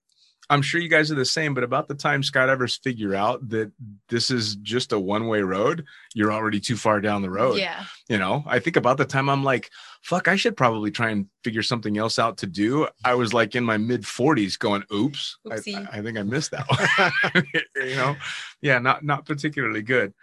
i'm 0.49 0.61
sure 0.61 0.81
you 0.81 0.89
guys 0.89 1.11
are 1.11 1.15
the 1.15 1.25
same 1.25 1.53
but 1.53 1.63
about 1.63 1.87
the 1.87 1.95
time 1.95 2.21
skydivers 2.21 2.79
figure 2.83 3.15
out 3.15 3.47
that 3.49 3.71
this 4.09 4.29
is 4.29 4.55
just 4.57 4.91
a 4.93 4.99
one-way 4.99 5.41
road 5.41 5.85
you're 6.13 6.31
already 6.31 6.59
too 6.59 6.75
far 6.75 7.01
down 7.01 7.21
the 7.21 7.29
road. 7.29 7.57
Yeah. 7.57 7.83
you 8.09 8.17
know 8.17 8.43
i 8.47 8.59
think 8.59 8.75
about 8.75 8.97
the 8.97 9.05
time 9.05 9.29
i'm 9.29 9.43
like 9.43 9.69
fuck 10.01 10.27
i 10.27 10.35
should 10.35 10.57
probably 10.57 10.91
try 10.91 11.09
and 11.09 11.27
figure 11.43 11.63
something 11.63 11.97
else 11.97 12.19
out 12.19 12.37
to 12.37 12.47
do. 12.47 12.87
I 13.05 13.15
was 13.15 13.33
like 13.33 13.55
in 13.55 13.63
my 13.63 13.77
mid 13.77 14.03
40s 14.03 14.57
going 14.59 14.83
oops 14.93 15.37
I, 15.49 15.55
I 15.55 16.01
think 16.01 16.17
i 16.17 16.23
missed 16.23 16.51
that 16.51 16.65
one. 16.69 17.43
You 17.75 17.95
know? 17.95 18.15
Yeah 18.61 18.79
not 18.79 19.03
not 19.03 19.25
particularly 19.25 19.81
good. 19.81 20.13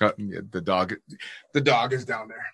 Uh, 0.00 0.12
the 0.18 0.60
dog 0.60 0.94
the 1.54 1.60
dog 1.60 1.92
is 1.92 2.04
down 2.04 2.28
there. 2.28 2.46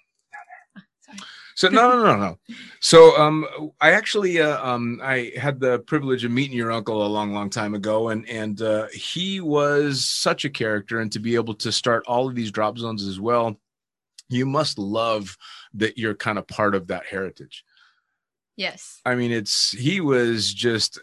Sorry. 1.00 1.18
So 1.54 1.68
no, 1.68 1.90
no, 1.90 2.04
no, 2.04 2.16
no. 2.16 2.38
So 2.80 3.16
um, 3.16 3.46
I 3.80 3.92
actually 3.92 4.40
uh, 4.40 4.64
um, 4.66 5.00
I 5.02 5.32
had 5.36 5.60
the 5.60 5.80
privilege 5.80 6.24
of 6.24 6.30
meeting 6.30 6.56
your 6.56 6.72
uncle 6.72 7.04
a 7.04 7.08
long, 7.08 7.32
long 7.32 7.50
time 7.50 7.74
ago, 7.74 8.08
and 8.08 8.28
and 8.28 8.60
uh, 8.60 8.86
he 8.92 9.40
was 9.40 10.04
such 10.04 10.44
a 10.44 10.50
character, 10.50 11.00
and 11.00 11.12
to 11.12 11.18
be 11.18 11.34
able 11.34 11.54
to 11.54 11.72
start 11.72 12.04
all 12.06 12.28
of 12.28 12.34
these 12.34 12.50
drop 12.50 12.78
zones 12.78 13.06
as 13.06 13.20
well, 13.20 13.58
you 14.28 14.46
must 14.46 14.78
love 14.78 15.36
that 15.74 15.98
you're 15.98 16.14
kind 16.14 16.38
of 16.38 16.46
part 16.46 16.74
of 16.74 16.88
that 16.88 17.06
heritage. 17.06 17.64
Yes. 18.56 19.00
I 19.04 19.14
mean, 19.14 19.32
it's 19.32 19.70
he 19.72 20.00
was 20.00 20.52
just 20.52 20.98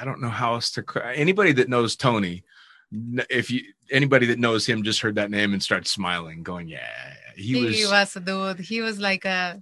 I 0.00 0.04
don't 0.04 0.20
know 0.20 0.28
how 0.28 0.54
else 0.54 0.70
to 0.72 0.84
anybody 1.14 1.52
that 1.52 1.68
knows 1.68 1.96
Tony, 1.96 2.44
if 3.30 3.50
you 3.50 3.62
anybody 3.90 4.26
that 4.26 4.38
knows 4.38 4.66
him 4.66 4.82
just 4.82 5.00
heard 5.00 5.14
that 5.16 5.30
name 5.30 5.52
and 5.52 5.62
starts 5.62 5.90
smiling, 5.90 6.42
going, 6.42 6.68
yeah, 6.68 7.14
he, 7.36 7.58
He, 7.70 7.82
was. 7.84 7.90
was 7.90 8.16
a 8.16 8.20
dude. 8.20 8.60
He 8.60 8.80
was 8.80 8.98
like 8.98 9.24
a 9.24 9.60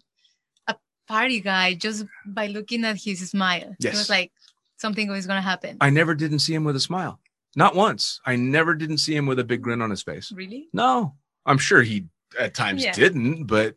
a 0.68 0.76
party 1.08 1.40
guy 1.40 1.74
just 1.74 2.04
by 2.26 2.46
looking 2.46 2.84
at 2.84 2.96
his 2.96 3.28
smile. 3.30 3.74
Yes. 3.80 3.94
It 3.94 3.98
was 3.98 4.10
like 4.10 4.32
something 4.76 5.08
was 5.10 5.26
gonna 5.26 5.40
happen. 5.42 5.76
I 5.80 5.90
never 5.90 6.14
didn't 6.14 6.40
see 6.40 6.54
him 6.54 6.64
with 6.64 6.76
a 6.76 6.80
smile. 6.80 7.18
Not 7.56 7.74
once. 7.74 8.20
I 8.26 8.36
never 8.36 8.74
didn't 8.74 8.98
see 8.98 9.16
him 9.16 9.26
with 9.26 9.38
a 9.38 9.44
big 9.44 9.62
grin 9.62 9.80
on 9.80 9.90
his 9.90 10.02
face. 10.02 10.30
really? 10.32 10.68
No, 10.72 11.14
I'm 11.46 11.58
sure 11.58 11.82
he 11.82 12.06
at 12.38 12.54
times 12.54 12.84
Yeah. 12.84 12.92
didn't, 12.92 13.46
but 13.46 13.74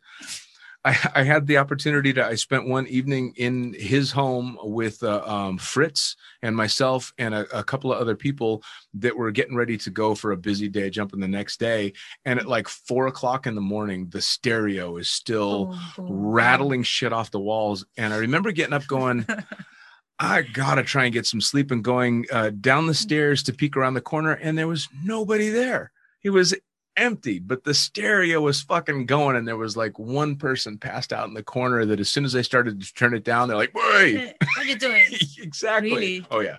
I, 0.85 0.97
I 1.13 1.23
had 1.23 1.45
the 1.45 1.57
opportunity 1.57 2.13
to. 2.13 2.25
I 2.25 2.35
spent 2.35 2.67
one 2.67 2.87
evening 2.87 3.33
in 3.35 3.73
his 3.73 4.11
home 4.11 4.57
with 4.61 5.03
uh, 5.03 5.21
um, 5.25 5.57
Fritz 5.57 6.15
and 6.41 6.55
myself 6.55 7.13
and 7.17 7.33
a, 7.33 7.57
a 7.57 7.63
couple 7.63 7.91
of 7.91 7.99
other 7.99 8.15
people 8.15 8.63
that 8.93 9.15
were 9.15 9.31
getting 9.31 9.55
ready 9.55 9.77
to 9.77 9.89
go 9.89 10.15
for 10.15 10.31
a 10.31 10.37
busy 10.37 10.69
day, 10.69 10.89
jumping 10.89 11.19
the 11.19 11.27
next 11.27 11.59
day. 11.59 11.93
And 12.23 12.39
at 12.39 12.47
like 12.47 12.69
four 12.69 13.07
o'clock 13.07 13.45
in 13.45 13.55
the 13.55 13.61
morning, 13.61 14.07
the 14.09 14.21
stereo 14.21 14.95
is 14.97 15.09
still 15.09 15.77
boom. 15.97 16.07
rattling 16.09 16.83
shit 16.83 17.11
off 17.11 17.31
the 17.31 17.39
walls. 17.39 17.85
And 17.97 18.13
I 18.13 18.17
remember 18.17 18.51
getting 18.53 18.73
up 18.73 18.87
going, 18.87 19.25
I 20.19 20.41
gotta 20.41 20.83
try 20.83 21.05
and 21.05 21.13
get 21.13 21.25
some 21.25 21.41
sleep 21.41 21.71
and 21.71 21.83
going 21.83 22.25
uh, 22.31 22.51
down 22.61 22.87
the 22.87 22.93
stairs 22.93 23.43
to 23.43 23.53
peek 23.53 23.75
around 23.75 23.93
the 23.95 24.01
corner, 24.01 24.33
and 24.33 24.57
there 24.57 24.67
was 24.67 24.87
nobody 25.03 25.49
there. 25.49 25.91
It 26.23 26.29
was 26.31 26.53
empty, 26.99 27.39
but 27.39 27.63
the 27.63 27.73
stereo 27.73 28.41
was 28.41 28.61
fucking 28.61 29.05
going, 29.05 29.35
and 29.35 29.47
there 29.47 29.57
was 29.57 29.75
like 29.77 29.97
one 29.97 30.35
person 30.35 30.77
passed 30.77 31.11
out 31.13 31.27
in 31.27 31.33
the 31.33 31.43
corner 31.43 31.85
that 31.85 31.99
as 31.99 32.09
soon 32.09 32.25
as 32.25 32.35
I 32.35 32.41
started 32.41 32.81
to 32.81 32.93
turn 32.93 33.13
it 33.13 33.23
down, 33.23 33.47
they're 33.47 33.57
like, 33.57 33.73
"Wait, 33.73 34.33
what 34.55 34.57
are 34.57 34.63
you 34.65 34.77
doing? 34.77 35.03
exactly." 35.39 35.89
Really? 35.91 36.25
Oh 36.29 36.39
yeah, 36.41 36.57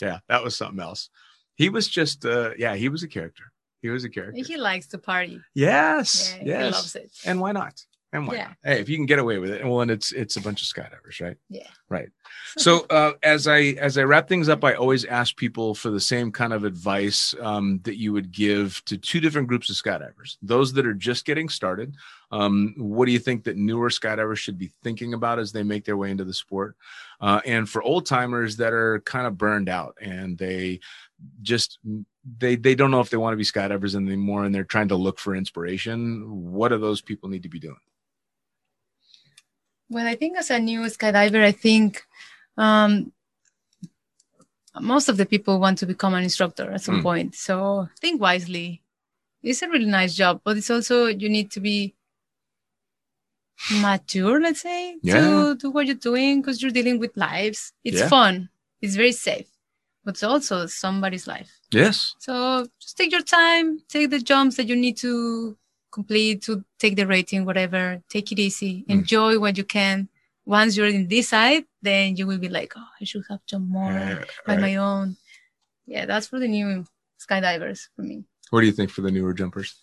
yeah, 0.00 0.18
that 0.28 0.42
was 0.42 0.56
something 0.56 0.80
else. 0.80 1.10
He 1.54 1.68
was 1.68 1.86
just, 1.86 2.24
uh, 2.24 2.50
yeah, 2.58 2.74
he 2.74 2.88
was 2.88 3.02
a 3.02 3.08
character. 3.08 3.44
He 3.82 3.88
was 3.90 4.04
a 4.04 4.08
character. 4.08 4.42
He 4.42 4.56
likes 4.56 4.86
to 4.88 4.98
party. 4.98 5.40
Yes, 5.54 6.34
Yeah, 6.38 6.42
he 6.42 6.48
yes, 6.48 6.72
loves 6.74 6.96
it. 6.96 7.12
and 7.26 7.40
why 7.40 7.52
not? 7.52 7.74
And 8.14 8.26
why 8.26 8.34
Yeah. 8.34 8.44
not? 8.48 8.56
Hey, 8.62 8.80
if 8.80 8.90
you 8.90 8.96
can 8.96 9.06
get 9.06 9.18
away 9.18 9.38
with 9.38 9.50
it, 9.50 9.64
well, 9.64 9.80
and 9.80 9.90
it's 9.90 10.12
it's 10.12 10.36
a 10.36 10.40
bunch 10.40 10.60
of 10.60 10.68
skydivers, 10.68 11.20
right? 11.20 11.36
Yeah. 11.48 11.66
Right. 11.88 12.10
So 12.58 12.80
uh, 12.90 13.12
as 13.22 13.48
I 13.48 13.60
as 13.80 13.96
I 13.96 14.02
wrap 14.02 14.28
things 14.28 14.50
up, 14.50 14.62
I 14.64 14.74
always 14.74 15.06
ask 15.06 15.34
people 15.36 15.74
for 15.74 15.90
the 15.90 16.00
same 16.00 16.30
kind 16.30 16.52
of 16.52 16.64
advice 16.64 17.34
um, 17.40 17.80
that 17.84 17.96
you 17.96 18.12
would 18.12 18.30
give 18.30 18.82
to 18.84 18.98
two 18.98 19.18
different 19.20 19.48
groups 19.48 19.70
of 19.70 19.76
skydivers. 19.76 20.36
Those 20.42 20.74
that 20.74 20.86
are 20.86 20.92
just 20.94 21.24
getting 21.24 21.48
started. 21.48 21.94
Um, 22.30 22.74
what 22.76 23.06
do 23.06 23.12
you 23.12 23.18
think 23.18 23.44
that 23.44 23.56
newer 23.56 23.88
skydivers 23.88 24.38
should 24.38 24.58
be 24.58 24.72
thinking 24.82 25.14
about 25.14 25.38
as 25.38 25.52
they 25.52 25.62
make 25.62 25.84
their 25.84 25.96
way 25.96 26.10
into 26.10 26.24
the 26.24 26.34
sport? 26.34 26.76
Uh, 27.20 27.40
and 27.46 27.68
for 27.68 27.82
old 27.82 28.04
timers 28.04 28.56
that 28.56 28.72
are 28.74 29.00
kind 29.00 29.26
of 29.26 29.38
burned 29.38 29.68
out 29.68 29.96
and 30.00 30.36
they 30.36 30.80
just 31.40 31.78
they 32.38 32.56
they 32.56 32.74
don't 32.74 32.90
know 32.90 33.00
if 33.00 33.10
they 33.10 33.16
want 33.16 33.32
to 33.32 33.36
be 33.38 33.44
skydivers 33.44 33.94
anymore 33.94 34.44
and 34.44 34.54
they're 34.54 34.64
trying 34.64 34.88
to 34.88 34.96
look 34.96 35.18
for 35.18 35.34
inspiration. 35.34 36.52
What 36.52 36.68
do 36.68 36.78
those 36.78 37.00
people 37.00 37.30
need 37.30 37.44
to 37.44 37.48
be 37.48 37.58
doing? 37.60 37.76
Well, 39.92 40.06
I 40.06 40.14
think 40.16 40.38
as 40.38 40.50
a 40.50 40.58
new 40.58 40.80
skydiver, 40.88 41.42
I 41.44 41.52
think 41.52 42.02
um, 42.56 43.12
most 44.80 45.10
of 45.10 45.18
the 45.18 45.26
people 45.26 45.60
want 45.60 45.76
to 45.78 45.86
become 45.86 46.14
an 46.14 46.22
instructor 46.24 46.70
at 46.72 46.80
some 46.80 47.00
Mm. 47.00 47.02
point. 47.02 47.34
So 47.34 47.88
think 48.00 48.20
wisely. 48.20 48.80
It's 49.42 49.60
a 49.60 49.68
really 49.68 49.86
nice 50.00 50.14
job, 50.14 50.40
but 50.44 50.56
it's 50.56 50.70
also 50.70 51.06
you 51.06 51.28
need 51.28 51.50
to 51.52 51.60
be 51.60 51.94
mature, 53.82 54.40
let's 54.40 54.62
say, 54.62 54.96
Yeah. 55.02 55.20
to 55.20 55.54
do 55.56 55.70
what 55.70 55.84
you're 55.86 55.94
doing 56.10 56.40
because 56.40 56.62
you're 56.62 56.70
dealing 56.78 56.98
with 56.98 57.14
lives. 57.16 57.72
It's 57.84 58.00
Yeah. 58.00 58.08
fun. 58.08 58.48
It's 58.80 58.96
very 58.96 59.12
safe, 59.12 59.48
but 60.04 60.14
it's 60.14 60.22
also 60.22 60.66
somebody's 60.66 61.26
life. 61.26 61.50
Yes. 61.70 62.14
So 62.18 62.66
just 62.80 62.96
take 62.96 63.12
your 63.12 63.22
time, 63.22 63.80
take 63.88 64.08
the 64.10 64.20
jumps 64.20 64.56
that 64.56 64.68
you 64.68 64.76
need 64.76 64.96
to 64.98 65.56
complete 65.92 66.42
to 66.42 66.64
take 66.78 66.96
the 66.96 67.06
rating, 67.06 67.44
whatever. 67.44 68.02
Take 68.08 68.32
it 68.32 68.38
easy. 68.38 68.84
Mm. 68.88 68.92
Enjoy 68.92 69.38
what 69.38 69.56
you 69.56 69.64
can. 69.64 70.08
Once 70.44 70.76
you're 70.76 70.88
in 70.88 71.06
this 71.06 71.28
side, 71.28 71.64
then 71.82 72.16
you 72.16 72.26
will 72.26 72.38
be 72.38 72.48
like, 72.48 72.72
oh, 72.76 72.88
I 73.00 73.04
should 73.04 73.22
have 73.30 73.44
jumped 73.46 73.68
more 73.70 73.92
Uh, 73.92 74.24
by 74.46 74.54
right. 74.54 74.60
my 74.60 74.76
own. 74.76 75.16
Yeah, 75.86 76.06
that's 76.06 76.26
for 76.26 76.40
the 76.40 76.48
new 76.48 76.84
skydivers 77.20 77.88
for 77.94 78.02
me. 78.02 78.24
What 78.50 78.60
do 78.62 78.66
you 78.66 78.72
think 78.72 78.90
for 78.90 79.02
the 79.02 79.10
newer 79.10 79.34
jumpers? 79.34 79.81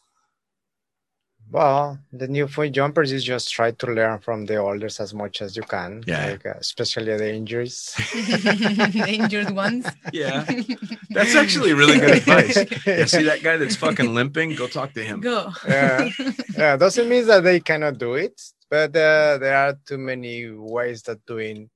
Well, 1.52 1.98
the 2.14 2.28
new 2.28 2.48
foot 2.48 2.72
jumpers 2.72 3.12
is 3.12 3.24
just 3.24 3.52
try 3.52 3.72
to 3.72 3.88
learn 3.88 4.20
from 4.20 4.46
the 4.46 4.58
olders 4.58 5.00
as 5.00 5.14
much 5.14 5.42
as 5.42 5.56
you 5.58 5.64
can. 5.64 6.04
Yeah. 6.06 6.32
Like, 6.32 6.46
uh, 6.46 6.54
especially 6.60 7.18
the 7.18 7.34
injuries. 7.34 7.94
the 8.14 9.06
injured 9.08 9.52
ones. 9.52 9.88
Yeah. 10.14 10.46
That's 11.10 11.36
actually 11.36 11.74
really 11.74 12.00
good 12.00 12.18
advice. 12.18 12.56
Yeah, 12.86 13.06
see 13.06 13.24
that 13.24 13.42
guy 13.42 13.58
that's 13.58 13.76
fucking 13.76 14.14
limping? 14.14 14.54
Go 14.54 14.68
talk 14.68 14.94
to 14.94 15.04
him. 15.04 15.22
Go. 15.22 15.52
Yeah. 15.68 16.10
yeah, 16.56 16.78
doesn't 16.78 17.10
mean 17.10 17.26
that 17.26 17.44
they 17.44 17.60
cannot 17.60 17.98
do 17.98 18.14
it, 18.14 18.40
but 18.70 18.96
uh, 18.96 19.40
there 19.40 19.58
are 19.58 19.76
too 19.88 19.98
many 19.98 20.52
ways 20.52 21.02
that 21.04 21.26
doing 21.26 21.68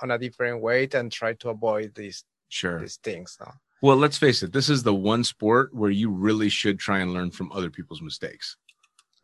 on 0.00 0.12
a 0.12 0.18
different 0.18 0.62
way 0.62 0.88
and 0.94 1.10
try 1.10 1.32
to 1.34 1.50
avoid 1.50 1.92
these 1.96 2.24
Sure. 2.50 2.80
these 2.80 2.96
things. 3.02 3.36
No? 3.40 3.50
Well, 3.82 3.96
let's 3.96 4.16
face 4.16 4.42
it. 4.42 4.52
This 4.52 4.68
is 4.68 4.82
the 4.82 4.94
one 4.94 5.22
sport 5.24 5.74
where 5.74 5.90
you 5.90 6.10
really 6.10 6.48
should 6.48 6.78
try 6.78 6.98
and 7.00 7.12
learn 7.12 7.30
from 7.30 7.50
other 7.52 7.70
people's 7.70 8.00
mistakes. 8.00 8.56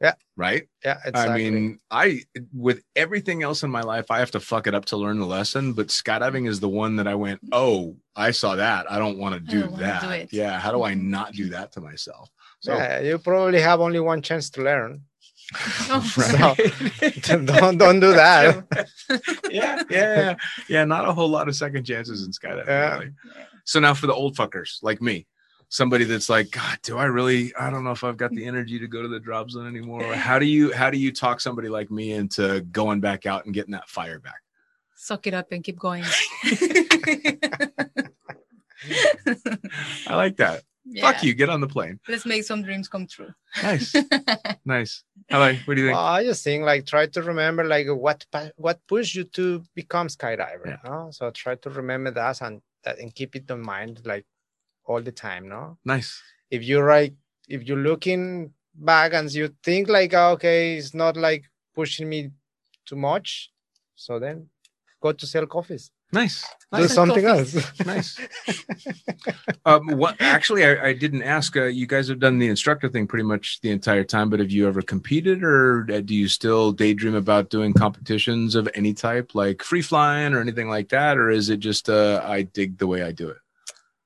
Yeah. 0.05 0.13
Right? 0.37 0.69
Yeah, 0.85 0.99
exactly. 1.07 1.47
I 1.47 1.51
mean, 1.51 1.79
I 1.91 2.21
with 2.53 2.83
everything 2.95 3.43
else 3.43 3.63
in 3.63 3.71
my 3.71 3.81
life, 3.81 4.11
I 4.11 4.19
have 4.19 4.33
to 4.33 4.41
fuck 4.41 4.67
it 4.67 4.75
up 4.75 4.85
to 4.87 4.99
learn 4.99 5.19
the 5.19 5.25
lesson. 5.27 5.73
But 5.73 5.87
skydiving 5.89 6.47
is 6.47 6.61
the 6.61 6.69
one 6.69 6.97
that 6.97 7.09
I 7.09 7.15
went, 7.15 7.41
oh, 7.53 7.97
I 8.15 8.31
saw 8.33 8.55
that. 8.57 8.91
I 8.93 8.99
don't 8.99 9.17
want 9.17 9.35
to 9.35 9.41
do 9.41 9.67
that. 9.79 10.29
do. 10.31 10.37
Yeah. 10.37 10.61
How 10.61 10.73
do 10.73 10.83
I 10.83 10.93
not 10.93 11.33
do 11.33 11.49
that 11.51 11.73
to 11.73 11.81
myself? 11.81 12.29
So 12.61 12.75
yeah, 12.75 13.01
you 13.01 13.19
probably 13.19 13.61
have 13.61 13.81
only 13.81 14.01
one 14.01 14.21
chance 14.21 14.51
to 14.51 14.63
learn. 14.63 15.03
Oh, 15.91 16.01
Right. 16.17 17.23
don't 17.23 17.79
don't 17.79 18.01
do 18.01 18.13
that. 18.13 18.65
yeah, 19.51 19.83
yeah, 19.91 20.35
yeah. 20.69 20.85
Not 20.87 21.07
a 21.07 21.13
whole 21.13 21.29
lot 21.29 21.49
of 21.49 21.55
second 21.55 21.85
chances 21.85 22.25
in 22.25 22.33
skydiving. 22.33 22.67
Yeah. 22.67 22.99
really. 22.99 23.13
So 23.65 23.79
now 23.79 23.93
for 23.95 24.07
the 24.07 24.15
old 24.15 24.37
fuckers 24.37 24.79
like 24.83 25.03
me, 25.03 25.27
somebody 25.75 26.05
that's 26.05 26.29
like, 26.29 26.53
God, 26.53 26.79
do 26.83 26.99
I 26.99 27.07
really? 27.07 27.53
I 27.57 27.68
don't 27.68 27.83
know 27.83 27.91
if 27.91 28.05
I've 28.05 28.16
got 28.16 28.31
the 28.31 28.47
energy 28.47 28.79
to 28.79 28.87
go 28.87 29.03
to 29.03 29.09
the 29.09 29.18
drop 29.18 29.51
zone 29.51 29.66
anymore. 29.66 30.05
How 30.14 30.39
do 30.39 30.47
you 30.47 30.72
how 30.72 30.89
do 30.89 30.99
you 30.99 31.11
talk 31.11 31.41
somebody 31.41 31.68
like 31.68 31.91
me 31.91 32.12
into 32.12 32.61
going 32.70 33.01
back 33.01 33.27
out 33.27 33.45
and 33.45 33.53
getting 33.53 33.72
that 33.72 33.89
fire 33.89 34.20
back? 34.20 34.41
Suck 34.95 35.27
it 35.27 35.35
up 35.35 35.51
and 35.51 35.64
keep 35.64 35.79
going. 35.79 36.05
I 40.07 40.14
like 40.14 40.37
that. 40.37 40.62
Fuck 41.01 41.25
you. 41.25 41.35
Get 41.35 41.49
on 41.49 41.61
the 41.61 41.66
plane. 41.66 41.99
Let's 42.09 42.27
make 42.27 42.45
some 42.45 42.62
dreams 42.62 42.89
come 42.89 43.09
true. 43.09 43.33
Nice, 43.62 43.97
nice. 44.64 45.03
I 45.31 45.39
like. 45.39 45.59
What 45.64 45.75
do 45.75 45.81
you 45.81 45.89
think? 45.89 45.97
Well, 45.97 46.07
I 46.07 46.22
just 46.22 46.45
think 46.45 46.62
like 46.64 46.87
try 46.87 47.07
to 47.07 47.22
remember 47.22 47.64
like 47.64 47.89
what 47.89 48.25
what 48.57 48.79
pushed 48.87 49.16
you 49.16 49.25
to 49.25 49.64
become 49.75 50.07
skydiver. 50.07 50.66
Yeah. 50.66 50.77
No? 50.85 51.09
So 51.11 51.31
try 51.31 51.57
to 51.57 51.70
remember 51.70 52.12
that 52.12 52.41
and 52.43 52.61
that 52.85 53.01
and 53.01 53.12
keep 53.12 53.35
it 53.35 53.51
in 53.51 53.61
mind 53.61 54.03
like 54.05 54.27
all 54.87 55.01
the 55.03 55.12
time. 55.12 55.49
No, 55.49 55.78
Nice. 55.85 56.22
if 56.51 56.62
you're 56.62 56.89
like 56.89 57.14
if 57.49 57.62
you're 57.64 57.78
looking 57.91 58.53
back 58.74 59.12
and 59.14 59.32
you 59.32 59.55
think 59.62 59.89
like 59.89 60.12
"Ah, 60.14 60.30
okay, 60.32 60.76
it's 60.76 60.95
not 60.95 61.16
like 61.16 61.45
pushing 61.74 62.09
me 62.09 62.30
too 62.87 62.97
much, 62.97 63.51
so 63.95 64.18
then 64.18 64.49
go 65.01 65.12
to 65.12 65.26
sell 65.26 65.47
coffees. 65.47 65.91
Nice. 66.12 66.43
Do 66.72 66.82
Nice. 66.82 66.95
something 66.95 67.24
coffees. 67.24 67.57
else. 67.57 67.80
nice. 67.87 68.20
um, 69.64 69.89
what 69.99 70.16
actually 70.20 70.64
I, 70.64 70.89
I 70.89 70.93
didn't 70.93 71.22
ask. 71.22 71.57
Uh, 71.57 71.64
you 71.64 71.87
guys 71.87 72.09
have 72.09 72.20
done 72.20 72.39
the 72.39 72.47
instructor 72.49 72.89
thing 72.89 73.07
pretty 73.07 73.24
much 73.24 73.61
the 73.62 73.70
entire 73.70 74.05
time, 74.05 74.30
but 74.30 74.39
have 74.41 74.51
you 74.51 74.68
ever 74.68 74.82
competed, 74.82 75.43
or 75.43 75.87
uh, 75.93 76.01
do 76.01 76.14
you 76.14 76.28
still 76.28 76.72
daydream 76.72 77.14
about 77.14 77.51
doing 77.51 77.72
competitions 77.72 78.55
of 78.55 78.68
any 78.74 78.93
type, 78.95 79.35
like 79.35 79.62
free 79.62 79.82
flying 79.82 80.35
or 80.35 80.41
anything 80.41 80.68
like 80.68 80.89
that, 80.91 81.16
or 81.16 81.30
is 81.30 81.49
it 81.51 81.59
just 81.59 81.89
uh, 81.91 82.20
I 82.24 82.43
dig 82.43 82.78
the 82.78 82.87
way 82.87 83.03
I 83.03 83.12
do 83.12 83.28
it? 83.28 83.39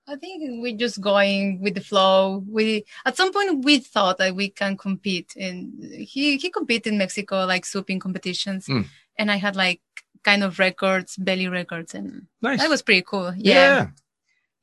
I 0.08 0.16
think 0.16 0.62
we're 0.62 0.76
just 0.76 1.00
going 1.00 1.60
with 1.60 1.74
the 1.74 1.80
flow. 1.80 2.42
We 2.48 2.84
at 3.04 3.16
some 3.16 3.32
point 3.32 3.64
we 3.64 3.78
thought 3.78 4.18
that 4.18 4.34
we 4.34 4.48
can 4.48 4.76
compete, 4.76 5.34
and 5.36 5.72
he 5.82 6.36
he 6.38 6.50
competed 6.50 6.92
in 6.92 6.98
Mexico 6.98 7.44
like 7.44 7.64
swooping 7.66 8.00
competitions, 8.00 8.66
Mm. 8.66 8.86
and 9.18 9.30
I 9.30 9.36
had 9.36 9.54
like 9.56 9.80
kind 10.24 10.42
of 10.42 10.58
records, 10.58 11.16
belly 11.16 11.48
records, 11.48 11.94
and 11.94 12.26
Nice. 12.42 12.58
that 12.60 12.70
was 12.70 12.82
pretty 12.82 13.02
cool. 13.02 13.32
yeah. 13.36 13.54
Yeah. 13.54 13.86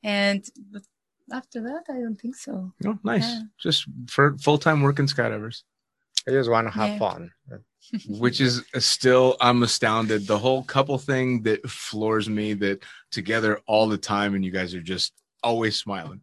And 0.02 0.44
but 0.72 0.82
after 1.32 1.60
that, 1.62 1.84
I 1.88 2.00
don't 2.00 2.20
think 2.20 2.36
so. 2.36 2.72
Oh, 2.84 2.98
nice. 3.02 3.22
Yeah. 3.28 3.40
Just 3.58 3.86
for 4.08 4.36
full 4.38 4.58
time 4.58 4.80
working 4.82 5.06
skydivers, 5.06 5.62
I 6.28 6.30
just 6.32 6.50
want 6.50 6.66
to 6.66 6.72
have 6.72 6.90
Yeah. 6.90 6.98
fun. 6.98 7.30
which 8.08 8.40
is 8.40 8.64
still 8.78 9.36
I'm 9.40 9.62
astounded. 9.62 10.26
The 10.26 10.38
whole 10.38 10.64
couple 10.64 10.98
thing 10.98 11.42
that 11.42 11.64
floors 11.70 12.28
me 12.28 12.52
that 12.54 12.82
together 13.12 13.60
all 13.66 13.86
the 13.88 13.98
time, 13.98 14.34
and 14.34 14.44
you 14.44 14.50
guys 14.50 14.74
are 14.74 14.82
just 14.82 15.12
always 15.50 15.74
smiling. 15.86 16.20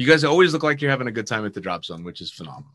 You 0.00 0.06
guys 0.10 0.24
always 0.24 0.50
look 0.52 0.64
like 0.68 0.80
you're 0.80 0.90
having 0.96 1.10
a 1.12 1.16
good 1.18 1.28
time 1.32 1.44
at 1.48 1.54
the 1.54 1.60
drop 1.66 1.82
zone, 1.84 2.02
which 2.08 2.20
is 2.24 2.30
phenomenal. 2.38 2.72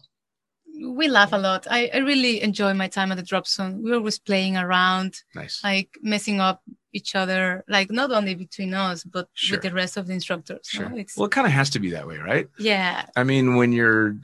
We 1.02 1.06
laugh 1.10 1.34
a 1.34 1.38
lot. 1.38 1.68
I, 1.70 1.82
I 1.94 1.98
really 2.12 2.42
enjoy 2.50 2.74
my 2.74 2.88
time 2.88 3.12
at 3.12 3.18
the 3.22 3.28
drop 3.32 3.46
zone. 3.48 3.72
We're 3.84 3.96
always 4.02 4.20
playing 4.30 4.56
around, 4.56 5.12
Nice. 5.36 5.56
like 5.70 5.90
messing 6.14 6.40
up 6.40 6.62
each 6.94 7.12
other, 7.22 7.42
like 7.68 7.90
not 7.92 8.10
only 8.18 8.34
between 8.46 8.74
us, 8.74 9.04
but 9.16 9.28
Sure. 9.34 9.56
with 9.58 9.64
the 9.68 9.74
rest 9.82 9.98
of 9.98 10.08
the 10.08 10.14
instructors. 10.14 10.66
no? 10.74 10.80
Sure. 10.80 10.98
It's, 11.02 11.18
Well, 11.18 11.26
it 11.30 11.32
kind 11.38 11.48
of 11.48 11.54
has 11.54 11.70
to 11.72 11.80
be 11.86 11.90
that 11.96 12.08
way, 12.08 12.18
right? 12.32 12.48
yeah. 12.58 13.06
I 13.22 13.24
mean, 13.32 13.46
when 13.60 13.74
you're 13.78 14.16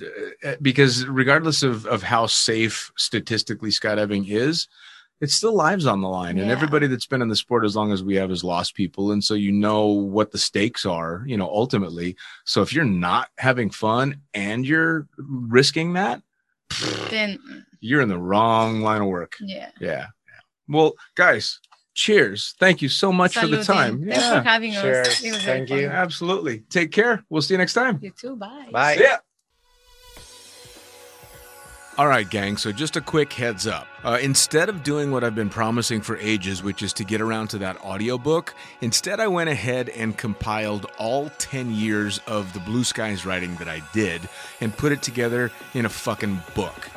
uh, 0.48 0.56
because 0.62 0.94
regardless 1.22 1.60
of 1.70 1.86
of 1.96 2.00
how 2.14 2.24
safe 2.28 2.76
statistically 3.08 3.72
skydiving 3.80 4.24
is, 4.30 4.56
it's 5.22 5.34
still 5.34 5.54
lives 5.54 5.86
on 5.86 6.02
the 6.02 6.10
line, 6.10 6.38
and 6.38 6.52
everybody 6.52 6.88
that's 6.88 7.06
been 7.06 7.22
in 7.22 7.30
the 7.30 7.36
sport 7.36 7.64
as 7.66 7.76
long 7.76 7.92
as 7.92 8.04
we 8.04 8.16
have 8.16 8.30
has 8.30 8.44
lost 8.44 8.76
people, 8.76 9.12
and 9.12 9.24
so 9.24 9.34
you 9.34 9.52
know 9.52 9.88
what 9.88 10.32
the 10.32 10.38
stakes 10.38 10.86
are, 10.86 11.24
you 11.26 11.38
know, 11.38 11.48
ultimately. 11.48 12.16
So 12.44 12.62
if 12.62 12.74
you're 12.74 12.84
not 12.86 13.30
having 13.38 13.70
fun 13.70 14.22
and 14.34 14.66
you're 14.68 15.08
risking 15.18 15.94
that, 15.94 16.22
Then, 17.10 17.66
you're 17.80 18.02
in 18.02 18.10
the 18.10 18.20
wrong 18.20 18.82
line 18.82 19.02
of 19.02 19.08
work. 19.08 19.36
yeah. 19.40 19.70
Yeah. 19.80 20.08
Well, 20.68 20.94
guys, 21.16 21.60
cheers! 21.94 22.56
Thank 22.60 22.82
you 22.82 22.90
so 22.90 23.12
much 23.14 23.38
for 23.38 23.48
the 23.48 23.64
time. 23.64 24.00
Thanks 24.02 24.18
Yeah, 24.18 24.42
for 24.42 24.50
having 24.50 24.74
Cheers. 24.74 25.08
us. 25.08 25.24
It 25.24 25.32
was 25.32 25.44
Thank 25.44 25.70
you. 25.70 25.88
fun. 25.88 25.96
absolutely. 25.96 26.60
Take 26.70 26.92
care. 26.92 27.24
We'll 27.30 27.42
see 27.44 27.54
you 27.54 27.58
next 27.60 27.74
time. 27.74 28.00
You 28.02 28.12
too. 28.12 28.36
Bye. 28.36 28.68
Bye. 28.72 28.98
Yeah. 29.00 29.18
All 31.98 32.08
right, 32.10 32.30
gang. 32.30 32.58
So, 32.58 32.74
just 32.74 32.98
a 32.98 33.02
quick 33.02 33.32
heads 33.32 33.66
up. 33.66 33.88
Uh, 34.04 34.20
instead 34.22 34.68
of 34.68 34.84
doing 34.84 35.12
what 35.12 35.24
I've 35.24 35.34
been 35.34 35.50
promising 35.50 36.02
for 36.02 36.18
ages, 36.18 36.62
which 36.62 36.82
is 36.82 36.92
to 36.94 37.06
get 37.06 37.22
around 37.22 37.48
to 37.52 37.58
that 37.60 37.82
audiobook, 37.86 38.54
instead 38.82 39.22
I 39.22 39.28
went 39.28 39.50
ahead 39.50 39.88
and 39.88 40.18
compiled 40.18 40.88
all 40.98 41.30
10 41.38 41.72
years 41.72 42.20
of 42.28 42.52
the 42.52 42.60
Blue 42.60 42.84
Skies 42.84 43.26
writing 43.26 43.56
that 43.56 43.70
I 43.70 43.82
did 43.94 44.28
and 44.60 44.76
put 44.76 44.92
it 44.92 45.02
together 45.02 45.52
in 45.74 45.86
a 45.86 45.90
fucking 45.90 46.42
book. 46.54 46.90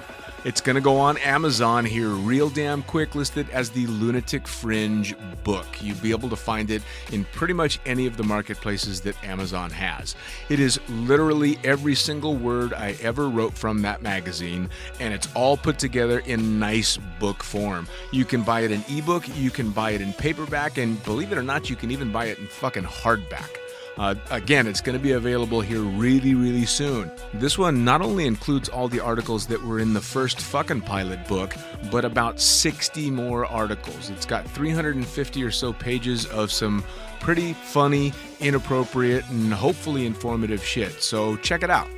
It's 0.45 0.61
going 0.61 0.76
to 0.76 0.80
go 0.80 0.99
on 0.99 1.18
Amazon 1.18 1.84
here, 1.84 2.11
real 2.11 2.49
damn 2.49 2.84
quick, 2.84 3.16
listed 3.16 3.51
as 3.51 3.70
the 3.70 3.89
Lunatic 3.89 4.47
Fringe 4.47 5.16
book. 5.43 5.66
You'll 5.80 5.99
be 5.99 6.12
able 6.12 6.30
to 6.30 6.36
find 6.36 6.70
it 6.70 6.80
in 7.11 7.24
pretty 7.32 7.55
much 7.55 7.80
any 7.84 8.07
of 8.07 8.16
the 8.16 8.22
marketplaces 8.22 9.01
that 9.01 9.22
Amazon 9.24 9.70
has. 9.70 10.14
It 10.49 10.61
is 10.61 10.78
literally 10.89 11.59
every 11.64 11.97
single 11.97 12.36
word 12.36 12.72
I 12.72 12.97
ever 13.03 13.28
wrote 13.28 13.53
from 13.53 13.82
that 13.82 14.01
magazine, 14.01 14.70
and 15.01 15.12
it's 15.12 15.28
all 15.34 15.57
put 15.57 15.76
together 15.76 16.20
in 16.20 16.61
nice 16.61 16.99
book 17.18 17.43
form. 17.43 17.89
You 18.12 18.24
can 18.24 18.43
buy 18.43 18.61
it 18.61 18.70
in 18.70 18.84
ebook, 18.89 19.24
you 19.36 19.51
can 19.51 19.70
buy 19.70 19.91
it 19.91 20.01
in 20.01 20.12
paperback, 20.12 20.78
and 20.78 21.03
believe 21.03 21.32
it 21.32 21.39
or 21.39 21.43
not, 21.43 21.68
you 21.68 21.74
can 21.74 21.91
even 21.91 22.12
buy 22.12 22.26
it 22.26 22.39
in 22.39 22.47
fucking 22.47 22.84
hardback. 22.84 23.51
Uh, 23.99 24.15
again, 24.31 24.67
it's 24.67 24.81
going 24.81 24.97
to 24.97 25.03
be 25.03 25.13
available 25.13 25.61
here 25.61 25.81
really, 25.81 26.35
really 26.35 26.65
soon. 26.65 27.11
This 27.35 27.59
one 27.59 27.85
not 27.85 28.01
only 28.01 28.27
includes 28.27 28.69
all 28.69 28.89
the 28.89 29.01
articles 29.01 29.47
that 29.49 29.63
were 29.63 29.81
in 29.81 29.93
the 29.93 30.01
first 30.01 30.41
fucking 30.41 30.83
pilot 30.83 31.27
book, 31.27 31.55
but 31.91 32.05
about 32.05 32.41
60 32.41 33.11
more 33.11 33.45
articles. 33.47 34.11
It's 34.11 34.27
got 34.27 34.49
350 34.51 35.43
or 35.43 35.51
so 35.51 35.73
pages 35.73 36.27
of 36.27 36.53
some 36.53 36.85
pretty 37.21 37.53
funny, 37.55 38.13
inappropriate, 38.41 39.29
and 39.31 39.53
hopefully 39.53 40.07
informative 40.07 40.65
shit. 40.65 41.03
So 41.03 41.37
check 41.37 41.63
it 41.63 41.71
out. 41.71 41.89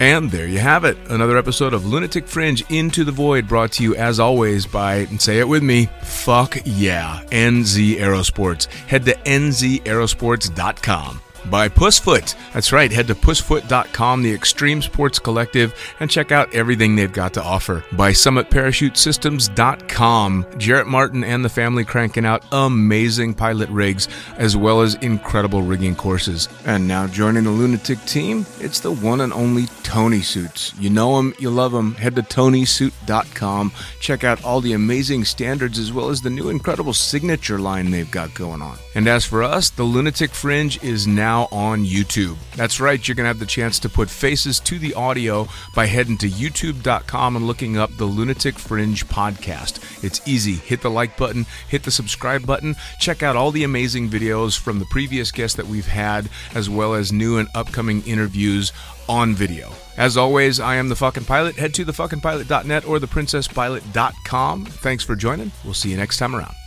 And 0.00 0.30
there 0.30 0.48
you 0.48 0.60
have 0.60 0.84
it. 0.84 0.96
Another 1.10 1.36
episode 1.36 1.74
of 1.74 1.84
Lunatic 1.84 2.26
Fringe 2.26 2.64
Into 2.70 3.04
the 3.04 3.12
Void 3.12 3.46
brought 3.46 3.72
to 3.72 3.82
you 3.82 3.94
as 3.94 4.18
always 4.18 4.64
by, 4.64 4.94
and 4.94 5.20
say 5.20 5.40
it 5.40 5.48
with 5.48 5.62
me, 5.62 5.90
fuck 6.02 6.56
yeah, 6.64 7.22
NZ 7.30 7.98
Aerosports. 7.98 8.64
Head 8.66 9.04
to 9.04 9.14
nzaerosports.com. 9.14 11.20
By 11.46 11.68
Pussfoot. 11.68 12.34
That's 12.52 12.72
right, 12.72 12.92
head 12.92 13.06
to 13.06 13.14
pussfoot.com, 13.14 14.22
the 14.22 14.32
extreme 14.32 14.82
sports 14.82 15.18
collective, 15.18 15.74
and 16.00 16.10
check 16.10 16.32
out 16.32 16.54
everything 16.54 16.96
they've 16.96 17.12
got 17.12 17.34
to 17.34 17.42
offer. 17.42 17.84
By 17.92 18.12
summitparachutesystems.com. 18.12 20.46
Jarrett 20.58 20.86
Martin 20.86 21.24
and 21.24 21.44
the 21.44 21.48
family 21.48 21.84
cranking 21.84 22.26
out 22.26 22.44
amazing 22.52 23.34
pilot 23.34 23.68
rigs 23.70 24.08
as 24.36 24.56
well 24.56 24.80
as 24.80 24.94
incredible 24.96 25.62
rigging 25.62 25.96
courses. 25.96 26.48
And 26.66 26.88
now 26.88 27.06
joining 27.06 27.44
the 27.44 27.50
Lunatic 27.50 28.04
team, 28.04 28.46
it's 28.58 28.80
the 28.80 28.92
one 28.92 29.20
and 29.20 29.32
only 29.32 29.66
Tony 29.82 30.20
Suits. 30.20 30.74
You 30.78 30.90
know 30.90 31.18
him, 31.18 31.34
you 31.38 31.50
love 31.50 31.74
him. 31.74 31.94
Head 31.94 32.16
to 32.16 32.22
tonysuit.com. 32.22 33.72
Check 34.00 34.24
out 34.24 34.44
all 34.44 34.60
the 34.60 34.72
amazing 34.72 35.24
standards 35.24 35.78
as 35.78 35.92
well 35.92 36.10
as 36.10 36.20
the 36.20 36.30
new 36.30 36.48
incredible 36.48 36.92
signature 36.92 37.58
line 37.58 37.90
they've 37.90 38.10
got 38.10 38.34
going 38.34 38.62
on. 38.62 38.78
And 38.94 39.08
as 39.08 39.24
for 39.24 39.42
us, 39.42 39.70
the 39.70 39.84
Lunatic 39.84 40.30
Fringe 40.30 40.82
is 40.82 41.06
now 41.30 41.46
on 41.52 41.84
YouTube. 41.84 42.36
That's 42.56 42.80
right, 42.80 43.06
you're 43.06 43.14
going 43.14 43.24
to 43.24 43.28
have 43.28 43.38
the 43.38 43.46
chance 43.46 43.78
to 43.80 43.88
put 43.88 44.10
faces 44.10 44.58
to 44.60 44.80
the 44.80 44.94
audio 44.94 45.46
by 45.76 45.86
heading 45.86 46.18
to 46.18 46.28
youtube.com 46.28 47.36
and 47.36 47.46
looking 47.46 47.78
up 47.78 47.90
the 47.96 48.04
Lunatic 48.04 48.58
Fringe 48.58 49.06
podcast. 49.06 50.02
It's 50.02 50.20
easy. 50.26 50.54
Hit 50.54 50.82
the 50.82 50.90
like 50.90 51.16
button, 51.16 51.46
hit 51.68 51.84
the 51.84 51.92
subscribe 51.92 52.44
button, 52.44 52.74
check 52.98 53.22
out 53.22 53.36
all 53.36 53.52
the 53.52 53.62
amazing 53.62 54.08
videos 54.10 54.58
from 54.58 54.80
the 54.80 54.86
previous 54.86 55.30
guests 55.30 55.56
that 55.56 55.68
we've 55.68 55.86
had, 55.86 56.28
as 56.56 56.68
well 56.68 56.94
as 56.94 57.12
new 57.12 57.38
and 57.38 57.48
upcoming 57.54 58.02
interviews 58.02 58.72
on 59.08 59.36
video. 59.36 59.70
As 59.96 60.16
always, 60.16 60.58
I 60.58 60.74
am 60.76 60.88
the 60.88 60.96
fucking 60.96 61.26
pilot. 61.26 61.56
Head 61.56 61.74
to 61.74 61.84
thefuckingpilot.net 61.84 62.84
or 62.86 62.98
theprincesspilot.com. 62.98 64.64
Thanks 64.64 65.04
for 65.04 65.14
joining. 65.14 65.52
We'll 65.64 65.74
see 65.74 65.90
you 65.90 65.96
next 65.96 66.18
time 66.18 66.34
around. 66.34 66.59